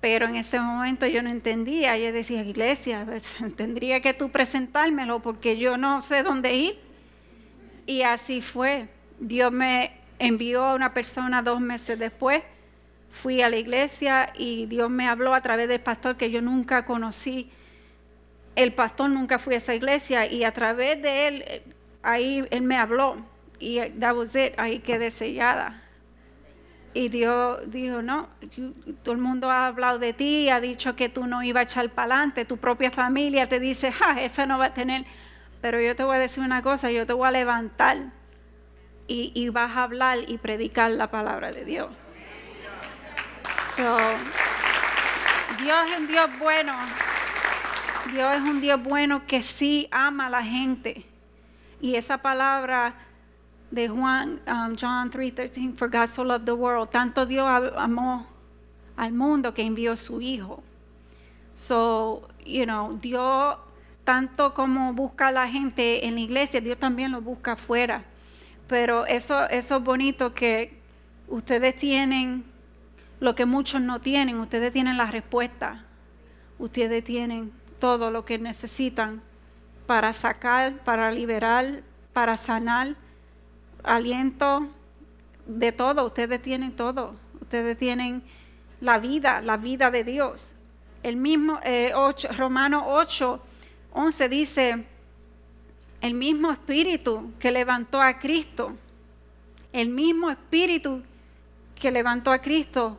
Pero 0.00 0.26
en 0.26 0.36
ese 0.36 0.58
momento 0.58 1.06
yo 1.06 1.22
no 1.22 1.28
entendía. 1.28 1.96
Yo 1.98 2.12
decía, 2.12 2.42
iglesia, 2.42 3.04
pues, 3.06 3.34
tendría 3.56 4.00
que 4.00 4.14
tú 4.14 4.30
presentármelo 4.30 5.20
porque 5.20 5.58
yo 5.58 5.76
no 5.76 6.00
sé 6.00 6.22
dónde 6.22 6.54
ir. 6.54 6.78
Y 7.86 8.02
así 8.02 8.40
fue. 8.40 8.88
Dios 9.18 9.52
me 9.52 9.92
envió 10.18 10.64
a 10.64 10.74
una 10.74 10.94
persona 10.94 11.42
dos 11.42 11.60
meses 11.60 11.98
después. 11.98 12.42
Fui 13.10 13.42
a 13.42 13.48
la 13.48 13.56
iglesia 13.56 14.32
y 14.36 14.66
Dios 14.66 14.88
me 14.88 15.08
habló 15.08 15.34
a 15.34 15.40
través 15.40 15.68
del 15.68 15.80
pastor 15.80 16.16
que 16.16 16.30
yo 16.30 16.40
nunca 16.40 16.86
conocí. 16.86 17.50
El 18.54 18.72
pastor 18.72 19.10
nunca 19.10 19.38
fui 19.38 19.54
a 19.54 19.56
esa 19.58 19.74
iglesia 19.74 20.26
y 20.26 20.44
a 20.44 20.52
través 20.52 21.00
de 21.02 21.28
él, 21.28 21.44
eh, 21.46 21.62
ahí 22.02 22.46
él 22.50 22.62
me 22.62 22.76
habló. 22.76 23.16
Y 23.58 23.80
that 23.98 24.16
was 24.16 24.34
it, 24.36 24.54
ahí 24.56 24.78
quedé 24.78 25.10
sellada. 25.10 25.82
Y 26.92 27.08
Dios 27.08 27.60
dijo, 27.66 28.02
no, 28.02 28.28
todo 29.04 29.14
el 29.14 29.20
mundo 29.20 29.50
ha 29.50 29.68
hablado 29.68 29.98
de 30.00 30.12
ti, 30.12 30.50
ha 30.50 30.60
dicho 30.60 30.96
que 30.96 31.08
tú 31.08 31.26
no 31.26 31.42
ibas 31.42 31.60
a 31.60 31.64
echar 31.64 31.90
para 31.90 32.14
adelante, 32.14 32.44
tu 32.44 32.56
propia 32.56 32.90
familia 32.90 33.48
te 33.48 33.60
dice, 33.60 33.92
ja, 33.92 34.20
esa 34.20 34.44
no 34.44 34.58
va 34.58 34.66
a 34.66 34.74
tener, 34.74 35.04
pero 35.60 35.80
yo 35.80 35.94
te 35.94 36.02
voy 36.02 36.16
a 36.16 36.18
decir 36.18 36.42
una 36.42 36.62
cosa, 36.62 36.90
yo 36.90 37.06
te 37.06 37.12
voy 37.12 37.28
a 37.28 37.30
levantar 37.30 37.98
y, 39.06 39.30
y 39.34 39.50
vas 39.50 39.76
a 39.76 39.84
hablar 39.84 40.18
y 40.26 40.38
predicar 40.38 40.90
la 40.90 41.10
palabra 41.10 41.52
de 41.52 41.64
Dios. 41.64 41.88
So, 43.76 43.96
Dios 45.62 45.90
es 45.90 45.98
un 45.98 46.06
Dios 46.08 46.28
bueno, 46.40 46.72
Dios 48.12 48.32
es 48.32 48.40
un 48.40 48.60
Dios 48.60 48.82
bueno 48.82 49.26
que 49.26 49.44
sí 49.44 49.88
ama 49.92 50.26
a 50.26 50.30
la 50.30 50.42
gente. 50.42 51.06
Y 51.80 51.94
esa 51.94 52.18
palabra 52.18 52.94
de 53.70 53.88
Juan, 53.88 54.40
um, 54.46 54.74
John 54.76 55.10
3:13, 55.10 55.76
for 55.76 55.88
God 55.88 56.08
so 56.08 56.24
loved 56.24 56.44
the 56.44 56.52
world, 56.52 56.90
tanto 56.90 57.26
Dios 57.26 57.46
amó 57.76 58.26
al 58.96 59.12
mundo 59.12 59.54
que 59.54 59.62
envió 59.62 59.96
su 59.96 60.20
hijo. 60.20 60.62
So, 61.54 62.28
you 62.44 62.64
know, 62.64 62.98
Dios 63.00 63.56
tanto 64.04 64.54
como 64.54 64.92
busca 64.92 65.28
a 65.28 65.32
la 65.32 65.48
gente 65.48 66.06
en 66.06 66.14
la 66.14 66.20
iglesia, 66.20 66.60
Dios 66.60 66.78
también 66.78 67.12
lo 67.12 67.20
busca 67.20 67.52
afuera. 67.52 68.04
Pero 68.66 69.06
eso, 69.06 69.48
eso 69.48 69.76
es 69.76 69.82
bonito 69.84 70.34
que 70.34 70.80
ustedes 71.28 71.76
tienen 71.76 72.44
lo 73.20 73.34
que 73.34 73.44
muchos 73.44 73.80
no 73.80 74.00
tienen, 74.00 74.38
ustedes 74.38 74.72
tienen 74.72 74.96
la 74.96 75.06
respuesta. 75.06 75.84
Ustedes 76.58 77.04
tienen 77.04 77.52
todo 77.78 78.10
lo 78.10 78.24
que 78.24 78.38
necesitan 78.38 79.22
para 79.86 80.12
sacar, 80.12 80.78
para 80.84 81.10
liberar, 81.10 81.82
para 82.12 82.36
sanar, 82.36 82.96
aliento, 83.84 84.68
de 85.46 85.72
todo. 85.72 86.04
Ustedes 86.04 86.40
tienen 86.42 86.72
todo. 86.76 87.14
Ustedes 87.40 87.76
tienen 87.78 88.22
la 88.80 88.98
vida, 88.98 89.40
la 89.40 89.56
vida 89.56 89.90
de 89.90 90.04
Dios. 90.04 90.52
El 91.02 91.16
mismo 91.16 91.58
eh, 91.64 91.92
Romano 92.36 92.84
8, 92.88 93.40
11 93.92 94.28
dice, 94.28 94.84
el 96.00 96.14
mismo 96.14 96.50
espíritu 96.50 97.32
que 97.38 97.50
levantó 97.50 98.00
a 98.00 98.18
Cristo, 98.18 98.76
el 99.72 99.88
mismo 99.88 100.30
espíritu 100.30 101.02
que 101.74 101.90
levantó 101.90 102.32
a 102.32 102.40
Cristo 102.40 102.98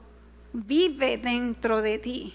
vive 0.53 1.17
dentro 1.17 1.81
de 1.81 1.99
ti. 1.99 2.33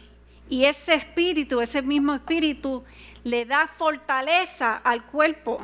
Y 0.49 0.65
ese 0.65 0.95
espíritu, 0.95 1.61
ese 1.61 1.83
mismo 1.83 2.15
espíritu, 2.15 2.85
le 3.25 3.45
da 3.45 3.67
fortaleza 3.67 4.77
al 4.77 5.05
cuerpo. 5.05 5.59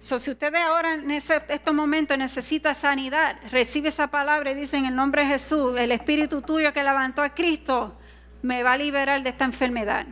So, 0.00 0.18
si 0.20 0.30
ustedes 0.30 0.60
ahora 0.60 0.94
en 0.94 1.10
ese- 1.10 1.42
estos 1.48 1.74
momentos 1.74 2.16
necesitan 2.16 2.74
sanidad, 2.74 3.36
recibe 3.50 3.88
esa 3.88 4.06
palabra 4.06 4.52
y 4.52 4.54
dice 4.54 4.76
en 4.76 4.86
el 4.86 4.94
nombre 4.94 5.22
de 5.22 5.28
Jesús, 5.28 5.74
el 5.76 5.90
espíritu 5.90 6.40
tuyo 6.40 6.72
que 6.72 6.82
levantó 6.84 7.20
a 7.22 7.30
Cristo 7.30 7.96
me 8.42 8.62
va 8.62 8.72
a 8.74 8.76
liberar 8.76 9.22
de 9.22 9.30
esta 9.30 9.44
enfermedad. 9.44 10.06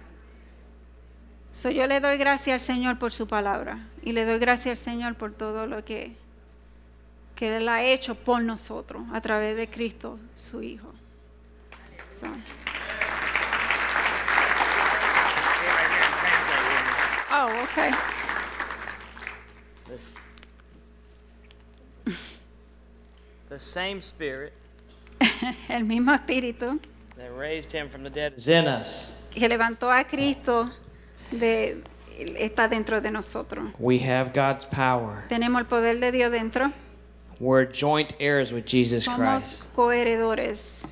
So, 1.52 1.70
yo 1.70 1.86
le 1.86 2.00
doy 2.00 2.18
gracias 2.18 2.60
al 2.60 2.66
Señor 2.66 2.98
por 2.98 3.12
su 3.12 3.28
palabra 3.28 3.78
y 4.02 4.12
le 4.12 4.24
doy 4.26 4.38
gracias 4.40 4.78
al 4.80 4.84
Señor 4.84 5.14
por 5.14 5.32
todo 5.32 5.66
lo 5.66 5.84
que, 5.84 6.16
que 7.36 7.56
Él 7.56 7.68
ha 7.68 7.82
hecho 7.82 8.16
por 8.16 8.42
nosotros 8.42 9.04
a 9.12 9.20
través 9.20 9.56
de 9.56 9.68
Cristo, 9.70 10.18
su 10.34 10.62
Hijo. 10.62 10.92
So, 12.20 12.26
oh, 17.30 17.46
okay. 17.70 17.90
This, 19.88 20.16
the 23.48 23.58
same 23.58 24.00
Spirit 24.02 24.52
El 25.68 25.84
mismo 25.84 26.12
Espíritu 26.12 26.80
that 27.16 27.30
raised 27.36 27.72
him 27.72 27.88
from 27.88 28.02
the 28.02 28.10
dead 28.10 28.34
is 28.36 28.48
in 28.48 28.66
us. 28.66 29.28
que 29.32 29.48
levantó 29.48 29.90
a 29.90 30.04
Cristo 30.04 30.70
de, 31.30 31.82
está 32.38 32.68
dentro 32.68 33.00
de 33.00 33.10
nosotros. 33.10 33.70
We 33.78 33.98
have 34.00 34.32
God's 34.32 34.64
power. 34.64 35.24
Tenemos 35.28 35.60
el 35.60 35.66
poder 35.66 36.00
de 36.00 36.10
Dios 36.12 36.32
dentro. 36.32 36.72
We're 37.38 37.66
joint 37.66 38.14
heirs 38.18 38.52
with 38.52 38.64
Jesus 38.66 39.04
Somos 39.04 39.16
Christ. 39.18 39.74
coheredores 39.76 40.82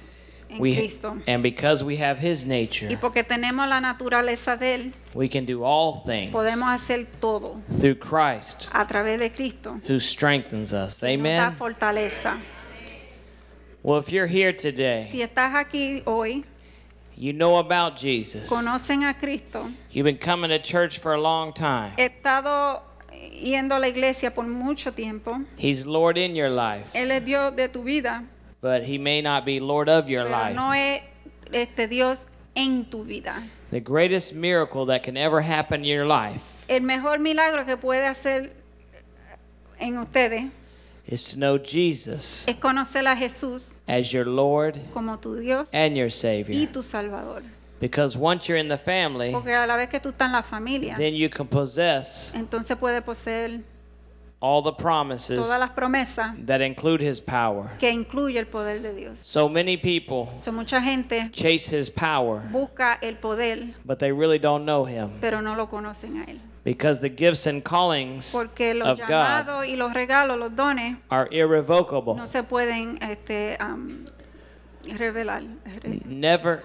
en 0.54 0.60
We, 0.60 0.74
Cristo. 0.76 1.16
and 1.26 1.42
because 1.42 1.84
we 1.84 1.96
have 1.96 2.18
His 2.18 2.46
nature, 2.46 2.88
Y 2.90 2.96
porque 2.96 3.22
tenemos 3.24 3.68
la 3.68 3.80
naturaleza 3.80 4.56
de 4.58 4.74
Él, 4.74 4.92
we 5.14 5.28
can 5.28 5.44
do 5.44 5.64
all 5.64 6.02
things 6.04 6.32
podemos 6.32 6.68
hacer 6.68 7.06
todo 7.20 7.60
through 7.80 7.96
Christ 7.98 8.68
a 8.72 8.86
través 8.86 9.18
de 9.18 9.30
Cristo. 9.30 9.80
who 9.88 9.98
strengthens 9.98 10.72
us. 10.72 11.00
nos 11.00 11.00
da 11.00 11.08
Amen. 11.08 11.54
fortaleza. 11.56 12.40
Well, 13.82 13.98
if 13.98 14.10
you're 14.10 14.26
here 14.26 14.52
today, 14.52 15.08
Si 15.10 15.20
estás 15.20 15.54
aquí 15.54 16.02
hoy, 16.06 16.44
you 17.16 17.32
know 17.34 17.58
about 17.58 17.96
Jesus. 17.98 18.48
conocen 18.48 19.04
a 19.08 19.12
Cristo. 19.14 19.70
You've 19.90 20.04
been 20.04 20.16
coming 20.18 20.48
to 20.50 20.58
church 20.58 20.98
for 20.98 21.12
a 21.14 21.20
long 21.20 21.52
time. 21.52 21.92
He 21.96 22.04
estado 22.04 22.80
yendo 23.32 23.76
a 23.76 23.78
la 23.78 23.88
iglesia 23.88 24.30
por 24.34 24.44
mucho 24.46 24.90
tiempo. 24.92 25.38
He's 25.56 25.84
Lord 25.86 26.16
in 26.16 26.34
your 26.34 26.48
life, 26.48 26.92
Él 26.94 27.10
es 27.10 27.24
Dios 27.24 27.54
de 27.54 27.68
tu 27.68 27.82
vida, 27.84 28.24
but 28.64 28.82
He 28.82 28.96
may 28.96 29.20
not 29.20 29.44
be 29.44 29.60
Lord 29.60 29.90
of 29.90 30.08
your 30.08 30.24
pero 30.24 30.32
life. 30.38 30.56
no 30.56 30.72
es 30.72 31.02
este 31.52 31.86
Dios 31.86 32.26
en 32.54 32.86
tu 32.86 33.04
vida. 33.04 33.34
The 33.70 33.80
greatest 33.80 34.34
miracle 34.34 34.86
that 34.86 35.02
can 35.02 35.18
ever 35.18 35.42
happen 35.42 35.82
in 35.82 35.86
your 35.86 36.06
life 36.06 36.40
El 36.66 36.80
mejor 36.80 37.18
milagro 37.18 37.66
que 37.66 37.76
puede 37.76 38.06
hacer 38.06 38.44
eh, 38.44 39.36
en 39.80 39.98
ustedes 39.98 40.50
is 41.06 41.32
to 41.32 41.36
know 41.36 41.58
Jesus 41.58 42.48
es 42.48 42.56
conocer 42.56 43.06
a 43.06 43.14
Jesús 43.14 43.74
as 43.86 44.10
your 44.10 44.24
Lord 44.24 44.80
como 44.94 45.18
tu 45.18 45.38
Dios 45.38 45.68
and 45.74 45.94
your 45.94 46.06
y 46.06 46.10
Savior. 46.10 46.66
tu 46.72 46.82
Salvador. 46.82 47.42
Because 47.80 48.16
once 48.16 48.48
you're 48.48 48.56
in 48.56 48.68
the 48.68 48.78
family, 48.78 49.30
Porque 49.30 49.52
a 49.52 49.66
la 49.66 49.76
vez 49.76 49.90
que 49.90 50.00
tú 50.00 50.08
estás 50.08 50.28
en 50.28 50.32
la 50.32 50.42
familia, 50.42 50.94
then 50.96 51.12
you 51.14 51.28
can 51.28 51.46
possess 51.46 52.32
entonces 52.34 52.78
puedes 52.78 53.02
poseer 53.02 53.60
all 54.44 54.60
the 54.62 54.72
promises 54.72 55.38
todas 55.40 55.58
las 55.58 55.70
promesas 55.70 56.34
that 56.46 56.60
include 56.60 57.00
His 57.00 57.18
power. 57.18 57.70
que 57.78 57.90
incluye 57.90 58.38
el 58.38 58.46
poder 58.46 58.82
de 58.82 58.92
Dios. 58.92 59.20
So 59.20 59.48
many 59.48 59.78
people 59.78 60.28
So, 60.42 60.52
mucha 60.52 60.82
gente 60.82 61.30
chase 61.32 61.68
His 61.68 61.88
power, 61.90 62.42
busca 62.52 62.98
el 63.00 63.16
poder, 63.16 63.74
but 63.86 63.98
they 63.98 64.12
really 64.12 64.38
don't 64.38 64.64
know 64.66 64.84
Him. 64.84 65.12
pero 65.20 65.40
no 65.40 65.54
lo 65.54 65.66
conocen 65.68 66.18
a 66.20 66.24
Él. 66.30 66.38
Because 66.62 67.00
the 67.00 67.08
gifts 67.10 67.46
and 67.46 67.62
callings 67.62 68.32
Porque 68.32 68.74
los 68.74 68.88
of 68.88 69.00
God 69.08 69.64
y 69.64 69.76
los 69.76 69.92
regalos, 69.94 70.38
los 70.38 70.54
dones, 70.54 70.96
are 71.10 71.28
irrevocable. 71.30 72.14
no 72.14 72.26
se 72.26 72.42
pueden 72.42 72.98
este, 73.02 73.56
am, 73.58 74.04
revelar. 74.98 75.42
Never, 76.04 76.62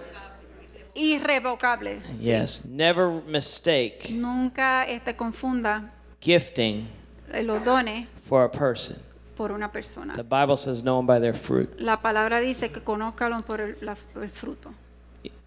Irrevocables. 0.94 2.02
yes, 2.18 2.64
never 2.64 3.22
mistake 3.26 4.10
Nunca 4.10 4.84
este, 4.86 5.14
confunda 5.16 5.90
gifting 6.20 6.86
eh, 7.32 8.06
for 8.22 8.44
a 8.44 8.50
person. 8.50 8.96
por 9.36 9.52
una 9.52 9.72
persona. 9.72 10.12
The 10.14 10.22
Bible 10.22 10.56
says, 10.56 10.82
know 10.82 10.98
them 10.98 11.06
by 11.06 11.18
their 11.18 11.34
fruit. 11.34 11.70
La 11.80 12.00
palabra 12.02 12.40
dice 12.40 12.70
que 12.70 12.82
conózcalo 12.82 13.38
por 13.46 13.60
el, 13.60 13.76
la- 13.80 13.96
el 14.16 14.28
fruto. 14.28 14.72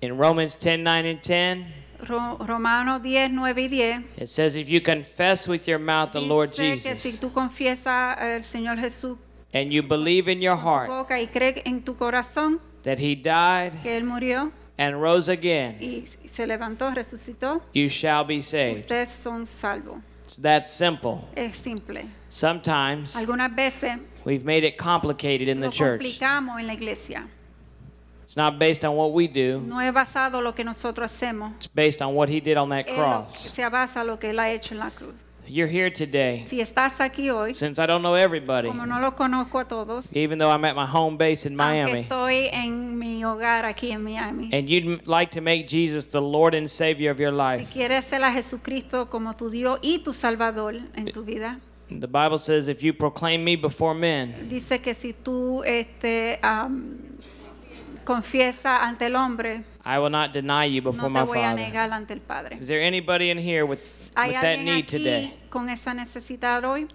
In 0.02 0.18
Romans 0.18 0.56
10 0.58 0.80
9 0.80 1.10
and 1.10 1.22
10, 1.22 1.66
Ro- 2.08 2.38
Romanos 2.40 3.02
10, 3.02 3.32
9 3.32 3.62
y 3.62 3.68
10 3.68 4.06
it 4.18 4.28
says, 4.28 4.56
If 4.56 4.68
you 4.68 4.82
confess 4.82 5.48
with 5.48 5.68
your 5.68 5.80
mouth 5.80 6.12
the 6.12 6.20
Lord 6.22 6.50
dice 6.52 6.84
que 6.84 6.96
si 6.96 7.10
Jesus 7.12 7.20
tú 7.20 7.32
confiesas 7.32 8.18
al 8.18 8.44
Señor 8.44 8.78
Jesús 8.80 9.18
and 9.54 9.72
you 9.72 9.82
believe 9.84 10.28
in 10.28 10.42
your 10.42 10.58
heart 10.58 10.90
boca 10.90 11.20
y 11.22 11.28
crees 11.28 11.62
en 11.66 11.84
tu 11.84 11.96
corazón 11.96 12.60
that 12.84 12.98
He 13.00 13.16
died 13.16 13.72
que 13.82 13.96
Él 13.96 14.04
murió 14.04 14.52
and 14.78 15.00
rose 15.00 15.30
again, 15.30 15.78
y 15.80 16.06
se 16.28 16.46
levantó, 16.48 16.90
resucitó, 16.94 17.62
you 17.74 17.88
shall 17.90 18.26
be 18.26 18.42
saved. 18.42 18.82
ustedes 18.82 19.10
son 19.10 19.46
salvos. 19.46 19.98
It's 20.24 20.38
that 20.42 20.64
simple. 20.66 21.28
Es 21.36 21.58
simple. 21.58 22.06
Sometimes 22.30 23.16
Algunas 23.16 23.54
veces 23.56 24.00
we've 24.26 24.46
made 24.46 24.64
it 24.64 24.78
complicated 24.78 25.48
in 25.50 25.60
the 25.60 25.66
lo 25.68 25.72
church. 25.72 26.02
complicamos 26.02 26.60
en 26.60 26.68
la 26.68 26.74
iglesia. 26.74 27.28
It's 28.24 28.38
not 28.38 28.58
based 28.58 28.86
on 28.86 28.96
what 28.96 29.12
we 29.12 29.28
do, 29.28 29.60
No 29.60 29.80
es 29.82 29.94
basado 29.94 30.42
lo 30.42 30.54
que 30.56 30.64
nosotros 30.64 31.12
hacemos, 31.12 31.52
it's 31.58 31.68
based 31.68 32.02
on 32.02 32.16
what 32.16 32.30
He 32.30 32.40
did 32.40 32.58
on 32.58 32.70
that 32.70 32.86
es 32.88 32.88
lo- 32.88 32.96
cross. 32.96 33.34
se 33.52 33.62
basa 33.70 34.04
lo 34.04 34.18
que 34.18 34.30
Él 34.30 34.40
ha 34.40 34.50
hecho 34.50 34.74
en 34.74 34.80
la 34.80 34.90
cruz. 34.92 35.14
You're 35.46 35.68
here 35.68 35.92
today. 35.92 36.46
Si 36.48 36.62
estás 36.62 37.02
aquí 37.02 37.30
hoy, 37.30 37.54
Since 37.54 37.78
I 37.78 37.86
don't 37.86 38.02
know 38.02 38.16
everybody, 38.16 38.70
como 38.70 38.86
no 38.86 39.00
lo 39.00 39.12
conozco 39.16 39.60
a 39.60 39.66
todos, 39.66 40.10
even 40.14 40.38
though 40.38 40.50
I'm 40.50 40.64
at 40.64 40.76
my 40.76 40.86
home 40.86 41.18
base 41.18 41.46
in 41.46 41.60
aunque 41.60 41.84
Miami, 41.84 42.00
estoy 42.02 42.50
en 42.52 42.98
mi 42.98 43.24
hogar 43.24 43.66
aquí 43.66 43.92
en 43.92 44.04
Miami, 44.04 44.50
and 44.54 44.70
you'd 44.70 45.06
like 45.06 45.32
to 45.32 45.42
make 45.42 45.68
Jesus 45.68 46.06
the 46.06 46.22
Lord 46.22 46.56
and 46.56 46.70
Savior 46.70 47.12
of 47.12 47.20
your 47.20 47.32
si 47.32 47.38
life, 47.38 47.74
quieres 47.74 48.06
ser 48.06 48.24
a 48.24 48.32
Jesucristo 48.32 49.10
como 49.10 49.34
tu 49.34 49.50
Dios 49.50 49.80
y 49.82 50.00
tu 50.00 50.14
Salvador 50.14 50.76
en 50.96 51.12
tu 51.12 51.24
vida, 51.24 51.60
the 51.90 52.08
Bible 52.08 52.38
says, 52.38 52.70
if 52.70 52.82
you 52.82 52.94
proclaim 52.94 53.44
me 53.44 53.56
before 53.58 53.94
men, 53.94 54.48
dice 54.50 54.82
que 54.82 54.94
si 54.94 55.14
tú 55.14 55.62
este, 55.66 56.40
am, 56.42 57.00
confiesas 58.06 58.80
ante 58.82 59.08
el 59.08 59.16
hombre, 59.16 59.64
I 59.86 60.00
will 60.00 60.10
not 60.10 60.32
deny 60.32 60.66
you 60.66 60.82
before 60.82 61.10
no 61.10 61.14
te 61.14 61.20
my 61.20 61.26
voy 61.26 61.40
a 61.40 61.50
Father. 61.50 61.62
negar 61.62 61.92
ante 61.92 62.14
el 62.14 62.22
Padre. 62.22 62.58
Is 62.60 62.68
there 62.68 62.82
anybody 62.82 63.30
in 63.32 63.38
here 63.38 63.66
with, 63.66 63.80
with 63.80 64.12
¿Hay 64.16 64.32
that 64.32 64.44
alguien 64.44 64.66
need 64.66 64.86
aquí 64.86 64.98
today? 64.98 65.34
con 65.50 65.70
esa 65.70 65.94
necesidad 65.94 66.66
hoy? 66.66 66.88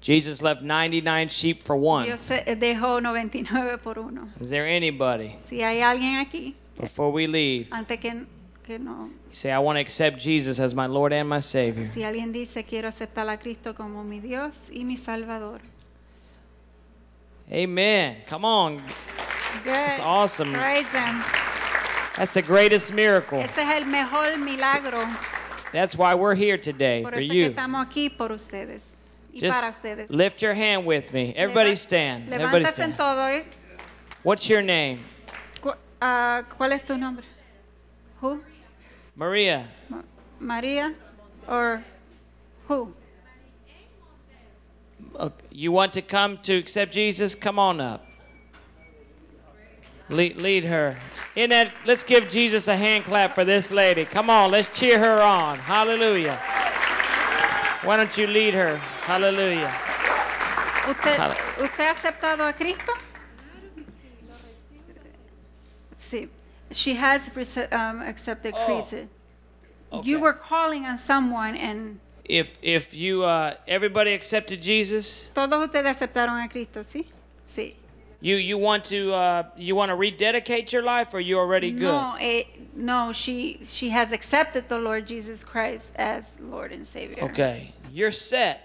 Jesus 0.00 0.40
left 0.42 0.62
99 0.62 1.28
sheep 1.28 1.62
for 1.62 1.74
one. 1.76 2.04
Dios 2.06 2.20
se- 2.20 2.44
dejó 2.56 3.00
99 3.02 3.78
por 3.78 3.98
uno. 3.98 4.28
Is 4.40 4.50
there 4.50 4.66
anybody 4.66 5.34
Si 5.48 5.62
hay 5.62 5.80
alguien 5.80 6.18
aquí, 6.18 6.54
before 6.78 7.10
we 7.10 7.26
leave? 7.26 7.68
antes 7.72 7.98
que, 7.98 8.26
que 8.64 8.78
no, 8.78 9.08
say, 9.30 9.50
I 9.50 9.58
want 9.58 9.76
to 9.76 9.80
accept 9.80 10.18
Jesus 10.20 10.60
as 10.60 10.74
my 10.74 10.86
Lord 10.86 11.12
and 11.12 11.28
my 11.28 11.40
Savior. 11.40 11.86
si 11.86 12.02
alguien 12.04 12.32
dice 12.32 12.62
quiero 12.62 12.86
aceptar 12.88 13.28
a 13.28 13.38
Cristo 13.38 13.74
como 13.74 14.04
mi 14.04 14.20
Dios 14.20 14.68
y 14.70 14.84
mi 14.84 14.96
Salvador. 14.96 15.62
Amen. 17.50 18.18
Come 18.28 18.44
on. 18.44 18.82
Good. 19.64 20.00
awesome. 20.00 20.52
Praise 20.52 20.86
Him. 20.92 21.22
That's 22.16 22.34
the 22.34 22.42
greatest 22.42 22.92
miracle. 22.92 23.40
Ese 23.40 23.58
es 23.58 23.68
el 23.82 23.86
mejor 23.86 24.36
milagro. 24.38 25.04
That's 25.72 25.96
why 25.98 26.14
we're 26.14 26.36
here 26.36 26.56
today 26.56 27.02
Por 27.02 27.12
for 27.12 27.18
eso 27.18 27.28
que 27.32 27.34
you. 27.42 27.50
estamos 27.50 27.84
aquí 27.86 28.08
por 28.16 28.28
ustedes 28.30 28.82
y 29.32 29.40
para 29.40 29.50
Just 29.52 29.68
ustedes. 29.78 30.10
lift 30.10 30.40
your 30.40 30.54
hand 30.54 30.86
with 30.86 31.12
me. 31.12 31.34
Everybody 31.36 31.70
Leva- 31.70 31.76
stand. 31.76 32.32
Everybody 32.32 32.64
Levántate 32.64 32.82
en 32.84 32.92
stand. 32.92 32.96
todo. 32.96 33.26
¿eh? 33.26 33.44
What's 34.22 34.48
your 34.48 34.62
name? 34.62 35.00
Cu- 35.60 35.72
ah, 36.00 36.44
¿Cuál 36.56 36.72
es 36.74 36.84
tu 36.86 36.96
nombre? 36.96 37.24
Who? 38.20 38.40
Maria. 39.16 39.66
Ma- 39.88 40.02
María 40.40 40.94
or 41.48 41.82
who? 42.68 42.94
Okay. 45.16 45.46
You 45.50 45.72
want 45.72 45.92
to 45.94 46.02
come 46.02 46.38
to 46.42 46.54
accept 46.56 46.92
Jesus? 46.92 47.34
Come 47.34 47.58
on 47.58 47.80
up. 47.80 48.06
Lead, 50.08 50.36
lead 50.36 50.64
her. 50.64 50.96
In 51.34 51.50
that, 51.50 51.72
let's 51.86 52.04
give 52.04 52.28
Jesus 52.30 52.68
a 52.68 52.76
hand 52.76 53.04
clap 53.04 53.34
for 53.34 53.44
this 53.44 53.70
lady. 53.72 54.04
Come 54.04 54.28
on, 54.30 54.50
let's 54.50 54.68
cheer 54.78 54.98
her 54.98 55.22
on. 55.22 55.58
Hallelujah. 55.58 56.36
Why 57.82 57.96
don't 57.96 58.16
you 58.16 58.26
lead 58.26 58.54
her? 58.54 58.76
Hallelujah. 59.06 59.72
¿Usted, 60.88 61.18
¿Usted 61.62 61.84
ha 61.84 61.90
aceptado 61.92 62.46
a 62.46 62.52
Cristo? 62.52 62.92
Sí. 65.98 66.28
She 66.70 66.94
has 66.94 67.28
um, 67.72 68.02
accepted 68.02 68.54
Christ. 68.54 68.92
You 68.92 69.08
Oh. 69.92 70.00
Okay. 70.00 70.16
were 70.16 70.32
calling 70.32 70.86
on 70.86 70.98
someone 70.98 71.56
and 71.56 72.00
If 72.24 72.58
if 72.62 72.94
you 72.96 73.22
uh, 73.22 73.54
everybody 73.68 74.12
accepted 74.12 74.60
Jesus, 74.60 75.30
todos 75.34 75.68
ustedes 75.68 75.86
aceptaron 76.00 76.42
a 76.42 76.48
Cristo, 76.48 76.80
¿sí? 76.82 77.06
Sí. 77.46 77.74
You 78.24 78.36
you 78.36 78.56
want 78.58 78.84
to 78.84 79.12
uh, 79.12 79.42
you 79.56 79.76
want 79.76 79.90
to 79.90 79.96
rededicate 79.96 80.72
your 80.72 80.82
life, 80.82 81.12
or 81.14 81.20
you 81.20 81.38
already 81.38 81.70
good? 81.70 81.82
No, 81.92 82.16
eh, 82.18 82.44
no, 82.74 83.12
she 83.12 83.60
she 83.66 83.90
has 83.90 84.12
accepted 84.12 84.68
the 84.68 84.78
Lord 84.78 85.06
Jesus 85.06 85.44
Christ 85.44 85.92
as 85.96 86.32
Lord 86.40 86.72
and 86.72 86.86
Savior. 86.86 87.24
Okay, 87.24 87.74
you're 87.92 88.10
set. 88.12 88.60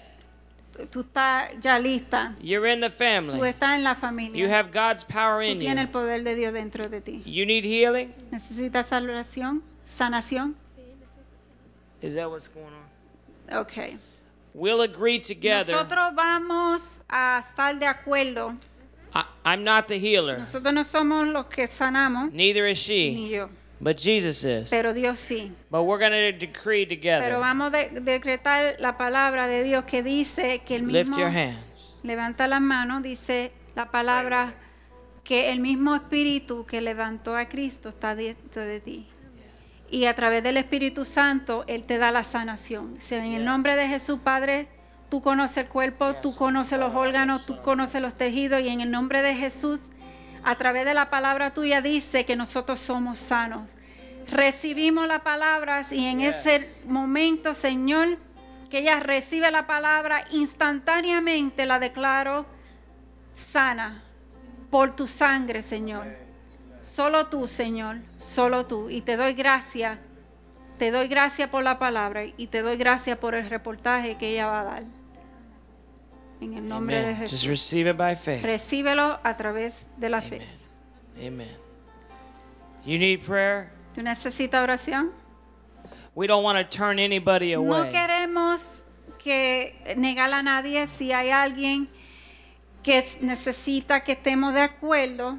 Tú- 0.74 0.86
Tú 0.88 1.04
estás 1.04 1.62
ya 1.62 1.78
lista. 1.78 2.34
You're 2.42 2.66
in 2.72 2.80
the 2.80 2.90
family. 2.90 3.38
Tú 3.38 3.44
estás 3.46 3.76
en 3.78 3.84
la 3.84 3.96
familia. 3.96 4.38
You 4.42 4.48
have 4.48 4.72
God's 4.72 5.04
power 5.04 5.42
Tú 5.44 5.52
in 5.52 5.60
tienes 5.60 5.78
el 5.82 5.88
you. 5.88 5.92
poder 5.92 6.24
de 6.24 6.36
Dios 6.36 6.54
dentro 6.54 6.88
de 6.88 7.02
ti. 7.02 7.22
You 7.26 7.46
need 7.46 7.66
healing. 7.66 8.14
¿Necesitas 8.32 8.88
salvación? 8.88 9.62
¿Sanación? 9.86 10.56
Is 12.02 12.16
that 12.16 12.30
what's 12.30 12.48
going 12.48 12.68
on? 13.52 13.58
Okay. 13.58 13.98
We'll 14.54 14.82
agree 14.82 15.20
together. 15.20 15.74
Nosotros 15.74 16.16
vamos 16.16 17.02
a 17.10 17.44
estar 17.46 17.78
de 17.78 17.86
acuerdo. 17.86 18.56
I, 19.14 19.24
I'm 19.46 19.64
not 19.64 19.88
the 19.88 19.98
healer, 20.00 20.40
Nosotros 20.40 20.74
no 20.74 20.84
somos 20.84 21.28
los 21.28 21.46
que 21.48 21.68
sanamos, 21.68 22.32
neither 22.32 22.68
is 22.68 22.78
she, 22.78 23.12
ni 23.12 23.30
yo, 23.30 23.50
but 23.80 23.98
Jesus 23.98 24.44
is. 24.44 24.70
pero 24.70 24.94
Dios 24.94 25.20
sí. 25.20 25.52
But 25.72 25.84
we're 25.84 25.98
going 26.00 26.12
to 26.12 26.38
decree 26.38 26.86
Pero 26.86 26.96
together. 27.00 27.40
vamos 27.40 27.74
a 27.74 27.78
de- 27.78 28.02
decretar 28.02 28.76
la 28.80 28.98
palabra 28.98 29.48
de 29.48 29.64
Dios 29.64 29.86
que 29.86 30.04
dice 30.04 30.60
que 30.66 30.76
el 30.76 30.88
Lift 30.88 31.10
mismo 31.10 31.18
your 31.18 31.30
hands. 31.36 31.58
levanta 32.04 32.48
las 32.48 32.62
manos, 32.62 33.02
dice 33.04 33.52
la 33.76 33.90
palabra 33.90 34.54
que 35.24 35.52
el 35.52 35.60
mismo 35.60 35.96
espíritu 35.96 36.66
que 36.66 36.82
levantó 36.82 37.36
a 37.36 37.48
Cristo 37.48 37.90
está 37.90 38.16
dentro 38.16 38.64
de 38.64 38.80
ti. 38.80 39.08
Y 39.92 40.06
a 40.06 40.14
través 40.16 40.44
del 40.44 40.58
Espíritu 40.58 41.04
Santo, 41.04 41.64
Él 41.68 41.84
te 41.84 41.98
da 41.98 42.12
la 42.12 42.24
sanación. 42.24 42.96
En 43.10 43.34
el 43.34 43.44
nombre 43.44 43.76
de 43.76 43.88
Jesús, 43.88 44.20
Padre, 44.24 44.68
tú 45.10 45.22
conoces 45.22 45.58
el 45.58 45.68
cuerpo, 45.68 46.16
tú 46.16 46.36
conoces 46.36 46.80
los 46.80 46.96
órganos, 46.96 47.46
tú 47.46 47.62
conoces 47.62 48.02
los 48.02 48.16
tejidos. 48.16 48.62
Y 48.62 48.70
en 48.70 48.82
el 48.82 48.92
nombre 48.92 49.22
de 49.22 49.36
Jesús, 49.36 49.84
a 50.44 50.56
través 50.56 50.86
de 50.86 50.94
la 50.94 51.10
palabra 51.10 51.54
tuya, 51.54 51.82
dice 51.82 52.26
que 52.26 52.36
nosotros 52.36 52.80
somos 52.80 53.20
sanos. 53.20 53.70
Recibimos 54.30 55.08
las 55.08 55.22
palabras 55.22 55.92
y 55.92 56.06
en 56.06 56.22
ese 56.22 56.70
momento, 56.86 57.54
Señor, 57.54 58.18
que 58.70 58.80
ella 58.80 59.00
recibe 59.00 59.50
la 59.50 59.66
palabra, 59.66 60.26
instantáneamente 60.32 61.66
la 61.66 61.80
declaro 61.80 62.46
sana 63.34 64.04
por 64.70 64.96
tu 64.96 65.08
sangre, 65.08 65.64
Señor. 65.64 66.06
Solo 66.84 67.28
tú, 67.28 67.48
Señor, 67.48 67.98
solo 68.18 68.68
tú. 68.68 68.90
Y 68.90 69.02
te 69.02 69.18
doy 69.18 69.34
gracias, 69.34 69.98
te 70.78 70.92
doy 70.92 71.08
gracias 71.08 71.50
por 71.50 71.64
la 71.64 71.80
palabra 71.80 72.24
y 72.26 72.48
te 72.48 72.62
doy 72.62 72.78
gracias 72.78 73.18
por 73.18 73.34
el 73.34 73.50
reportaje 73.50 74.18
que 74.18 74.30
ella 74.30 74.46
va 74.46 74.62
a 74.62 74.64
dar. 74.64 74.99
En 76.42 76.54
el 76.54 76.68
nombre 76.68 76.96
de 76.96 77.04
Amen. 77.10 77.22
Just 77.22 77.32
Jesús. 77.44 77.48
receive 77.50 77.90
it 77.90 77.98
by 77.98 78.16
faith. 78.16 78.44
Recíbelo 78.44 79.20
a 79.24 79.36
través 79.38 79.86
de 79.98 80.10
la 80.10 80.22
fe. 80.22 80.42
Amen. 81.18 81.50
You 82.86 82.98
need 82.98 83.20
prayer? 83.26 83.72
¿Tú 83.94 84.02
necesitas 84.02 84.62
oración? 84.64 85.12
We 86.16 86.28
don't 86.28 86.44
want 86.44 86.58
to 86.58 86.64
turn 86.78 86.98
anybody 87.00 87.54
No 87.56 87.74
away. 87.74 87.92
queremos 87.92 88.86
que 89.18 89.76
negar 89.98 90.32
a 90.34 90.42
nadie 90.42 90.88
si 90.88 91.12
hay 91.12 91.30
alguien 91.30 91.90
que 92.84 93.04
necesita 93.22 94.02
que 94.04 94.14
estemos 94.14 94.54
de 94.54 94.62
acuerdo. 94.62 95.34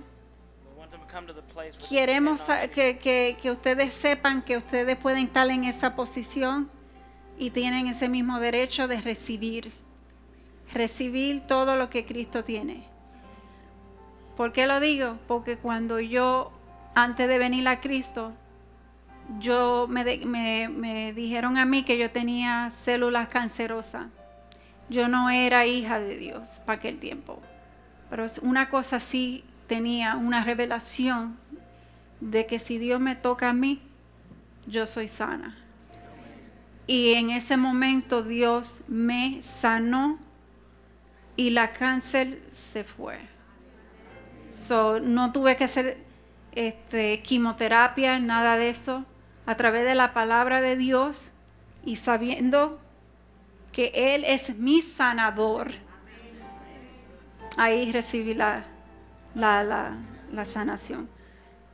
We 0.68 0.78
want 0.78 0.90
them 0.90 1.00
to 1.00 1.06
come 1.10 1.26
to 1.26 1.32
the 1.34 1.40
place 1.42 1.78
where 1.78 1.88
Queremos 1.88 2.42
que, 2.74 2.98
que- 2.98 3.38
que 3.40 3.50
ustedes 3.50 3.94
sepan 3.94 4.42
que 4.42 4.58
ustedes 4.58 4.96
pueden 4.98 5.24
estar 5.24 5.48
en 5.48 5.64
esa 5.64 5.96
posición 5.96 6.70
y 7.38 7.50
tienen 7.50 7.86
ese 7.86 8.08
mismo 8.10 8.38
derecho 8.38 8.86
de 8.86 9.00
recibir. 9.00 9.72
Recibir 10.72 11.40
todo 11.46 11.76
lo 11.76 11.90
que 11.90 12.04
Cristo 12.06 12.44
tiene. 12.44 12.84
¿Por 14.36 14.52
qué 14.52 14.66
lo 14.66 14.80
digo? 14.80 15.18
Porque 15.26 15.56
cuando 15.58 15.98
yo, 16.00 16.52
antes 16.94 17.28
de 17.28 17.38
venir 17.38 17.66
a 17.68 17.80
Cristo, 17.80 18.32
yo 19.38 19.86
me, 19.88 20.04
me- 20.24 20.68
me 20.68 21.12
dijeron 21.12 21.58
a 21.58 21.64
mí 21.64 21.82
que 21.82 21.98
yo 21.98 22.10
tenía 22.10 22.70
células 22.70 23.28
cancerosas. 23.28 24.06
Yo 24.88 25.08
no 25.08 25.30
era 25.30 25.66
hija 25.66 25.98
de 26.00 26.16
Dios 26.16 26.46
para 26.64 26.78
aquel 26.78 26.98
tiempo. 26.98 27.40
Pero 28.08 28.26
una 28.42 28.68
cosa 28.68 28.98
sí 28.98 29.44
tenía 29.66 30.16
una 30.16 30.42
revelación 30.42 31.36
de 32.20 32.46
que 32.46 32.58
si 32.58 32.78
Dios 32.78 33.00
me 33.00 33.14
toca 33.14 33.50
a 33.50 33.52
mí, 33.52 33.80
yo 34.66 34.86
soy 34.86 35.06
sana. 35.08 35.56
Y 36.86 37.14
en 37.14 37.30
ese 37.30 37.56
momento 37.56 38.22
Dios 38.22 38.82
me 38.88 39.42
sanó 39.42 40.18
y 41.40 41.48
la 41.48 41.72
cáncer 41.72 42.42
se 42.52 42.84
fue. 42.84 43.18
So, 44.50 45.00
no 45.00 45.32
tuve 45.32 45.56
que 45.56 45.64
hacer 45.64 45.96
este, 46.52 47.22
quimioterapia, 47.22 48.18
nada 48.18 48.58
de 48.58 48.68
eso. 48.68 49.06
A 49.46 49.56
través 49.56 49.86
de 49.86 49.94
la 49.94 50.12
palabra 50.12 50.60
de 50.60 50.76
Dios 50.76 51.32
y 51.82 51.96
sabiendo 51.96 52.78
que 53.72 53.90
Él 53.94 54.24
es 54.26 54.54
mi 54.56 54.82
sanador, 54.82 55.70
ahí 57.56 57.90
recibí 57.90 58.34
la, 58.34 58.64
la, 59.34 59.64
la, 59.64 60.44
sanación. 60.44 61.08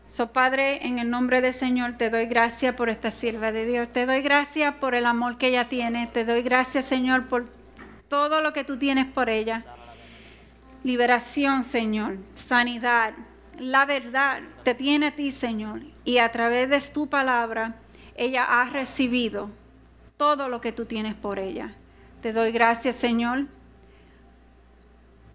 So, 0.09 0.33
Padre, 0.33 0.87
en 0.87 1.01
el 1.01 1.11
nombre 1.11 1.41
del 1.41 1.55
Señor, 1.55 1.95
te 1.99 2.09
doy 2.09 2.27
gracias 2.27 2.77
por 2.77 2.89
esta 2.89 3.11
sierva 3.11 3.51
de 3.51 3.67
Dios. 3.67 3.93
Te 3.93 4.07
doy 4.07 4.23
gracias 4.23 4.77
por 4.77 4.95
el 4.95 5.07
amor 5.07 5.39
que 5.39 5.49
ella 5.49 5.69
tiene. 5.69 6.07
Te 6.07 6.25
doy 6.25 6.43
gracias, 6.43 6.85
Señor, 6.85 7.27
por 7.27 7.47
todo 8.09 8.41
lo 8.41 8.53
que 8.53 8.65
tú 8.65 8.77
tienes 8.77 9.07
por 9.07 9.29
ella. 9.29 9.65
Liberación, 10.85 11.63
Señor. 11.63 12.19
Sanidad. 12.35 13.15
La 13.59 13.87
verdad 13.87 14.43
te 14.63 14.75
tiene 14.75 15.09
a 15.09 15.15
ti, 15.15 15.31
Señor. 15.31 15.83
Y 16.05 16.19
a 16.19 16.31
través 16.31 16.69
de 16.69 16.81
tu 16.93 17.09
palabra, 17.09 17.77
ella 18.15 18.45
ha 18.45 18.67
recibido 18.67 19.51
todo 20.17 20.49
lo 20.49 20.61
que 20.61 20.73
tú 20.73 20.87
tienes 20.87 21.15
por 21.15 21.39
ella. 21.39 21.75
Te 22.23 22.33
doy 22.33 22.53
gracias, 22.53 22.97
Señor, 22.97 23.47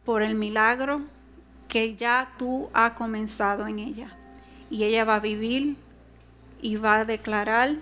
por 0.05 0.21
el 0.21 0.35
milagro 0.35 1.01
que 1.67 1.95
ya 1.95 2.33
tú 2.37 2.69
has 2.73 2.93
comenzado 2.93 3.67
en 3.67 3.79
ella. 3.79 4.15
Y 4.69 4.83
ella 4.83 5.05
va 5.05 5.15
a 5.15 5.19
vivir 5.19 5.75
y 6.61 6.75
va 6.75 6.97
a 6.97 7.05
declarar 7.05 7.75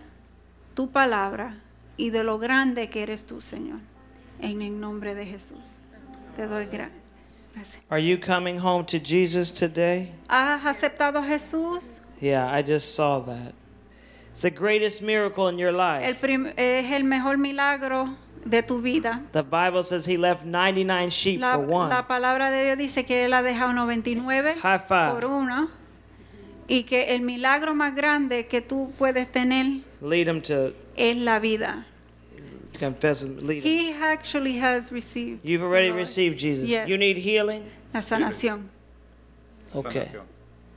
tu 0.74 0.90
palabra 0.92 1.58
y 1.98 2.10
de 2.10 2.24
lo 2.24 2.40
grande 2.40 2.90
que 2.90 3.04
eres 3.04 3.26
tú, 3.26 3.42
Señor. 3.42 3.80
En 4.42 4.62
el 4.62 4.80
nombre 4.80 5.16
de 5.16 5.26
Jesús. 5.26 5.64
Te 6.36 6.46
doy 6.48 6.66
gra- 6.66 6.90
gracias. 7.54 7.82
Are 7.90 8.00
you 8.02 8.18
coming 8.20 8.58
home 8.58 8.86
to 8.86 8.98
Jesus 9.00 9.52
today? 9.52 10.12
¿Has 10.28 10.66
aceptado 10.66 11.20
a 11.20 11.24
Jesús? 11.28 12.00
Yeah, 12.22 12.48
I 12.54 12.62
just 12.64 12.96
saw 12.96 13.20
that. 13.26 13.54
It's 14.32 14.42
the 14.42 14.52
greatest 14.52 15.02
miracle 15.02 15.50
in 15.50 15.58
your 15.58 15.72
life. 15.72 16.04
es 16.06 16.92
el 16.92 17.04
mejor 17.04 17.38
milagro 17.38 18.06
de 18.46 18.62
tu 18.64 18.82
vida. 18.82 19.22
The 19.34 19.42
Bible 19.44 19.84
says 19.84 20.06
he 20.06 20.18
left 20.18 20.46
99 20.46 21.10
sheep 21.10 21.42
La, 21.42 21.56
for 21.56 21.66
one. 21.66 21.90
la 21.90 22.08
palabra 22.08 22.50
de 22.52 22.64
Dios 22.66 22.78
dice 22.78 23.06
que 23.06 23.26
Él 23.26 23.34
ha 23.34 23.42
dejado 23.42 23.74
99 23.74 24.56
High 24.62 24.80
five. 24.80 25.12
por 25.20 25.26
uno. 25.26 25.70
Y 26.68 26.84
que 26.84 27.16
el 27.16 27.22
milagro 27.24 27.74
más 27.74 27.96
grande 27.96 28.46
que 28.48 28.62
tú 28.62 28.94
puedes 28.98 29.30
tener 29.32 29.82
Lead 30.02 30.28
him 30.28 30.42
to 30.42 30.72
es 30.96 31.18
la 31.18 31.40
vida. 31.40 31.86
Confess. 32.80 33.22
him. 33.24 33.38
Lead 33.40 33.64
him. 33.64 33.72
He 33.72 33.92
actually 33.94 34.54
has 34.58 34.92
received 34.92 35.46
You've 35.46 35.62
already 35.62 35.92
received 35.92 36.40
Jesus. 36.40 36.70
Yes. 36.70 36.88
You 36.88 36.98
need 36.98 37.18
healing? 37.18 37.70
la 37.94 38.02
sanación. 38.02 38.64
Okay. 39.76 40.10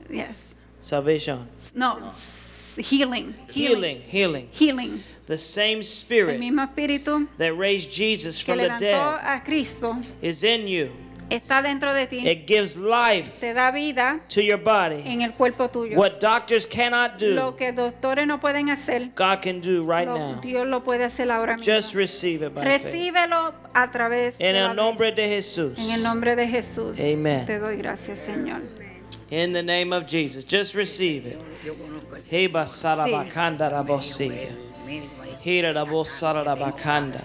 Yes. 0.09 0.53
Salvation. 0.81 1.47
No, 1.73 2.09
s- 2.09 2.77
healing. 2.79 3.33
Healing. 3.49 4.01
Healing. 4.01 4.49
Healing. 4.51 4.99
The 5.25 5.37
same 5.37 5.81
spirit 5.81 6.39
that 7.37 7.53
raised 7.57 7.91
Jesus 7.91 8.39
from 8.39 8.57
the 8.57 8.75
dead 8.77 8.99
a 9.23 9.41
is 10.21 10.43
in 10.43 10.67
you. 10.67 10.91
Está 11.35 11.61
dentro 11.61 11.93
de 11.93 12.07
ti. 12.07 12.27
It 12.27 12.47
gives 12.47 12.77
life 12.77 13.39
Te 13.39 13.53
da 13.53 13.71
vida 13.71 14.21
to 14.29 14.41
your 14.41 14.57
body. 14.61 15.01
en 15.05 15.21
el 15.21 15.33
cuerpo 15.33 15.69
tuyo. 15.69 15.97
What 15.97 16.19
doctors 16.19 16.65
cannot 16.65 17.21
Lo 17.21 17.51
do, 17.51 17.55
que 17.55 17.71
doctores 17.71 18.27
no 18.27 18.39
pueden 18.39 18.69
hacer, 18.69 19.11
God 19.15 19.41
can 19.41 19.61
do 19.61 19.83
right 19.85 20.07
lo- 20.07 20.17
now. 20.17 20.41
Dios 20.41 20.67
lo 20.67 20.83
puede 20.83 21.03
hacer 21.03 21.29
ahora 21.31 21.57
mismo. 21.57 21.73
Just 21.73 21.93
receive 21.95 22.45
it 22.45 22.53
by 22.53 22.63
faith. 22.63 22.83
Recíbelo 22.85 23.53
a 23.73 23.91
través 23.91 24.35
En 24.39 24.55
el 24.55 24.75
nombre 24.75 25.11
de 25.11 25.27
Jesús. 25.27 25.77
En 25.77 25.91
el 25.91 26.03
nombre 26.03 26.35
de 26.35 26.47
Jesús. 26.47 26.99
Amen. 26.99 27.45
Te 27.45 27.59
doy 27.59 27.77
gracias, 27.77 28.19
Señor. 28.19 28.61
In 29.29 29.51
the 29.51 29.63
name 29.63 29.93
of 29.93 30.05
Jesus. 30.05 30.45
Just 30.45 30.75
receive 30.75 31.25
it. 31.25 31.39
Heba 32.29 32.67
sarabakanda. 32.67 33.69
Hira 35.43 35.73
rabosara 35.73 36.43
rabakanda. 36.43 37.19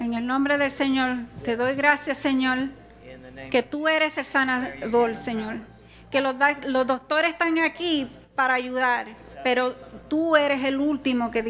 En 0.00 0.14
el 0.14 0.26
nombre 0.26 0.58
del 0.58 0.70
Señor, 0.70 1.16
te 1.42 1.56
doy 1.56 1.74
gracias, 1.74 2.18
Señor, 2.18 2.68
que 3.50 3.62
tú 3.62 3.88
eres 3.88 4.18
el 4.18 4.24
sanador, 4.24 5.16
Señor. 5.16 5.56
Que 6.10 6.20
los, 6.20 6.36
los 6.66 6.86
doctores 6.86 7.32
están 7.32 7.58
aquí 7.58 8.08
para 8.34 8.54
ayudar, 8.54 9.08
pero 9.42 9.74
tú 10.08 10.36
eres 10.36 10.62
el 10.64 10.78
último 10.78 11.30
que 11.30 11.42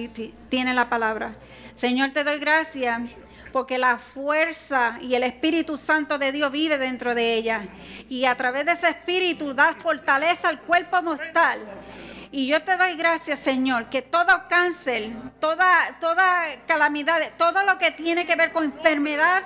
tiene 0.49 0.75
la 0.75 0.89
palabra. 0.89 1.35
Señor, 1.77 2.13
te 2.13 2.25
doy 2.25 2.39
gracias 2.39 3.03
porque 3.57 3.79
la 3.79 3.97
fuerza 3.97 4.99
y 5.01 5.15
el 5.15 5.23
Espíritu 5.23 5.79
Santo 5.79 6.19
de 6.19 6.31
Dios 6.31 6.53
vive 6.53 6.77
dentro 6.77 7.15
de 7.15 7.33
ella. 7.33 7.67
Y 8.07 8.27
a 8.27 8.37
través 8.37 8.67
de 8.67 8.73
ese 8.73 8.91
Espíritu 8.91 9.55
da 9.55 9.73
fortaleza 9.73 10.51
al 10.51 10.61
cuerpo 10.61 11.01
mortal. 11.01 11.61
Y 12.31 12.49
yo 12.49 12.63
te 12.63 12.77
doy 12.77 12.97
gracias, 12.97 13.39
Señor, 13.39 13.87
que 13.87 14.03
todo 14.03 14.43
cáncer, 14.51 15.09
toda, 15.41 15.97
toda 16.01 16.45
calamidad, 16.67 17.19
todo 17.39 17.63
lo 17.63 17.79
que 17.79 17.93
tiene 17.93 18.27
que 18.27 18.37
ver 18.37 18.53
con 18.53 18.65
enfermedad, 18.65 19.45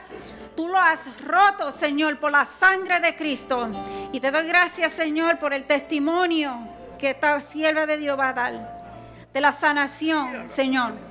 tú 0.56 0.66
lo 0.66 0.78
has 0.78 1.20
roto, 1.20 1.70
Señor, 1.70 2.18
por 2.18 2.32
la 2.32 2.46
sangre 2.46 2.98
de 2.98 3.14
Cristo. 3.14 3.68
Y 4.10 4.18
te 4.18 4.32
doy 4.32 4.48
gracias, 4.48 4.92
Señor, 4.92 5.38
por 5.38 5.54
el 5.54 5.66
testimonio 5.66 6.58
que 6.98 7.10
esta 7.10 7.40
sierva 7.40 7.86
de 7.86 7.96
Dios 7.96 8.18
va 8.18 8.30
a 8.30 8.32
dar 8.32 8.80
de 9.32 9.40
la 9.40 9.52
sanación, 9.52 10.50
Señor. 10.50 11.09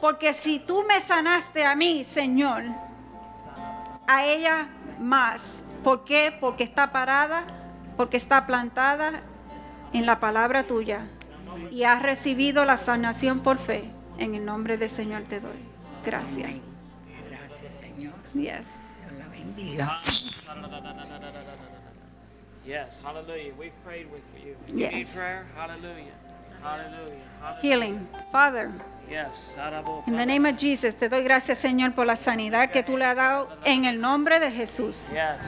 Porque 0.00 0.32
si 0.32 0.58
tú 0.60 0.84
me 0.84 1.00
sanaste 1.00 1.64
a 1.64 1.74
mí, 1.74 2.04
Señor, 2.04 2.62
a 4.06 4.24
ella 4.24 4.68
más. 4.98 5.62
¿Por 5.82 6.04
qué? 6.04 6.36
Porque 6.38 6.64
está 6.64 6.92
parada, 6.92 7.44
porque 7.96 8.16
está 8.16 8.46
plantada 8.46 9.22
en 9.92 10.06
la 10.06 10.20
palabra 10.20 10.64
tuya 10.64 11.06
y 11.70 11.84
has 11.84 12.02
recibido 12.02 12.64
la 12.64 12.76
sanación 12.76 13.40
por 13.40 13.58
fe. 13.58 13.90
En 14.18 14.34
el 14.34 14.44
nombre 14.44 14.76
del 14.76 14.90
Señor 14.90 15.22
te 15.24 15.40
doy. 15.40 15.58
Gracias. 16.04 16.50
Gracias, 17.30 17.72
Señor. 17.74 18.14
Yes. 18.34 18.64
Dios 19.04 19.18
la 19.18 19.28
bendiga. 19.28 20.00
Yes, 22.66 23.00
hallelujah. 23.02 23.54
We 23.58 23.70
prayed 23.84 24.08
with 24.10 24.22
you. 24.36 24.54
You 24.68 24.78
Yes. 24.78 24.92
need 24.92 25.06
prayer? 25.14 25.46
Hallelujah. 25.56 26.12
Healing. 27.62 28.06
Father, 28.30 28.70
in 30.06 30.16
the 30.16 30.26
name 30.26 30.44
of 30.46 30.56
Jesus, 30.56 30.94
te 30.94 31.08
doy 31.08 31.22
gracias, 31.22 31.58
Señor, 31.58 31.94
por 31.94 32.06
la 32.06 32.16
sanidad 32.16 32.70
que 32.70 32.82
tú 32.82 32.96
le 32.96 33.06
has 33.06 33.16
dado 33.16 33.48
en 33.64 33.84
el 33.84 34.00
nombre 34.00 34.38
de 34.38 34.50
Jesús. 34.50 35.08
Yes. 35.10 35.38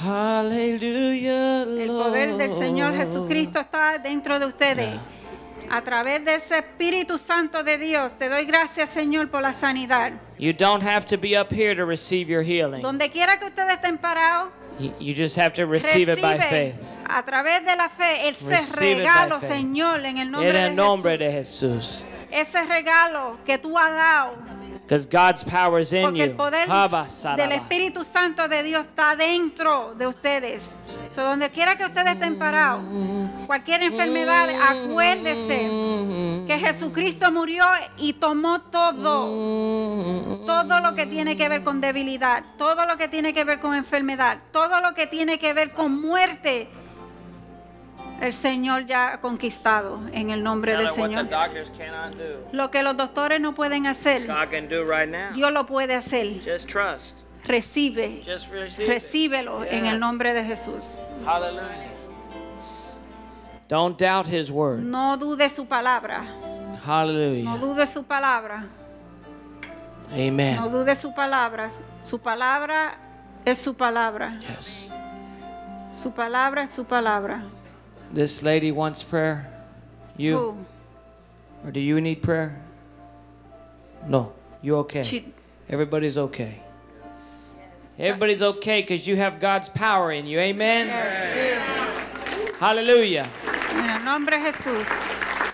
Hallelujah. 0.00 1.62
Hallelujah. 1.62 1.82
El 1.82 1.88
poder 1.88 2.36
del 2.36 2.52
Señor 2.52 2.94
Jesucristo 2.94 3.60
está 3.60 3.98
dentro 3.98 4.38
de 4.38 4.46
ustedes. 4.46 4.98
A 5.70 5.82
través 5.82 6.24
de 6.24 6.36
ese 6.36 6.58
Espíritu 6.58 7.18
Santo 7.18 7.62
de 7.62 7.76
Dios, 7.76 8.12
te 8.12 8.28
doy 8.28 8.46
gracias, 8.46 8.88
Señor, 8.88 9.30
por 9.30 9.42
la 9.42 9.52
sanidad. 9.52 10.12
You 10.38 10.52
don't 10.52 10.82
have 10.82 11.06
to 11.06 11.18
be 11.18 11.38
up 11.38 11.52
here 11.52 11.74
to 11.74 11.84
receive 11.84 12.30
your 12.30 12.42
healing. 12.42 12.80
Donde 12.80 13.10
quiera 13.10 13.38
que 13.38 13.46
ustedes 13.46 13.74
estén 13.74 13.98
parados, 13.98 14.50
You 14.78 14.92
you 15.00 15.14
just 15.14 15.36
have 15.36 15.52
to 15.54 15.66
receive 15.66 16.08
it 16.08 16.20
by 16.22 16.38
faith. 16.38 16.74
a 17.08 17.22
través 17.24 17.64
de 17.64 17.74
la 17.76 17.88
fe 17.88 18.28
ese 18.28 18.44
Receive 18.48 18.98
it 19.00 19.04
by 19.06 19.26
regalo, 19.26 19.40
faith. 19.40 19.50
Señor, 19.50 20.04
en 20.04 20.18
el 20.18 20.30
nombre 20.30 20.48
En 20.50 20.56
el 20.56 20.74
nombre 20.76 21.18
Jesús. 21.18 21.18
de 21.18 21.32
Jesús. 21.32 22.04
Ese 22.30 22.64
regalo 22.64 23.38
que 23.46 23.58
tú 23.58 23.76
has 23.78 23.90
dado, 23.90 24.36
God's 24.88 25.44
power 25.44 25.80
is 25.80 25.92
in 25.92 26.02
porque 26.02 26.22
el 26.22 26.30
you. 26.30 26.36
poder 26.36 26.70
Haba 26.70 27.06
del. 27.36 27.52
Espíritu 27.52 28.04
Santo 28.04 28.48
de 28.48 28.62
Dios 28.62 28.86
está 28.86 29.14
dentro 29.14 29.94
de 29.94 30.06
ustedes. 30.06 30.70
So, 31.14 31.22
donde 31.22 31.50
quiera 31.50 31.76
que 31.76 31.84
ustedes 31.84 32.12
estén 32.12 32.38
parados, 32.38 32.82
cualquier 33.46 33.82
enfermedad, 33.82 34.48
acuérdese 34.70 35.68
que 36.46 36.58
Jesucristo 36.58 37.30
murió 37.30 37.64
y 37.98 38.14
tomó 38.14 38.62
todo. 38.62 39.26
Todo 40.46 40.80
lo 40.80 40.94
que 40.94 41.06
tiene 41.06 41.36
que 41.36 41.48
ver 41.48 41.62
con 41.62 41.80
debilidad, 41.80 42.44
todo 42.56 42.86
lo 42.86 42.96
que 42.96 43.08
tiene 43.08 43.34
que 43.34 43.44
ver 43.44 43.60
con 43.60 43.74
enfermedad, 43.74 44.38
todo 44.52 44.80
lo 44.80 44.94
que 44.94 45.06
tiene 45.06 45.38
que 45.38 45.52
ver 45.52 45.74
con 45.74 46.00
muerte. 46.00 46.68
El 48.20 48.32
Señor 48.32 48.86
ya 48.86 49.12
ha 49.14 49.20
conquistado 49.20 50.00
en 50.12 50.30
el 50.30 50.42
nombre 50.42 50.76
del 50.76 50.88
Señor. 50.90 51.26
Lo 52.52 52.70
que 52.70 52.82
los 52.82 52.96
doctores 52.96 53.40
no 53.40 53.54
pueden 53.54 53.86
hacer. 53.86 54.26
Dios 55.34 55.52
lo 55.52 55.66
puede 55.66 55.94
hacer. 55.94 56.26
Just 56.44 56.68
trust. 56.68 57.22
Recibe, 57.44 58.22
Just 58.26 58.50
receive 58.50 58.82
it. 58.82 58.88
recíbelo 58.88 59.64
en 59.64 59.86
el 59.86 59.98
nombre 60.00 60.34
de 60.34 60.44
Jesús. 60.44 60.98
Hallelujah. 61.24 61.92
Don't 63.68 63.98
doubt 63.98 64.26
his 64.26 64.50
word. 64.50 64.80
No 64.80 65.16
dude 65.16 65.48
su 65.48 65.66
palabra, 65.66 66.22
no 66.24 66.78
Hallelujah. 66.84 67.58
dude 67.58 67.86
su 67.86 68.02
palabra, 68.02 68.64
no 70.10 70.14
Amen. 70.14 70.70
dude 70.70 70.94
su 70.96 71.12
palabra. 71.14 71.70
Su 72.02 72.18
palabra 72.18 72.98
es 73.44 73.58
su 73.58 73.74
palabra. 73.74 74.38
Yes. 74.40 74.88
Su 75.92 76.12
palabra 76.12 76.62
es 76.64 76.70
su 76.70 76.84
palabra. 76.84 77.42
This 78.12 78.42
lady 78.42 78.72
wants 78.72 79.02
prayer. 79.02 79.52
You 80.16 80.38
Who? 80.38 80.56
or 81.64 81.70
do 81.70 81.80
you 81.80 82.00
need 82.00 82.22
prayer? 82.22 82.60
No. 84.06 84.32
You 84.62 84.76
okay? 84.78 85.02
She- 85.02 85.32
Everybody's 85.68 86.16
okay. 86.16 86.62
Everybody's 87.98 88.42
okay 88.42 88.80
because 88.80 89.06
you 89.06 89.16
have 89.16 89.40
God's 89.40 89.68
power 89.68 90.12
in 90.12 90.26
you. 90.26 90.38
Amen. 90.38 90.88
Hallelujah. 92.58 93.28
En 93.72 93.90
el 93.90 94.04
nombre 94.04 94.38
Jesús. 94.38 94.86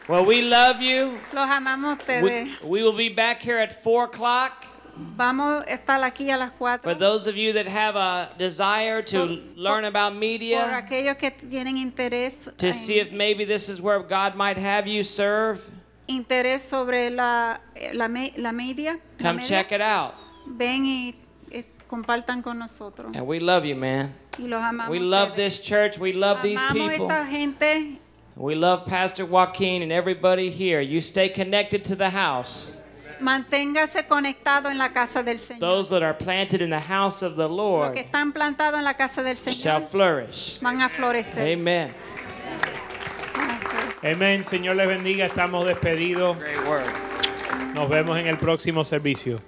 Well, 0.08 0.24
we 0.24 0.42
love 0.42 0.80
you. 0.80 1.18
Los 1.32 1.48
amamos 1.48 1.98
ustedes. 1.98 2.22
We, 2.22 2.68
we 2.68 2.82
will 2.82 2.96
be 2.96 3.08
back 3.08 3.40
here 3.40 3.58
at 3.58 3.82
4 3.82 4.04
o'clock. 4.04 4.66
Vamos 4.96 5.64
a 5.66 5.70
estar 5.70 6.02
aquí 6.02 6.30
a 6.30 6.36
las 6.36 6.52
4. 6.58 6.82
For 6.82 6.94
those 6.98 7.26
of 7.28 7.36
you 7.36 7.52
that 7.52 7.66
have 7.66 7.96
a 7.96 8.30
desire 8.38 9.02
to 9.02 9.40
learn 9.56 9.84
about 9.84 10.12
Por 10.12 10.20
media, 10.20 10.76
aquellos 10.76 11.16
que 11.16 11.30
tienen 11.30 11.76
interés, 11.76 12.50
to 12.56 12.66
en- 12.66 12.72
see 12.72 12.98
if 13.00 13.12
maybe 13.12 13.44
this 13.44 13.68
is 13.68 13.80
where 13.80 14.00
God 14.00 14.34
might 14.36 14.58
have 14.58 14.86
you 14.86 15.02
serve, 15.02 15.60
interés 16.08 16.62
sobre 16.62 17.10
la, 17.10 17.58
la, 17.92 18.06
la 18.36 18.52
media, 18.52 18.92
la 18.92 19.00
come 19.18 19.36
media, 19.36 19.48
check 19.48 19.72
it 19.72 19.80
out. 19.80 20.14
ven 20.46 20.84
y 20.86 21.14
eh, 21.50 21.64
compartan 21.88 22.42
con 22.42 22.58
nosotros. 22.58 23.14
And 23.14 23.26
we 23.26 23.40
love 23.40 23.64
you, 23.64 23.74
man. 23.76 24.14
Y 24.38 24.46
los 24.46 24.60
amamos. 24.60 24.90
We 24.90 24.98
love 25.00 25.30
ustedes. 25.30 25.58
this 25.58 25.66
church. 25.66 25.98
We 25.98 26.12
love 26.12 26.42
these 26.42 26.62
people. 26.72 27.10
esta 27.10 27.26
gente. 27.26 27.98
We 28.36 28.54
love 28.56 28.84
Pastor 28.84 29.26
Joaquin 29.26 29.82
and 29.82 29.92
everybody 29.92 30.50
here. 30.50 30.80
You 30.80 31.00
stay 31.00 31.28
connected 31.28 31.84
to 31.86 31.96
the 31.96 32.10
house. 32.10 32.82
Manténgase 33.20 34.06
conectado 34.06 34.70
en 34.70 34.78
la 34.78 34.92
casa 34.92 35.22
del 35.22 35.38
Señor. 35.38 35.60
Those 35.60 35.90
that 35.90 36.02
are 36.02 36.16
planted 36.16 36.60
in 36.60 36.70
the 36.70 36.80
house 36.80 37.22
of 37.22 37.36
the 37.36 37.42
Los 37.48 37.56
Lord 37.56 37.92
que 37.94 38.00
están 38.00 38.32
plantados 38.32 38.78
en 38.78 38.84
la 38.84 38.94
casa 38.94 39.22
del 39.22 39.36
shall 39.36 39.54
Señor 39.54 39.88
flourish. 39.88 40.60
van 40.60 40.80
a 40.82 40.88
florecer. 40.88 41.52
Amen. 41.56 41.94
Amén. 44.02 44.44
Señor 44.44 44.76
les 44.76 44.86
bendiga. 44.88 45.26
Estamos 45.26 45.64
despedidos. 45.66 46.36
Nos 47.74 47.88
vemos 47.88 48.18
en 48.18 48.26
el 48.26 48.36
próximo 48.36 48.84
servicio. 48.84 49.38